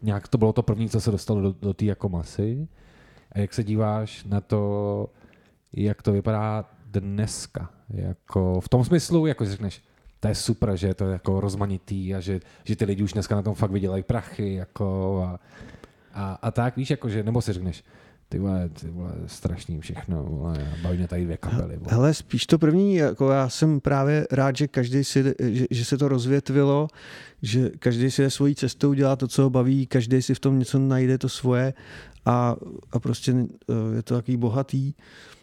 [0.01, 2.67] nějak to bylo to první, co se dostalo do, do té jako masy.
[3.31, 5.09] A jak se díváš na to,
[5.73, 7.69] jak to vypadá dneska?
[7.89, 9.81] Jako v tom smyslu, jako řekneš,
[10.19, 13.35] to je super, že je to jako rozmanitý a že, že ty lidi už dneska
[13.35, 15.39] na tom fakt vydělají prachy jako a,
[16.13, 17.83] a, a tak, víš, jako že, nebo si řekneš,
[18.29, 21.77] ty vole, ty vole, strašný všechno, vole, baví mě tady dvě kapely.
[21.77, 21.87] Vole.
[21.91, 25.97] Hele, spíš to první, jako já jsem právě rád, že každý si, že, že se
[25.97, 26.87] to rozvětvilo,
[27.41, 30.59] že každý si jde svojí cestou, dělá to, co ho baví, každý si v tom
[30.59, 31.73] něco najde to svoje
[32.25, 32.55] a,
[32.91, 34.93] a prostě eh, je to takový bohatý.
[34.97, 35.36] Eh,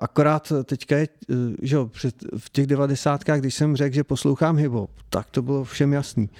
[0.00, 4.56] Akorát teďka je, eh, že jo, před, v těch devadesátkách, když jsem řekl, že poslouchám
[4.56, 6.30] hip-hop, tak to bylo všem jasný.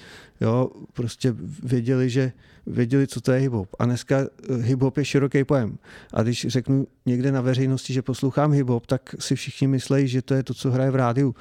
[0.41, 2.31] Jo, prostě věděli, že
[2.67, 3.67] věděli, co to je hip-hop.
[3.79, 5.77] A dneska eh, hip-hop je široký pojem.
[6.13, 10.33] A když řeknu někde na veřejnosti, že poslouchám hip-hop, tak si všichni myslí, že to
[10.33, 11.35] je to, co hraje v rádiu.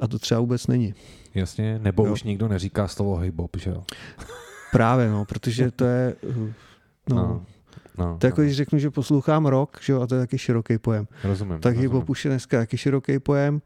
[0.00, 0.94] A to třeba vůbec není.
[1.34, 2.12] Jasně, nebo Jo.
[2.12, 3.84] už nikdo neříká slovo hip-hop, že jo?
[4.72, 6.14] Právě, no, protože to je...
[6.30, 6.52] eh,
[7.10, 7.44] No, No,
[7.98, 10.38] no, to jako, no, když řeknu, že poslouchám rock, že jo, a to je taky
[10.38, 11.06] široký pojem.
[11.24, 11.60] rozumím.
[11.60, 13.62] Tak hip-hop už je dneska taky široký pojem.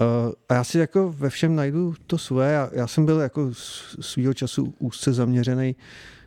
[0.00, 2.52] Uh, a já si jako ve všem najdu to svoje.
[2.52, 3.50] Já, já jsem byl jako
[4.00, 5.76] svýho času úzce zaměřený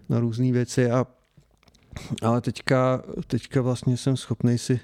[0.10, 1.06] na různé věci, a,
[2.22, 4.80] ale teďka, teďka vlastně jsem schopný si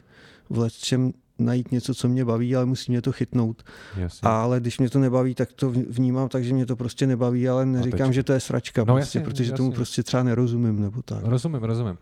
[0.50, 3.64] v čem najít něco, co mě baví, ale musí mě to chytnout.
[3.98, 4.30] Jasně.
[4.30, 7.66] Ale když mě to nebaví, tak to vnímám tak, že mě to prostě nebaví, ale
[7.66, 9.76] neříkám, že to je sračka, No prostě, jasně, protože tomu jasně.
[9.76, 11.20] prostě třeba nerozumím nebo tak.
[11.24, 11.98] Rozumím, rozumím.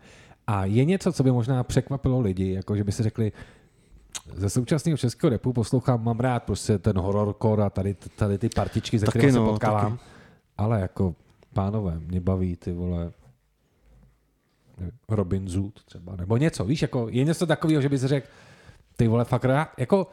[0.46, 3.32] A je něco, co by možná překvapilo lidi, jako že by si řekli,
[4.34, 8.98] ze současného českého repu poslouchám, mám rád prostě ten hororcore a tady, tady ty partičky,
[8.98, 9.92] ze kterými se no, potkávám.
[9.92, 10.02] taky.
[10.58, 11.14] Ale jako,
[11.52, 13.12] pánové, mě baví ty vole
[15.08, 18.26] Robin Zoot třeba, nebo něco, víš, jako je něco takového, že by si řekl,
[18.96, 20.06] ty vole, fakt rád, jako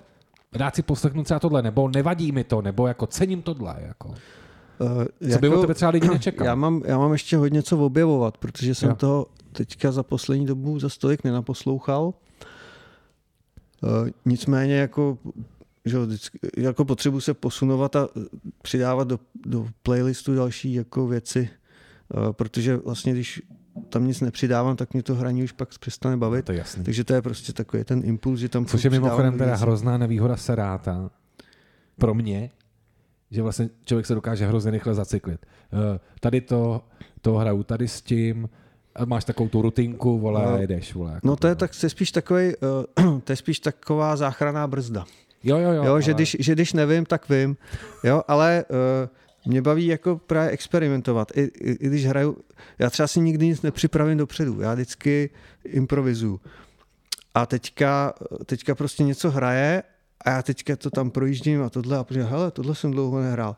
[0.53, 4.09] rád si poslechnu třeba tohle, nebo nevadí mi to, nebo jako cením tohle, jako.
[4.09, 4.15] Uh,
[5.33, 6.47] Co by od tebe třeba lidi nečekali?
[6.47, 8.95] Já mám, já mám ještě hodně co objevovat, protože jsem Jo.
[8.95, 12.03] toho teďka za poslední dobu za stolik nenaposlouchal.
[12.03, 12.13] Uh,
[14.25, 15.17] nicméně jako,
[15.85, 18.09] že vždycky, jako potřebuji se posunovat a
[18.61, 21.49] přidávat do, do playlistu další jako věci,
[22.13, 23.41] uh, protože vlastně když
[23.89, 26.45] tam nic nepřidávám, tak mě to hraní už pak přestane bavit.
[26.45, 26.83] To je jasný.
[26.83, 30.37] Takže to je prostě takový ten impuls, že tam Což je mimochodem teda hrozná nevýhoda
[30.37, 31.09] seráta
[31.97, 32.49] pro mě,
[33.31, 35.45] že vlastně člověk se dokáže hrozně rychle zacyklit.
[35.95, 36.83] Eh, Tady to,
[37.21, 38.49] to hraju tady s tím,
[38.95, 40.57] a máš takovou tu rutinku, vole, No.
[40.57, 41.11] jedeš, vole.
[41.13, 42.53] Jako No to je, tak, to je spíš takový,
[43.05, 45.05] uh, to je spíš taková záchranná brzda.
[45.43, 45.83] Jo, jo, jo.
[45.83, 47.57] Jo, že, ale- když, že když nevím, tak vím.
[48.03, 48.75] Jo, ale uh,
[49.45, 51.31] mě baví jako právě experimentovat.
[51.37, 52.37] I, i, I když hraju,
[52.79, 54.61] já třeba si nikdy nic nepřipravím dopředu.
[54.61, 55.29] Já vždycky
[55.65, 56.39] improvizuju.
[57.33, 58.13] A teďka,
[58.45, 59.83] teďka prostě něco hraje
[60.25, 63.55] a já teďka to tam projíždím a tohle a protože hele, tohle jsem dlouho nehrál.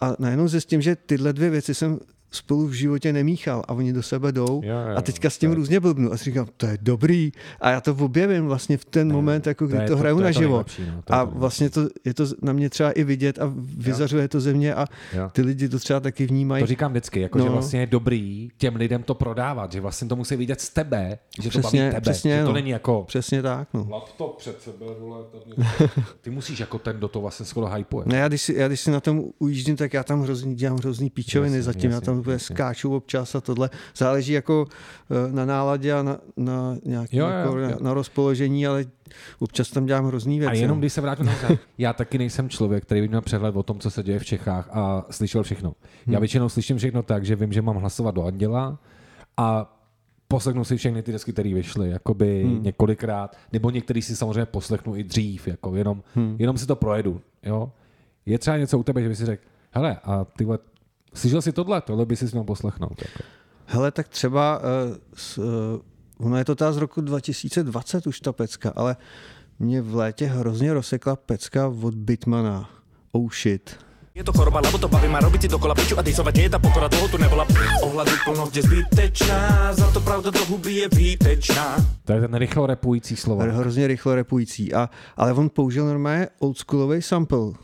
[0.00, 2.00] A najednou zjistím, že tyhle dvě věci jsem
[2.32, 5.50] spolu v životě nemíchal a oni do sebe jdou Jo, jo, a teďka s tím
[5.50, 8.76] to je- různě blbnu a si říkám, to je dobrý a já to objevím vlastně
[8.76, 10.52] v ten moment, jako kdy je to, hraju to je naživo.
[10.52, 13.52] nejlepší, no, to A to vlastně to, je to na mě třeba i vidět a
[13.76, 14.86] vyzařuje to ze mě a
[15.16, 15.28] Jo.
[15.32, 16.62] ty lidi to třeba taky vnímají.
[16.62, 17.44] To říkám vždycky, jako no.
[17.44, 17.52] že No.
[17.54, 21.50] vlastně je dobrý těm lidem to prodávat, že vlastně to musí vidět z tebe, že
[21.50, 22.54] to Přesně, baví tebe, přesně, že to no.
[22.54, 23.86] není jako Přesně tak, no.
[23.90, 25.66] laptop před sebe, vole, to mě...
[26.20, 28.04] ty musíš jako ten, do toho vlastně skoro hypuje.
[28.08, 30.78] Ne, já když, si, já když si na tom ujíždím, tak já tam hrozný, dělám
[30.78, 33.70] hrozný píčoviny Jasně, zatím, já tam skáču občas a tohle.
[33.96, 34.66] Záleží jako
[35.10, 37.68] eh, na náladě a na, na nějaký, Jo, jo, jako, jo.
[37.68, 38.84] Na, na rozpoložení, ale
[39.38, 40.50] občas tam dělám hrozný věci.
[40.50, 40.80] A jenom no.
[40.80, 41.34] když se vrátím na
[41.78, 44.68] já taky nejsem člověk, který by měl přehled o tom, co se děje v Čechách
[44.72, 45.74] a slyšel všechno.
[46.06, 48.78] Já většinou slyším všechno tak, že vím, že mám hlasovat do Anděla
[49.36, 49.78] a
[50.28, 52.62] poslechnu si všechny ty desky, které vyšly, jakoby hmm.
[52.62, 56.36] několikrát, nebo některý si samozřejmě poslechnu i dřív, jako jenom, hmm.
[56.38, 57.20] jenom si to projedu.
[57.42, 57.72] Jo?
[58.26, 60.46] Je třeba něco u tebe, že by si řekl, hele, a ty
[61.14, 63.02] slyšel si tohle, tohle by si měl poslechnout.
[63.02, 63.22] Jako.
[63.66, 64.64] Hele, tak třeba, uh,
[65.14, 65.44] s, uh,
[66.18, 68.96] ono je to ta z roku 2020 už ta pecka, ale
[69.58, 72.70] mě v létě hrozně rozsekla pecka od Bitmana.
[73.12, 73.76] Oh shit.
[74.14, 76.60] Je to choroba, lebo to baví má robiť si dokola piču a dejsovať je, tá
[76.60, 77.48] pokora toho tu nebola.
[77.80, 81.80] Ohľadu plnosť je zbytečná, za to pravda do huby je výtečná.
[82.04, 83.40] To je ten rychlo repující slovo.
[83.40, 84.68] Hrozně rychle repující.
[84.74, 87.56] A, ale on použil normálně oldschoolový sample,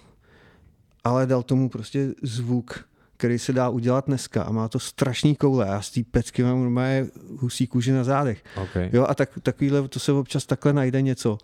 [1.04, 2.88] ale dal tomu prostě zvuk,
[3.18, 5.66] který se dá udělat dneska a má to strašný koule.
[5.66, 7.06] Já z té pecky mám normálně
[7.38, 8.44] husí kůži na zádech.
[8.62, 8.90] Okay.
[8.92, 11.38] Jo, a tak, takovýhle, to se občas takhle najde něco.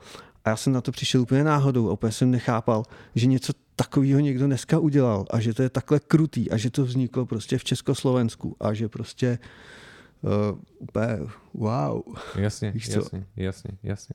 [0.45, 2.83] A já jsem na to přišel úplně náhodou úplně jsem nechápal,
[3.15, 6.85] že něco takového někdo dneska udělal a že to je takhle krutý a že to
[6.85, 9.39] vzniklo prostě v Československu a že prostě
[10.23, 11.19] uh, úplně
[11.55, 12.01] wow.
[12.37, 14.15] Jasně, jasně, jasně, jasně.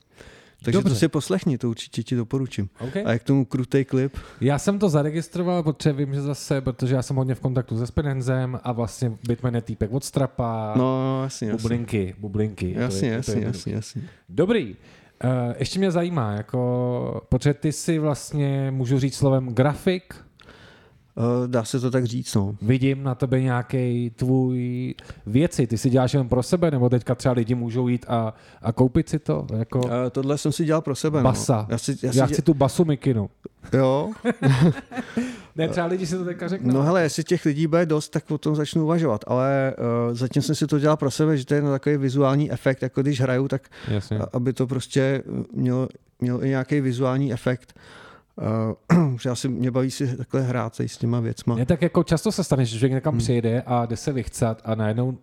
[0.64, 0.94] Takže Dobře.
[0.94, 2.68] to si poslechni, to určitě ti doporučím.
[2.80, 3.02] Okay.
[3.06, 4.16] A jak tomu krutej klip?
[4.40, 7.86] Já jsem to zaregistroval, protože vím, že zase, protože já jsem hodně v kontaktu se
[7.86, 11.62] Spinenzem a vlastně Bitman je týpek od Strapa, No, jasně, jasně.
[11.62, 12.74] bublinky, bublinky.
[12.74, 14.02] to Jasně, je, jasně, je jasně, jasně.
[14.28, 14.76] Dobrý.
[15.24, 20.14] Uh, ještě mě zajímá, jako, protože ty si vlastně, můžu říct slovem grafik,
[21.46, 22.56] dá se to tak říct, no.
[22.62, 24.94] vidím na tebe nějaký tvůj
[25.26, 28.72] věci, ty si děláš jen pro sebe, nebo teďka třeba lidi můžou jít a, a
[28.72, 31.56] koupit si to, jako Uh, tohle jsem si dělal pro sebe, basa.
[31.56, 31.66] no.
[31.70, 32.32] Já si, já si já dě...
[32.32, 33.30] chci tu basu mikinu.
[33.72, 34.10] Jo,
[35.56, 36.74] Ne, třeba lidi si to teďka řeknou.
[36.74, 39.74] No hele, jestli těch lidí bude dost, tak o tom začnu uvažovat, ale
[40.08, 42.82] uh, zatím jsem si to dělal pro sebe, že to je na takový vizuální efekt,
[42.82, 44.18] jako když hraju, tak Jasně.
[44.32, 45.22] aby to prostě
[45.52, 45.88] mělo,
[46.20, 47.72] mělo i nějaký vizuální efekt.
[47.76, 47.82] Uh,
[49.20, 51.54] že asi mě baví si takhle hrát se s těma věcma.
[51.54, 53.18] Ne, tak jako často se stane, že člověk někam Hmm.
[53.18, 55.18] přijede a jde se vychcat a najednou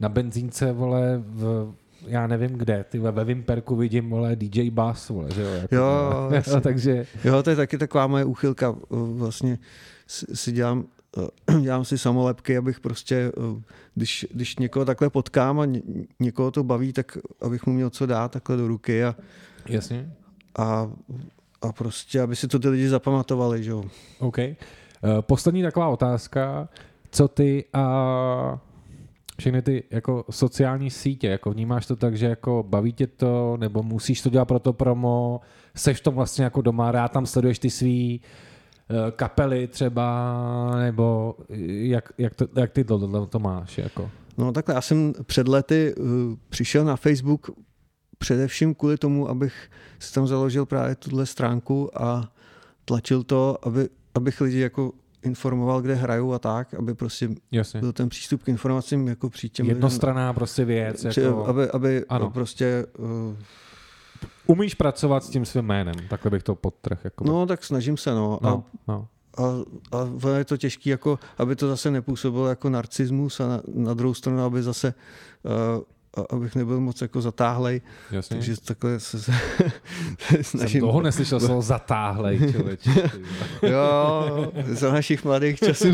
[0.00, 1.72] na benzínce, vole, v,
[2.06, 5.48] já nevím kde, ty ve Vimperku vidím, vole, DJ Bass, vole, že jo?
[5.48, 6.60] Jako, Jo, jasně.
[6.60, 8.70] takže, Jo, to je taky taková moje úchylka.
[8.70, 9.58] uh, Vlastně
[10.06, 10.84] si, si dělám,
[11.48, 13.60] uh, dělám si samolepky, abych prostě, uh,
[13.94, 15.82] když, když někoho takhle potkám a ně,
[16.20, 19.16] někoho to baví, tak abych mu měl co dát takhle do ruky a,
[19.68, 20.12] jasně.
[20.58, 20.90] a
[21.62, 23.84] a prostě, aby si to ty lidi zapamatovali, že jo.
[24.18, 24.38] OK.
[24.38, 24.54] Uh,
[25.20, 26.68] poslední taková otázka.
[27.10, 28.60] Co ty a
[29.38, 33.82] všechny ty jako sociální sítě, jako vnímáš to tak, že jako baví tě to, nebo
[33.82, 35.40] musíš to dělat pro to promo,
[35.76, 41.36] seš v tom vlastně jako doma, rád tam sleduješ ty svý uh, kapely třeba, nebo
[41.66, 43.78] jak, jak, to, jak ty to, to, to máš?
[43.78, 44.10] Jako?
[44.38, 46.06] No takhle, já jsem před lety uh,
[46.48, 47.50] přišel na Facebook
[48.22, 52.32] především kvůli tomu, abych si tam založil právě tuhle stránku a
[52.84, 54.92] tlačil to, aby, abych lidi jako
[55.22, 57.80] informoval, kde hrajou a tak, aby prostě Jasně.
[57.80, 61.06] byl ten přístup k informacím jako při těm Jednostraná prostě věc.
[61.08, 61.46] Při, jako...
[61.46, 62.30] Aby, aby Ano.
[62.30, 62.86] prostě...
[62.98, 63.36] Uh,
[64.46, 67.04] Umíš pracovat s tím svým jménem, takhle bych to podtrh.
[67.04, 68.38] Jako no, tak snažím se, no.
[68.42, 69.08] A, no, no.
[69.38, 69.42] a,
[69.98, 74.14] a je to těžké, jako, aby to zase nepůsobilo jako narcismus a na, na druhou
[74.14, 74.94] stranu, aby zase
[75.42, 75.82] uh,
[76.30, 77.80] abych nebyl moc jako zatáhlej,
[78.10, 78.36] Jasně.
[78.36, 79.32] takže takhle se, se
[80.30, 80.80] Jsem snažím.
[80.80, 82.40] dlouho neslyšel slovo zatáhlej.
[83.62, 85.86] Jo, za našich mladých časů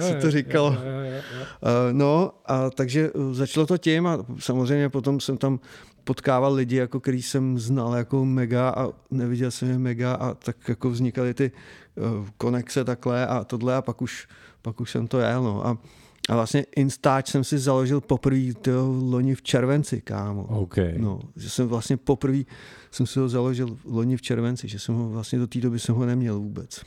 [0.00, 0.72] se to říkalo.
[0.72, 1.46] Jo, jo, jo, jo.
[1.92, 5.60] No a takže uh, začalo to tím a samozřejmě potom jsem tam
[6.04, 10.56] potkával lidi, jako který jsem znal jako mega a neviděl jsem je mega a tak
[10.68, 11.52] jako vznikaly ty
[11.94, 14.28] uh, konexe takhle a tohle a pak už,
[14.62, 15.42] pak už jsem to jel.
[15.42, 15.66] No.
[15.66, 15.78] A,
[16.28, 18.52] a vlastně Instač jsem si založil poprvé
[18.86, 20.42] loni v červenci, kámo.
[20.42, 20.76] OK.
[20.96, 22.38] No, že jsem vlastně poprvé
[22.90, 25.94] jsem si ho založil loni v červenci, že jsem ho vlastně do té doby jsem
[25.94, 26.80] ho neměl vůbec.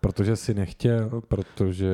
[0.00, 1.90] Protože si nechtěl, protože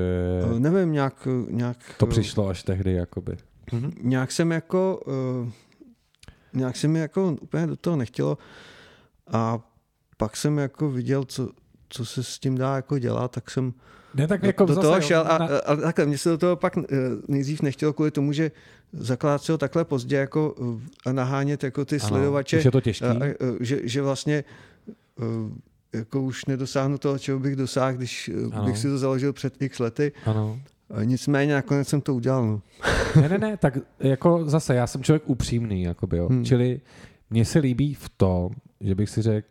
[0.53, 3.36] Uh, nevím, nějak, nějak to přišlo až tehdy, jakoby.
[3.73, 3.93] Mhm.
[4.03, 5.51] Nějak jsem jako, uh,
[6.53, 8.39] nějak se mi jako úplně do toho nechtělo
[9.32, 9.70] a
[10.16, 11.51] pak jsem jako viděl, co,
[11.89, 13.74] co se s tím dá jako dělat, tak jsem
[14.16, 16.18] Ne, tak do, jako do zase, toho jo, šel a, na- a, a takhle, mě
[16.18, 16.84] se do toho pak uh,
[17.28, 18.51] nejdřív nechtělo kvůli tomu, že
[18.93, 20.55] zakládat se ho takhle pozdě jako
[21.06, 23.05] a nahánět jako ty ano, sledovače, je to těžký.
[23.06, 24.44] a, a, uh, že, že vlastně
[25.93, 28.64] jako už nedosáhnu toho, čeho bych dosáhl, když Ano.
[28.64, 30.12] bych si to založil před x lety.
[30.26, 30.60] Ano.
[30.90, 32.47] A nicméně nakonec jsem to udělal.
[32.47, 32.62] No.
[33.20, 36.28] Ne, ne, ne, tak jako zase, já jsem člověk upřímný, jakoby, jo.
[36.28, 36.44] Hmm.
[36.44, 36.80] Čili
[37.30, 39.48] mně se líbí v tom, že bych si řekl,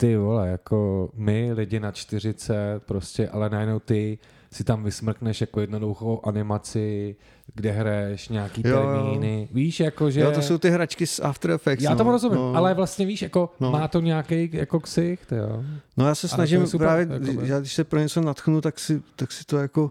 [0.00, 2.54] ty vole, jako my lidi na 40
[2.86, 4.18] prostě, ale najednou ty
[4.52, 7.16] si tam vysmrkneš jako jednoduchou animaci,
[7.54, 8.92] kde hraješ nějaký Jo, jo.
[8.92, 9.48] termíny.
[9.52, 10.20] Víš, jako že...
[10.20, 11.82] Jo, to jsou ty hračky z After Effects.
[11.84, 11.96] Já no.
[11.96, 12.54] tomu rozumím, no.
[12.56, 13.70] ale vlastně víš, jako No.
[13.70, 15.62] má to nějaký jako ksicht, jo.
[15.96, 17.48] No já se snažím super, právě, jakoby.
[17.48, 19.90] já když se pro něco natchnu, tak si, tak si to jako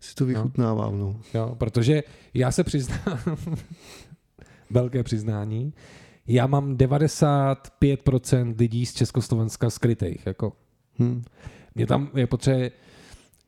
[0.00, 0.98] si to vychutnávám.
[0.98, 1.16] No.
[1.34, 2.02] Jo, protože
[2.34, 3.18] já se přiznám,
[4.70, 5.72] velké přiznání,
[6.32, 10.26] já mám 95% lidí z Československa skrytých.
[10.26, 10.52] Jako.
[10.98, 11.22] Hm.
[11.74, 12.58] Mě tam je potřeba,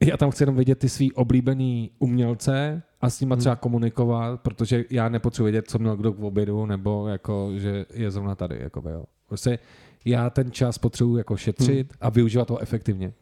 [0.03, 4.85] já tam chci jenom vidět ty svý oblíbený umělce a s nima třeba komunikovat, protože
[4.91, 8.59] já nepotřebuji vědět, co měl kdo k obědu, nebo jako, že je zrovna tady.
[8.61, 9.05] Jako, jo.
[9.29, 9.59] Prostě
[10.05, 13.13] já ten čas potřebuji jako šetřit a využívat ho efektivně.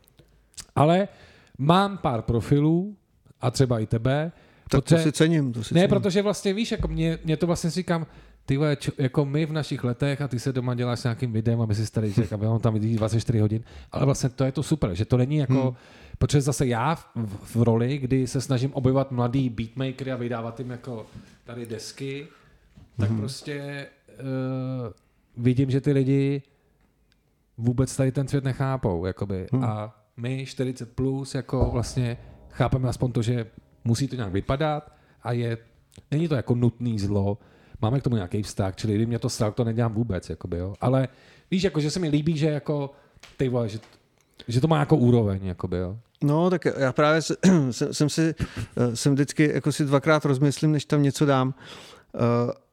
[0.77, 1.09] Ale
[1.59, 2.97] mám pár profilů,
[3.43, 4.33] a třeba i tebe,
[4.71, 5.53] Tak to si cením.
[5.53, 5.89] To si ne, cením.
[5.89, 8.07] protože vlastně víš, jako mě, mě to vlastně říkám,
[8.47, 11.33] ty vole, čo, jako my v našich letech a ty se doma děláš s nějakým
[11.33, 14.53] videem, aby si tady řekl, aby on tam vidí 24 hodin, ale vlastně to je
[14.53, 15.75] to super, že to není jako, hmm.
[16.19, 17.07] protože zase já v,
[17.55, 21.07] v, roli, kdy se snažím objevovat mladý beatmakery a vydávat jim jako
[21.45, 22.27] tady desky,
[22.97, 23.19] tak hmm.
[23.19, 24.93] prostě uh,
[25.37, 26.43] vidím, že ty lidi
[27.59, 29.47] vůbec tady ten svět nechápou, jakoby.
[29.53, 29.65] Hmm.
[29.65, 32.17] A my 40 plus jako vlastně
[32.51, 33.47] chápeme aspoň to, že
[33.85, 34.93] musí to nějak vypadat
[35.23, 35.59] a je,
[36.11, 37.39] není to jako nutný zlo,
[37.83, 40.75] máme k tomu nějaký vztah, čili kdyby mě to strach, to nedělám vůbec, jakoby, jo.
[40.81, 41.09] Ale
[41.51, 42.91] víš, jako, že se mi líbí, že jako,
[43.37, 43.79] ty vole, že,
[44.49, 45.99] že to má jako úroveň, jakoby, jo.
[46.23, 47.37] No, tak já právě se,
[47.71, 48.35] jsem, jsem si,
[48.77, 51.55] eh, jsem vždycky jako si dvakrát rozmyslím, než tam něco dám,
[52.15, 52.19] eh,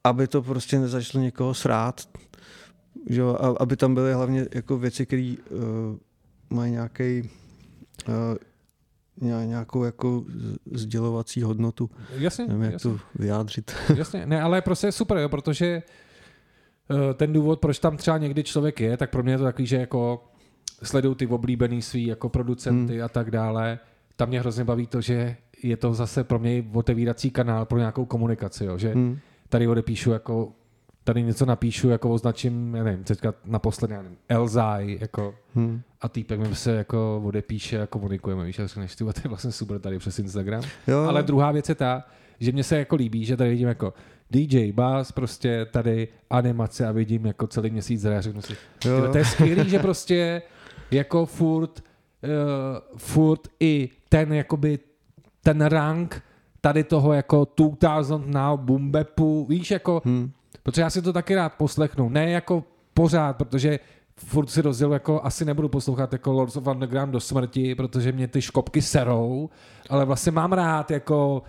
[0.03, 2.01] aby to prostě nezačalo někoho srát,
[3.09, 3.21] že
[3.59, 5.57] aby tam byly hlavně jako věci, které uh,
[6.49, 7.29] mají nějaký
[9.21, 10.23] nějakou jako
[10.71, 11.89] sdělovací hodnotu.
[12.17, 12.91] Jasně, Nevím, jak jasně.
[12.91, 13.75] to vyjádřit.
[13.95, 18.43] Jasně, ne, ale prostě je super, jo, protože eh, ten důvod, proč tam třeba někdy
[18.43, 20.23] člověk je, tak pro mě je to takový, že jako
[20.83, 23.05] sleduju ty oblíbený svý jako producenty hmm.
[23.05, 23.79] a tak dále.
[24.15, 28.05] Tam mě hrozně baví to, že je to zase pro mě otevírací kanál pro nějakou
[28.05, 29.17] komunikaci, jo, že Hmm.
[29.49, 30.51] tady odepíšu jako
[31.03, 35.81] tady něco napíšu, jako označím, já nevím, teďka naposledy, já nevím, Elzai, jako Hmm.
[36.01, 39.51] a týpek mi se jako odepíše a komunikujeme, víš, a řekneš, ty to je vlastně
[39.51, 40.63] super tady přes Instagram.
[40.87, 42.03] Jo, Ale druhá věc je ta,
[42.39, 43.93] že mně se jako líbí, že tady vidím jako
[44.31, 48.53] DJ Bass, prostě tady animace a vidím jako celý měsíc hraje, řeknu si,
[48.85, 49.07] Jo.
[49.11, 50.41] to je skvělý, že prostě
[50.91, 51.83] jako furt,
[52.23, 54.79] uh, furt i ten jakoby
[55.43, 56.21] ten rank
[56.61, 60.31] tady toho jako 2000 now boom bapu, víš, jako, Hmm.
[60.63, 62.63] Protože já si to taky rád poslechnu, ne jako
[62.93, 63.79] pořád, protože
[64.15, 68.27] furt si rozdělu, jako asi nebudu poslouchat jako Lords of Underground do smrti, protože mě
[68.27, 69.49] ty škopky serou,
[69.89, 71.43] ale vlastně mám rád jako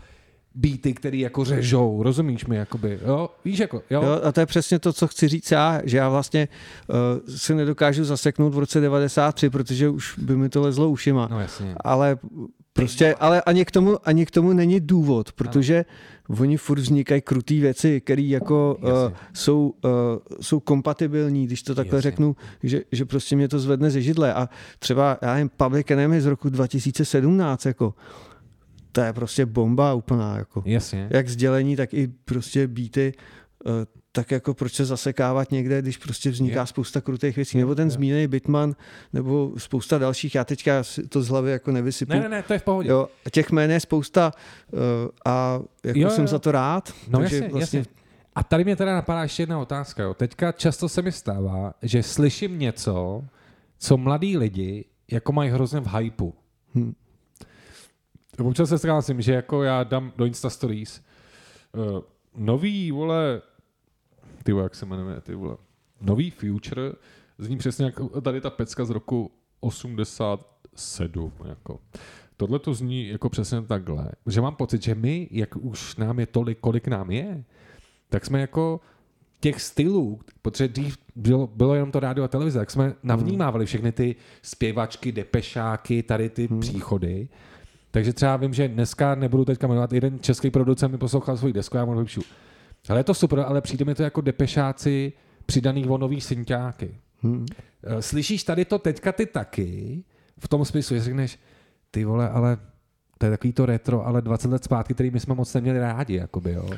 [0.55, 4.47] beaty, který jako řežou, rozumíš mi, jakoby, jo, víš, jako, jo, Jo, a to je
[4.47, 6.49] přesně to, co chci říct já, že já vlastně
[6.89, 6.97] uh,
[7.37, 11.28] si nedokážu zaseknout v roce 93, protože už by mi to lezlo ušima.
[11.31, 11.74] no jasně.
[11.85, 12.19] Ale
[12.81, 15.85] prostě, ale ani k tomu, ani k tomu není důvod, protože
[16.40, 18.90] oni furt vznikají krutý věci, které jako uh,
[19.32, 19.90] jsou, uh,
[20.40, 22.11] jsou kompatibilní, když to takhle Jasně.
[22.11, 24.48] řeknu, že, že prostě mě to zvedne ze židle a
[24.78, 27.94] třeba, já nevím, Public Enemy z roku 2017, jako,
[28.93, 31.09] to je prostě bomba úplná, jako Jasně.
[31.11, 33.12] jak sdělení, tak i prostě beaty,
[33.66, 36.66] eh, tak jako proč se zasekávat někde, když prostě vzniká Je.
[36.66, 37.59] spousta krutých věcí.
[37.59, 38.77] Nebo ten zmíněný Bitman,
[39.12, 42.12] nebo spousta dalších, já teďka to z hlavy jako nevysypu.
[42.12, 42.89] Ne, ne, ne, to je v pohodě.
[42.89, 44.32] Jo, těch jmén je spousta
[44.73, 44.77] eh,
[45.24, 46.28] a jako Jo, jo, jsem jo.
[46.28, 46.93] za to rád.
[47.09, 47.95] No takže jasně, vlastně, jasně.
[48.35, 50.03] A tady mě teda napadá ještě jedna otázka.
[50.03, 50.15] Jo.
[50.15, 53.24] Teďka často se mi stává, že slyším něco,
[53.78, 56.35] co mladí lidi jako mají hrozně v hypu.
[56.74, 56.95] Hm.
[58.39, 61.01] Občas se zkázím, že jako já dám do Insta Stories
[61.73, 62.01] uh,
[62.37, 63.43] nový, vole,
[64.43, 65.57] ty jak se jmenuje, ty vole,
[66.01, 66.93] nový Future,
[67.39, 69.31] zní přesně jako tady ta pecka z roku
[69.61, 71.81] 87, jako.
[72.37, 76.27] Tohle to zní jako přesně takhle, že mám pocit, že my, jak už nám je
[76.27, 77.45] tolik, kolik nám je,
[78.09, 78.81] tak jsme jako
[79.41, 83.93] těch stylů, protože dřív bylo, bylo jenom to rádio a televize, tak jsme navnímávali všechny
[83.93, 86.61] ty zpěvačky, depešáky, tady ty hmm.
[86.61, 87.29] příchody.
[87.91, 91.77] Takže třeba vím, že dneska nebudu teďka jmenovat, jeden český producent mi poslouchal svůj desku,
[91.77, 92.23] já mu vypíšu.
[92.89, 95.12] Ale je to super, ale přijde mi to jako depešáci
[95.47, 96.94] přidaný vonový synťáky.
[97.23, 97.47] hm.
[97.85, 100.05] Eh, Slyšíš tady to teďka ty taky,
[100.39, 101.39] v tom smyslu, že řekneš,
[101.90, 102.59] ty vole, ale
[103.19, 106.15] to je takový to retro, ale 20 let zpátky, který my jsme moc neměli rádi,
[106.16, 106.70] jakoby, jo.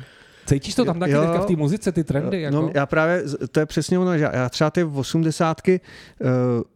[0.45, 1.21] Cítíš to tam taky Jo.
[1.21, 2.55] teďka v té muzice, ty trendy, jako?
[2.55, 5.81] No, já právě, to je přesně ono, že já třeba ty osmdesátky
[6.21, 6.27] uh,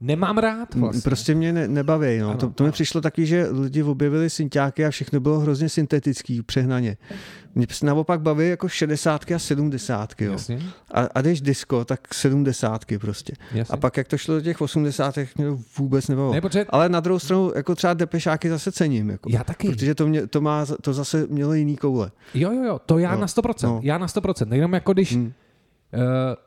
[0.01, 1.01] Nemám rád vlastně.
[1.01, 2.17] Prostě mě ne, nebaví.
[2.17, 2.29] No.
[2.29, 2.71] Ano, to, to mi ano.
[2.71, 6.97] přišlo taky, že lidi objevili synťáky a všechno bylo hrozně syntetický, přehnaně.
[7.55, 10.13] Mě naopak baví jako 60 a 70.
[10.21, 10.31] Jo.
[10.31, 10.59] Jasně,
[10.91, 13.33] A, a když disco, tak 70 prostě.
[13.53, 13.73] jasně.
[13.73, 15.15] A pak jak to šlo do těch 80.
[15.17, 16.33] mě to vůbec nebavilo.
[16.33, 19.09] Ne, protože Ale na druhou stranu, jako třeba depešáky zase cením.
[19.09, 19.69] Jako, Já taky.
[19.69, 22.11] Protože to, mě, to, má, to zase mělo jiný koule.
[22.33, 23.79] Jo, jo, jo, to já Jo, na 100%, no.
[23.83, 25.25] já na 100%, jenom jako když, Hmm.
[25.25, 25.31] uh,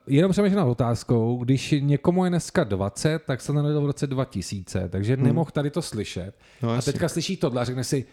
[0.07, 4.89] jenom přemýšlím nad otázkou, když někomu je dneska 20, tak se narodil v roce 2000,
[4.89, 5.25] takže hmm.
[5.25, 6.33] nemohl tady to slyšet.
[6.63, 8.05] No, a teďka slyší tohle a řekne si,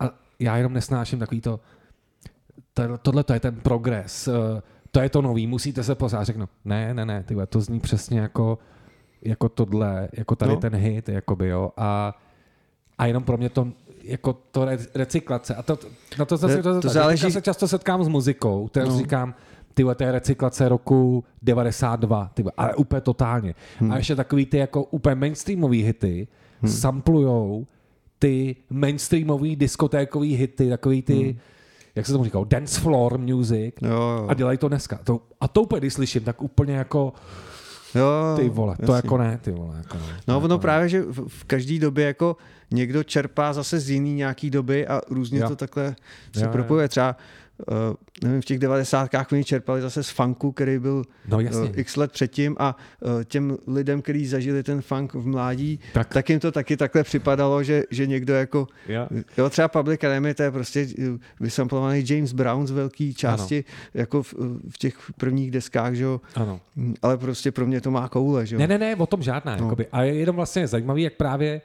[0.00, 1.60] a já jenom nesnáším takový to-
[3.02, 4.34] tohle to je ten progres, uh,
[4.90, 6.24] to je to nový, musíte se pořád.
[6.24, 8.58] Řeknu, ne, ne, ne, ty vole, to zní přesně jako,
[9.22, 10.60] jako tohle, jako tady No.
[10.60, 12.14] ten hit, jakoby, jo, a,
[12.98, 13.68] a jenom pro mě to
[14.02, 15.54] jako to re- recyklace.
[15.54, 15.78] A to,
[16.18, 18.98] na to zase To- to, to záleží- se často setkám s muzikou, takže No.
[18.98, 19.34] říkám,
[19.74, 23.54] ty to je recyklace roku 92, ty vole, ale úplně totálně.
[23.78, 23.92] Hmm.
[23.92, 26.28] A ještě takový ty jako úplně mainstreamový hity
[26.60, 26.70] hmm.
[26.72, 27.66] samplujou
[28.18, 31.38] ty mainstreamový diskotékový hity, takový ty, hmm.
[31.96, 34.26] Jak se tomu říkalo, dance floor music Jo, jo.
[34.28, 34.98] a dělají to dneska.
[35.04, 37.12] To, a to úplně, když slyším, tak úplně jako,
[37.94, 39.06] jo ty vole, to jasně.
[39.06, 39.76] jako ne, ty vole.
[39.76, 40.60] Jako ne, to No jako ono ne.
[40.60, 42.36] právě, že v, v každé době jako
[42.70, 45.48] někdo čerpá zase z jiný nějaký doby a různě Jo.
[45.48, 45.96] to takhle
[46.32, 46.52] se Jo, jo.
[46.52, 46.88] propojuje.
[46.88, 47.16] Třeba
[47.68, 47.74] uh,
[48.24, 51.60] nevím, v těch devadesátkách oni čerpali zase z funku, který byl No jasně.
[51.60, 56.14] uh, x let předtím a uh, těm lidem, kteří zažili ten funk v mládí, Tak.
[56.14, 59.08] tak jim to taky takhle připadalo, že, že někdo jako Ja.
[59.38, 60.86] Jo, třeba Public Enemy, to je prostě
[61.40, 63.74] vysamplovaný James Brown z velké části, ano.
[63.94, 64.34] jako v,
[64.70, 66.60] v těch prvních deskách, že jo, Ano.
[67.02, 68.58] Ale prostě pro mě to má koule, že jo.
[68.58, 69.52] Ne, ne, ne, o tom žádná.
[69.56, 69.60] No.
[69.60, 69.66] No.
[69.66, 69.86] Jakoby.
[69.92, 71.60] A je jenom vlastně zajímavý, jak právě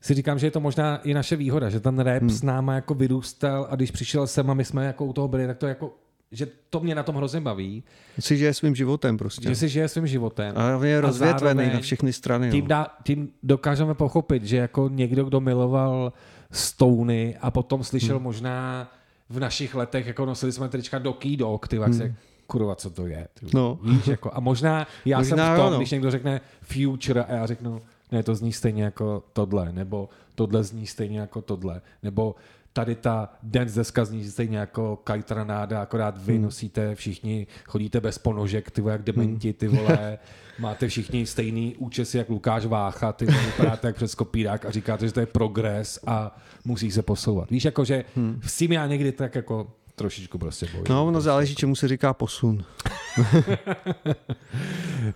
[0.00, 2.30] si říkám, že je to možná i naše výhoda, že ten rap hmm.
[2.30, 5.46] s náma jako vyrůstal a když přišel sem a my jsme jako u toho byli,
[5.46, 5.94] tak to jako,
[6.32, 7.84] že to mě na tom hrozně baví,
[8.20, 9.48] Si žije svým životem prostě.
[9.48, 10.54] že si žije svým životem.
[10.56, 12.50] A je rozvětvený na všechny strany.
[12.50, 12.68] Tím, no.
[12.68, 16.12] dá, tím dokážeme pochopit, že jako někdo, kdo miloval
[16.50, 18.24] Stony a potom slyšel hmm.
[18.24, 18.90] možná
[19.28, 22.14] v našich letech, jako nosili jsme trička do Dog, ty hmm.
[22.46, 23.28] kurva, co to je?
[23.34, 23.78] Ty, No.
[23.82, 25.76] Víš, jako, a možná já Možná jsem v tom, jo, no.
[25.76, 27.80] když někdo řekne Future a já řeknu,
[28.12, 32.34] ne, to zní stejně jako tohle, nebo tohle zní stejně jako tohle, nebo
[32.72, 36.42] tady ta dance deska zní stejně jako Kajtranáda, akorát vy hmm.
[36.42, 40.18] nosíte všichni, chodíte bez ponožek, ty vole, jak dementi, ty vole,
[40.58, 45.06] máte všichni stejný účesy jak Lukáš Vácha, ty vole, vypadáte jak přes kopírák a říkáte,
[45.06, 47.50] že to je progres a musí se posouvat.
[47.50, 48.40] Víš, jako, že hmm.
[48.46, 50.86] s tím já někdy tak jako trošičku prostě bojím.
[50.88, 52.64] No, ono záleží, čemu se říká posun.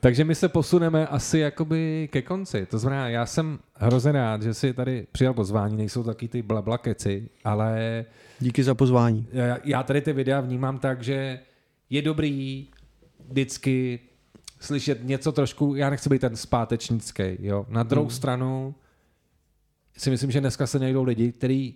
[0.00, 2.66] Takže my se posuneme asi jakoby ke konci.
[2.66, 6.78] To znamená, já jsem hrozně rád, že si tady přijal pozvání, nejsou taky ty blabla
[6.78, 8.04] keci, ale
[8.40, 9.26] Díky za pozvání.
[9.32, 11.40] já- já tady ty videa vnímám tak, že
[11.90, 12.66] je dobrý
[13.28, 14.00] vždycky
[14.60, 17.66] slyšet něco trošku, já nechci být ten zpátečnický, jo.
[17.68, 18.16] Na druhou Hmm.
[18.16, 18.74] stranu
[19.96, 21.74] si myslím, že dneska se najdou lidi, který,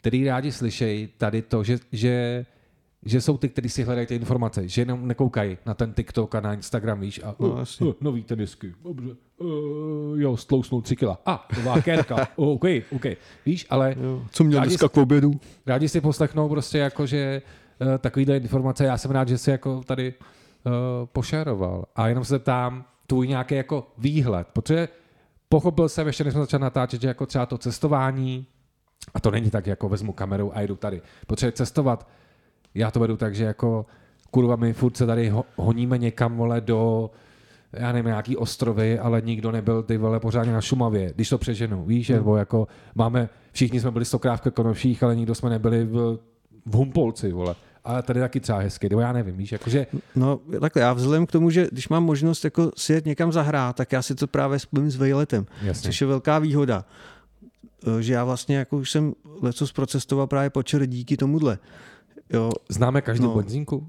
[0.00, 2.46] který rádi slyšejí tady to, že, že
[3.04, 6.40] že jsou ty, kteří si hledají ty informace, že jenom nekoukají na ten TikTok a
[6.40, 7.86] na Instagram, víš, a No, jasně.
[7.86, 13.04] uh, nový tenisky, dobře, uh, jo, stlousnul tři kila, a, ah, nová kérka, OK, OK,
[13.46, 14.22] víš, ale Jo.
[14.30, 15.32] Co měl dneska k obědu?
[15.66, 17.42] rádi si poslechnou prostě jako, že
[17.80, 20.14] uh, takovýhle informace, já jsem rád, že si jako tady
[20.66, 20.72] uh,
[21.12, 21.84] pošeroval.
[21.96, 24.88] A jenom se ptám, tvůj nějaký jako výhled, protože
[25.48, 28.46] pochopil jsem, ještě než jsme začali natáčet, že jako třeba to cestování,
[29.14, 31.02] a to není tak, jako vezmu kameru a jdu tady.
[31.26, 32.08] Protože cestovat,
[32.74, 33.86] já to vedu tak, že jako
[34.30, 37.10] kurva, my furt se tady ho, honíme někam, vole, do
[37.72, 41.84] já nevím, nějaký ostrovy, ale nikdo nebyl ty vole pořádně na Šumavě, když to přeženu,
[41.84, 42.18] víš, Hmm.
[42.18, 46.18] nebo jako máme, všichni jsme byli stokrát v ale nikdo jsme nebyli v,
[46.66, 47.54] v Humpolci, vole.
[47.84, 49.86] Ale tady taky třeba hezky, nebo já nevím, víš, jakože
[50.16, 53.76] No takhle, já vzhledem k tomu, že když mám možnost jako si jet někam zahrát,
[53.76, 55.88] tak já si to právě spojím s vejletem, Jasně.
[55.88, 56.84] což je velká výhoda.
[57.86, 59.12] Eh, Že já vlastně jako už jsem
[59.42, 61.58] leco procestoval právě počer díky tomuhle.
[62.32, 63.34] Jo, známe každou No.
[63.34, 63.86] benzínku.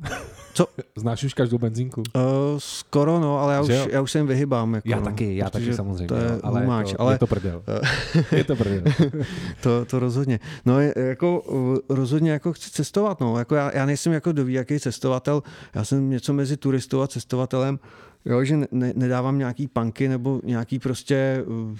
[0.53, 0.67] Co?
[0.95, 2.03] Znáš už každou benzínku?
[2.15, 2.21] Uh,
[2.57, 3.87] skoro no, ale já už, jo?
[3.91, 4.73] já už se jim vyhybám.
[4.73, 7.27] Jako, Já no, taky, já taky samozřejmě, To je ale, humáč, jako, ale je to
[7.27, 7.63] prdel.
[8.31, 8.81] je to prdel.
[9.63, 10.39] to, to rozhodně.
[10.65, 11.43] No jako
[11.89, 13.37] rozhodně jako chci cestovat, no.
[13.39, 15.43] Jako já, já nejsem jako doví, jaký cestovatel,
[15.75, 17.79] já jsem něco mezi turistou a cestovatelem,
[18.25, 21.77] jo, že ne, ne, nedávám nějaký punky nebo nějaký prostě uh,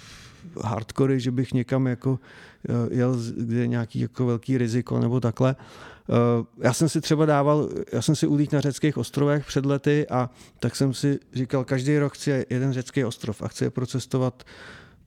[0.64, 2.18] hardcory, že bych někam jako uh,
[2.90, 5.56] jel, kde je nějaký jako velký riziko nebo takhle.
[6.08, 10.06] Uh, já jsem si třeba dával, já jsem si ulík na řeckých ostrovech před lety
[10.08, 14.44] a tak jsem si říkal, každý rok chci jeden řecký ostrov a chci je procestovat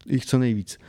[0.05, 0.79] jich co nejvíc.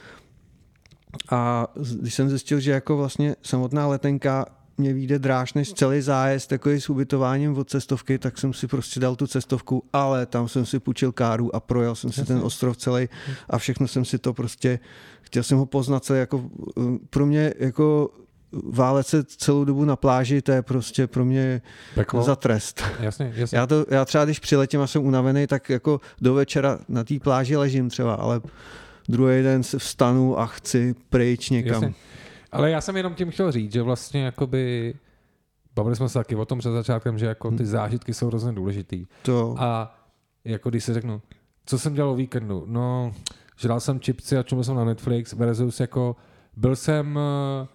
[1.31, 1.67] A
[2.01, 4.47] když jsem zjistil, že jako vlastně samotná letenka
[4.79, 9.01] mě vyjde dráž než celý zájezd takový s ubytováním od cestovky, tak jsem si prostě
[9.01, 12.77] dal tu cestovku, ale tam jsem si půjčil káru a projel jsem si ten ostrov
[12.77, 13.09] celý
[13.51, 14.79] a všechno jsem si to prostě,
[15.21, 18.11] chtěl jsem ho poznat celý, jako eh, pro mě jako
[18.53, 21.63] válet se celou dobu na pláži, to je prostě pro mě
[21.95, 22.23] Peklo.
[22.23, 22.83] za trest.
[23.01, 23.59] Jasně, jasně.
[23.59, 27.15] Já, to, já třeba, když přiletím a jsem unavený, tak jako do večera na té
[27.19, 28.41] pláži ležím třeba, ale
[29.09, 31.83] druhý den se vstanu a chci pryč někam.
[31.83, 31.95] Jasně.
[32.53, 34.95] Ale já jsem jenom tím chtěl říct, že vlastně jakoby
[35.75, 39.07] bavili jsme se taky o tom před začátkem, že jako ty zážitky jsou hrozně důležitý.
[39.23, 39.95] To, A
[40.45, 41.23] jako když si řeknu,
[41.67, 42.65] co jsem dělal o víkendu?
[42.67, 43.13] No,
[43.57, 46.17] žral jsem čipsy a čumil jsem na Netflix versus jako
[46.57, 47.67] byl jsem eh,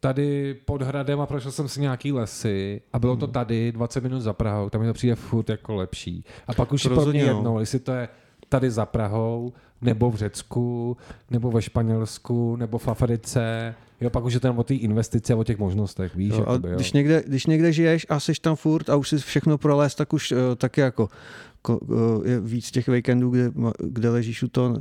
[0.00, 4.20] tady pod hradem a prošel jsem si nějaký lesy a bylo to tady 20 minut
[4.20, 6.24] za Prahou, tam mi to přijde furt jako lepší.
[6.46, 7.36] A pak už je pro mě no.
[7.36, 8.08] jedno, jestli to je
[8.48, 10.96] tady za Prahou, nebo v Řecku,
[11.30, 13.74] nebo ve Španělsku, nebo v Africe.
[14.00, 16.34] Jo, pak už je ten o té investici a o těch možnostech, víš?
[16.34, 16.74] jo, a jakoby, jo.
[16.74, 20.12] když, někde, když někde žiješ a jsi tam furt a už si všechno prolez, tak
[20.12, 21.08] už uh, taky jako
[21.62, 24.78] ko, uh, je víc těch víkendů, kde, kde ležíš u, to,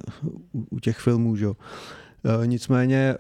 [0.54, 1.36] u, u těch filmů.
[1.36, 1.46] Že?
[1.46, 1.56] jo.
[2.40, 3.16] Uh, nicméně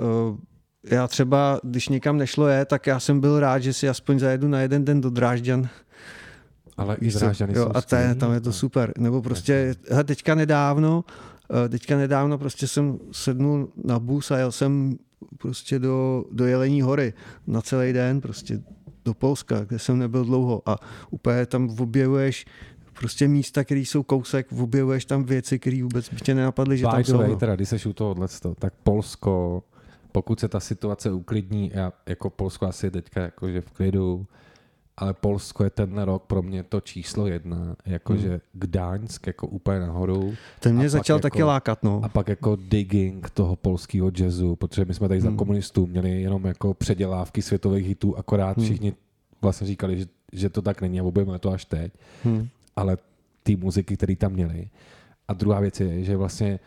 [0.90, 4.48] já třeba, když někam nešlo je, tak já jsem byl rád, že si aspoň zajedu
[4.48, 5.70] na jeden den do Drážďan
[6.78, 7.12] Ale i?
[7.12, 8.94] Drážďany jo, jsou a to tam je to super.
[8.98, 11.35] Nebo prostě, hele, teďka nedávno, eh,
[11.70, 14.98] teďka nedávno prostě jsem sednul na bus a jel jsem
[15.38, 17.14] prostě do, do Jelení hory
[17.48, 18.62] na celý den, prostě
[19.06, 20.78] do Polska, kde jsem nebyl dlouho a
[21.10, 22.46] úplně tam objevuješ
[23.00, 26.92] prostě místa, které jsou kousek, objevuješ tam věci, které vůbec by tě nenapadly, že By
[26.92, 27.18] tam jsou.
[27.18, 27.36] way, no.
[27.36, 28.28] teda, když seš u tohohle,
[28.60, 29.64] tak Polsko,
[30.12, 34.28] pokud se ta situace uklidní, já jako Polsko asi je teďka jakože v klidu,
[34.98, 38.40] ale Polsko je ten rok pro mě to číslo jedna, jakože Hmm.
[38.54, 42.02] Gdaňsk jako úplně nahoru Ten mě začal jako- taky lákat, no.
[42.04, 45.38] a pak jako digging toho polského jazzu, protože my jsme tady za Hmm.
[45.38, 48.66] komunistů měli jenom jako předělávky světových hitů, akorát Hmm.
[48.66, 48.94] všichni
[49.42, 51.94] vlastně říkali, že, že to tak není a objevíme to až teď
[52.26, 52.48] Hm.
[52.76, 52.98] ale
[53.44, 54.70] ty muziky, které tam měli.
[55.28, 56.60] A druhá věc je, že vlastně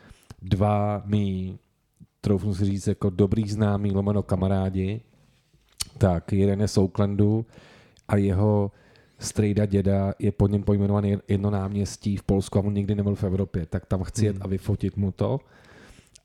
[0.43, 1.59] dva mý,
[2.21, 5.01] troufnu si říct, jako dobrý známí, lomeno kamarádi,
[5.99, 7.47] tak jeden je z Oaklandu
[8.09, 8.71] a jeho
[9.19, 13.25] strejda děda je pod něm pojmenovaný jedno náměstí v Polsku a on nikdy nebyl v
[13.25, 15.41] Evropě, tak tam chci jet a vyfotit mu to.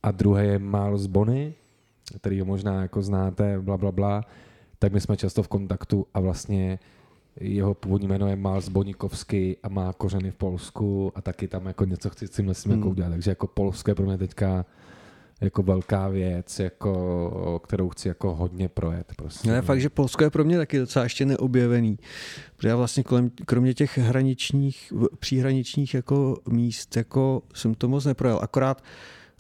[0.04, 1.54] A druhé je Miles Bonny,
[2.18, 4.26] který ho možná jako znáte, bla, bla, bla.
[4.80, 6.80] Tak my jsme často v kontaktu a vlastně
[7.40, 11.86] jeho původní jméno je Miles Bonikovský a má kořeny v Polsku a taky tam jako
[11.86, 12.88] něco chci s tím jako Hmm.
[12.88, 13.10] udělat.
[13.10, 14.66] Takže jako Polsko je pro mě teďka
[15.44, 19.14] jako velká věc, jako, kterou chci jako hodně projet.
[19.16, 19.52] Prostě.
[19.52, 22.00] Ale fakt, že Polsko je pro mě taky docela ještě neobjevený.
[22.56, 28.40] Protože já vlastně kolem, kromě těch hraničních, příhraničních jako míst, jako jsem to moc neprojel.
[28.42, 28.84] Akorát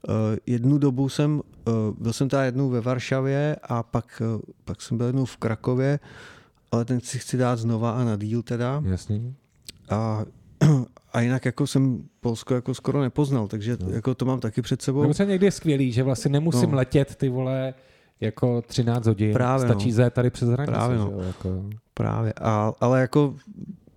[0.07, 0.13] uh,
[0.45, 4.97] jednu dobu jsem, uh, byl jsem teda jednou ve Varšavě a pak, uh, pak jsem
[4.97, 5.99] byl jednou v Krakově,
[6.71, 8.83] ale ten si chci dát znova a na díl teda.
[8.85, 9.35] Jasný.
[9.89, 10.25] A,
[11.13, 13.89] a jinak jako jsem Polsko jako skoro nepoznal, takže no.
[13.89, 15.01] jako to mám taky před sebou.
[15.01, 16.77] Nebo třeba někdy je skvělý, že vlastně nemusím No.
[16.77, 17.73] letět ty vole
[18.19, 19.95] jako 13 hodin, Právě, stačí no.
[19.95, 20.73] zajet tady přes hranici.
[20.73, 21.03] Právě, no.
[21.11, 21.63] jo, jako.
[21.93, 23.35] Právě, a, ale jako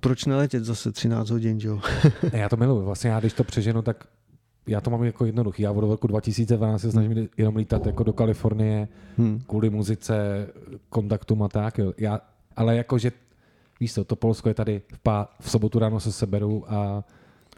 [0.01, 1.80] proč neletět zase 13 hodin, že jo?
[2.32, 2.84] Ne, já to miluji.
[2.84, 4.05] Vlastně já, když to přeženu, tak
[4.66, 5.62] já to mám jako jednoduchý.
[5.62, 8.88] Já od roku 2012 se snažím jenom lítat jako do Kalifornie
[9.18, 9.40] Hm.
[9.47, 10.47] kvůli muzice,
[10.88, 11.78] kontaktům a tak.
[11.78, 11.93] Jo.
[11.98, 12.20] Já,
[12.56, 13.12] ale jakože,
[13.81, 17.05] víš co, to Polsko je tady v, pá, v sobotu ráno se seberu a,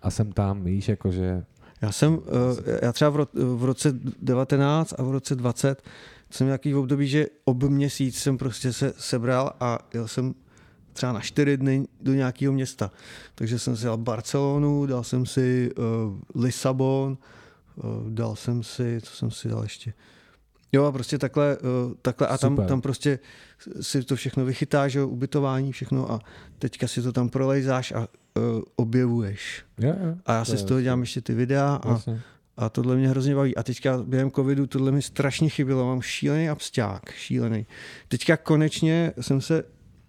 [0.03, 1.45] a jsem tam, víš, jakože
[1.83, 2.19] Já jsem,
[2.67, 3.93] eh, já třeba v, ro, v roce
[4.23, 5.83] 19 a v roce 20
[6.31, 10.35] jsem nějaký období, že ob měsíc jsem prostě se sebral a jel jsem
[10.93, 12.91] třeba na čtyři dny do nějakého města.
[13.35, 17.19] Takže jsem si dal Barcelonu, dal jsem si uh, Lisabon,
[17.77, 19.93] uh, dal jsem si, co jsem si dal ještě?
[20.73, 22.69] Jo a prostě takhle, uh, takhle a tam, Super.
[22.69, 23.19] tam prostě
[23.81, 26.21] si to všechno vychytáš, jo, ubytování, všechno a
[26.59, 29.65] teďka si to tam prolejzáš a uh, objevuješ.
[29.79, 32.21] jo, jo, A já si z toho dělám ještě ty videa a, Vlastně.
[32.57, 33.57] a tohle mě hrozně baví.
[33.57, 35.87] A teďka během covidu tohle mi strašně chybělo.
[35.87, 37.67] Mám šílený absťák, šílený.
[38.09, 39.65] Teďka konečně jsem se,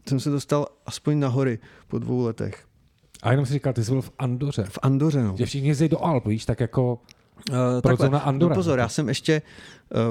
[0.09, 2.65] jsem se dostal aspoň na hory po dvou letech.
[3.23, 4.63] A jenom si říkal, ty jsi byl v Andoře.
[4.69, 5.35] V Andoře, no.
[5.37, 7.01] Že všichni jezdí do Alp, víš, tak jako
[7.49, 8.49] Uh, Proč zrovna Andorra?
[8.49, 9.41] No pozor, já jsem ještě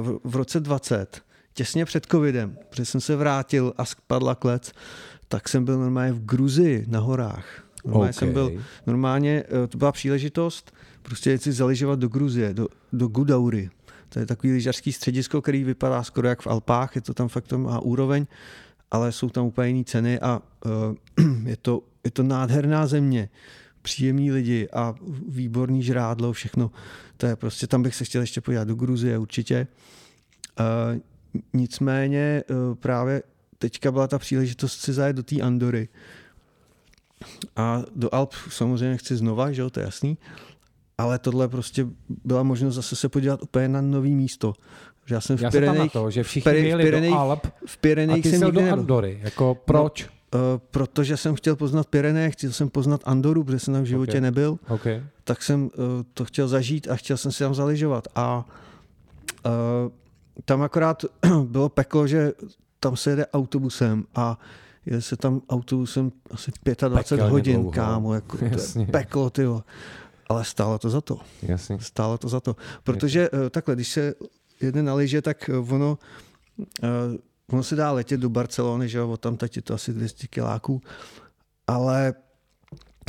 [0.01, 1.23] uh, v, v roce 20,
[1.55, 4.73] těsně před covidem, protože jsem se vrátil a spadla klec,
[5.29, 7.65] tak jsem byl normálně v Gruzii na horách.
[7.85, 8.35] Normálně jsem OK.
[8.35, 8.53] byl,
[8.87, 10.73] normálně uh, to byla příležitost
[11.09, 13.71] prostě jet si zaližovat do Gruzie, do, do Gudaury.
[14.09, 17.47] To je takový lyžařský středisko, který vypadá skoro jak v Alpách, je to tam fakt
[17.47, 18.27] to má úroveň,
[18.91, 20.43] ale jsou tam úplně jiné ceny a
[21.19, 23.29] uh, je, to, je to nádherná země,
[23.89, 24.95] příjemní lidi a
[25.29, 26.71] výborný žrádlo, všechno.
[27.17, 29.67] To je prostě, tam bych se chtěl ještě podívat do Gruzie určitě.
[30.61, 31.01] Uh,
[31.53, 33.23] nicméně uh, právě
[33.59, 35.89] teďka byla ta příležitost si zajet do té Andory.
[37.57, 40.19] A do Alp samozřejmě chci znova, že jo, to je jasný.
[40.99, 41.87] Ale tohle prostě
[42.25, 44.53] byla možnost zase se podívat úplně na nový místo.
[45.07, 47.79] Že já jsem v já Pyrenejích, to, že všichni v vyjeli do Alp v
[48.13, 48.73] a ty jsem nikdy do.
[48.73, 49.21] Andory.
[49.23, 50.05] Jako proč?
[50.05, 50.18] Uh,
[50.71, 54.23] protože jsem chtěl poznat Pyreneje, chtěl jsem poznat Andoru, protože jsem tam v životě Ok.
[54.23, 54.87] nebyl, OK.
[55.25, 55.71] tak jsem uh,
[56.15, 58.09] to chtěl zažít a chtěl jsem si tam zaližovat.
[58.15, 58.45] A
[59.47, 59.53] uh,
[60.45, 61.05] tam akorát
[61.45, 62.33] bylo peklo, že
[62.81, 64.39] tam se jede autobusem a
[64.87, 67.73] jede se tam autobusem asi 25 Pekelně hodin, dlouho.
[67.73, 69.43] kámo, jako to je peklo, ty
[70.29, 71.19] Ale stálo to za to.
[71.43, 71.79] Jasně.
[71.81, 72.57] Stálo to za to.
[72.85, 74.15] Protože uh, takhle, když se
[74.61, 75.99] jede na lyže, tak ono,
[76.83, 76.89] uh,
[77.53, 80.83] ono se dá letět do Barcelony, že jo, tam teď je to asi 200 kiláků,
[81.67, 82.15] ale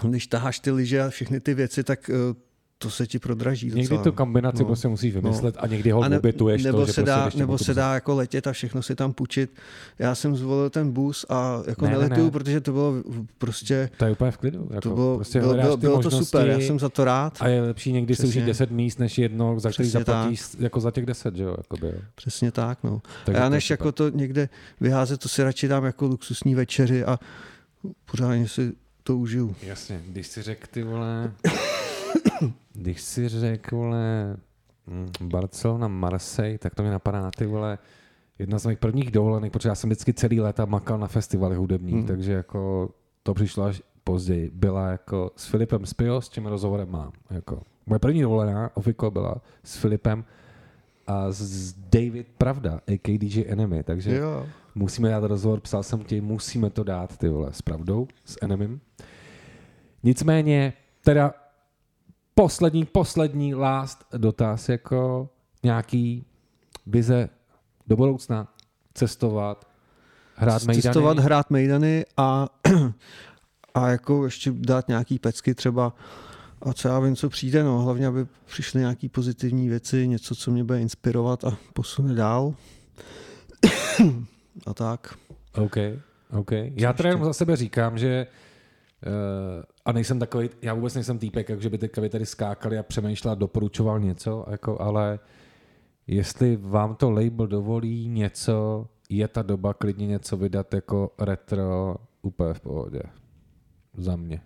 [0.03, 2.35] když taháš ty lyže a všechny ty věci, tak uh,
[2.81, 4.03] to se ti prodraží Někdy docela.
[4.03, 4.65] tu kombinaci No.
[4.65, 7.29] prostě musíš vymyslet a někdy ho A ne- obětuješ nebo to, že se prostě dá,
[7.29, 9.51] tím nebo se dá jako letět a všechno si tam půjčit.
[9.99, 12.31] Já jsem zvolil ten bus a jako Ne, ne, ne, neletuju, ne.
[12.31, 12.93] protože to bylo
[13.37, 14.67] prostě, To je úplně v klidu.
[14.69, 17.37] Jako to bylo, prostě bylo, bylo, bylo to super, já jsem za to rád.
[17.39, 18.29] A je lepší někdy si Přesně.
[18.41, 21.55] užít 10 míst, než jedno, za který zaplatíš jako za těch 10, že jo?
[21.57, 21.99] Jakoby, jo.
[22.15, 23.01] Přesně tak, no.
[23.25, 24.49] Takže a já než jako to někde
[24.81, 27.19] vyházet, to si radši dám jako luxusní večeři a
[28.11, 28.71] pořádně si
[29.03, 29.55] to užiju.
[29.63, 31.31] Jasně, když si řekl ty vole,
[32.73, 34.37] když si řekl vole
[34.87, 37.77] mm, Barcelona, Marseille, tak to mi napadá na ty vole
[38.39, 41.91] jedna z mých prvních dovolených, protože já jsem vždycky celý léta makal na festivaly hudební,
[41.93, 42.05] Hmm.
[42.05, 42.89] takže jako
[43.23, 44.51] to přišlo až později.
[44.53, 47.11] Byla jako s Filipem Spio, s tím rozhovorem mám.
[47.29, 47.61] Jako.
[47.85, 50.25] Moje první dovolená, Ofiko, byla s Filipem
[51.07, 53.17] a s David Pravda, a.k.a.
[53.17, 54.45] DJ Enemy, takže Jo.
[54.75, 58.79] musíme dát rozhovor, psal jsem ti, musíme to dát, ty vole, s pravdou, s Enemym.
[60.03, 60.73] Nicméně,
[61.03, 61.33] teda
[62.41, 65.29] poslední, poslední last dotaz, jako
[65.63, 66.25] nějaký
[66.85, 67.29] vize
[67.87, 68.53] do budoucna,
[68.93, 69.67] cestovat,
[70.35, 70.81] hrát mejdany.
[70.81, 72.47] Cestovat, hrát mejdany a,
[73.73, 75.95] a jako ještě dát nějaký pecky třeba
[76.61, 80.51] a co já vím, co přijde, no, hlavně, aby přišly nějaký pozitivní věci, něco, co
[80.51, 82.53] mě bude inspirovat a posune dál.
[84.65, 85.13] a tak.
[85.55, 85.75] OK,
[86.31, 86.51] OK.
[86.75, 88.27] Já teda jenom za sebe říkám, že
[89.85, 92.83] a nejsem takový, já vůbec nejsem týpek, jak že by teďka vy tady skákali a
[92.83, 95.19] přemýšlel a doporučoval něco, jako, ale
[96.07, 102.53] jestli vám to label dovolí něco, je ta doba klidně něco vydat jako retro úplně
[102.53, 103.01] v pohodě.
[103.97, 104.41] Za mě.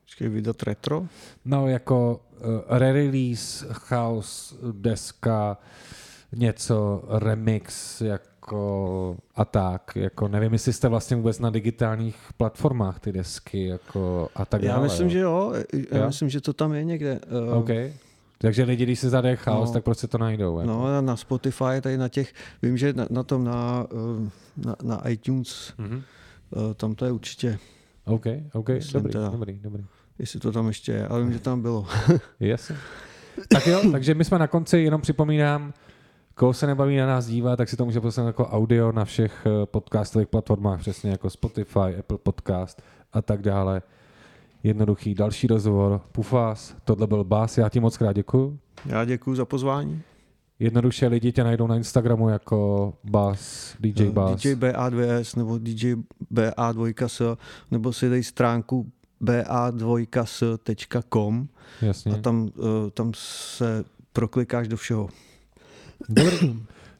[0.00, 1.06] Počkej, vydat retro?
[1.44, 5.58] No jako uh, re-release, house, deska,
[6.32, 8.00] něco, remix,
[8.52, 9.92] jako a tak.
[9.96, 14.72] Jako nevím, jestli jste vlastně vůbec na digitálních platformách ty desky jako a tak Já
[14.72, 14.82] dále.
[14.84, 15.10] myslím, jo.
[15.12, 15.52] že jo.
[15.90, 16.06] Já Jo?
[16.06, 17.20] myslím, že to tam je někde.
[17.50, 17.68] Uh, OK.
[18.40, 19.72] Takže lidi, když si zadejí chaos, No.
[19.72, 20.58] tak prostě to najdou.
[20.60, 20.70] Jako.
[20.72, 25.08] No, na Spotify, tady na těch, vím, že na, na tom, na, eh, na, na
[25.08, 26.02] iTunes, Mhm.
[26.70, 27.58] eh, tam to je určitě.
[28.04, 29.28] OK, OK, Myslím dobrý, teda.
[29.28, 29.84] dobrý, dobrý.
[30.18, 31.86] jestli to tam ještě je, ale vím, že tam bylo.
[32.40, 32.76] Jasně.
[33.48, 35.72] Tak jo, takže my jsme na konci, jenom připomínám,
[36.38, 39.46] koho se nebaví na nás dívat, tak si to může poslat jako audio na všech
[39.46, 42.82] eh, podcastových platformách, přesně jako Spotify, Apple Podcast
[43.12, 43.82] a tak dále.
[44.62, 46.00] Jednoduchý další rozhovor.
[46.12, 48.58] Pufas, tohle byl Bás, já ti moc krát děkuju.
[48.86, 50.02] Já děkuji za pozvání.
[50.58, 54.42] Jednoduše lidi tě najdou na Instagramu jako Bas, DJ Bas.
[54.42, 55.94] DJ BA2S nebo DJ
[56.32, 57.36] BA2S,
[57.70, 58.92] nebo si dej stránku
[59.22, 61.48] ba2s.com
[61.82, 62.12] Jasně.
[62.12, 65.08] a tam, eh, tam se proklikáš do všeho.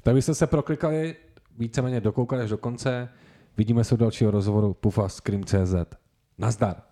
[0.02, 1.16] Tak byste se proklikali,
[1.58, 3.08] víceméně dokoukali až do konce.
[3.56, 5.74] Vidíme se u dalšího rozhovoru Pufas Scream.cz.
[6.38, 6.87] Nazdar.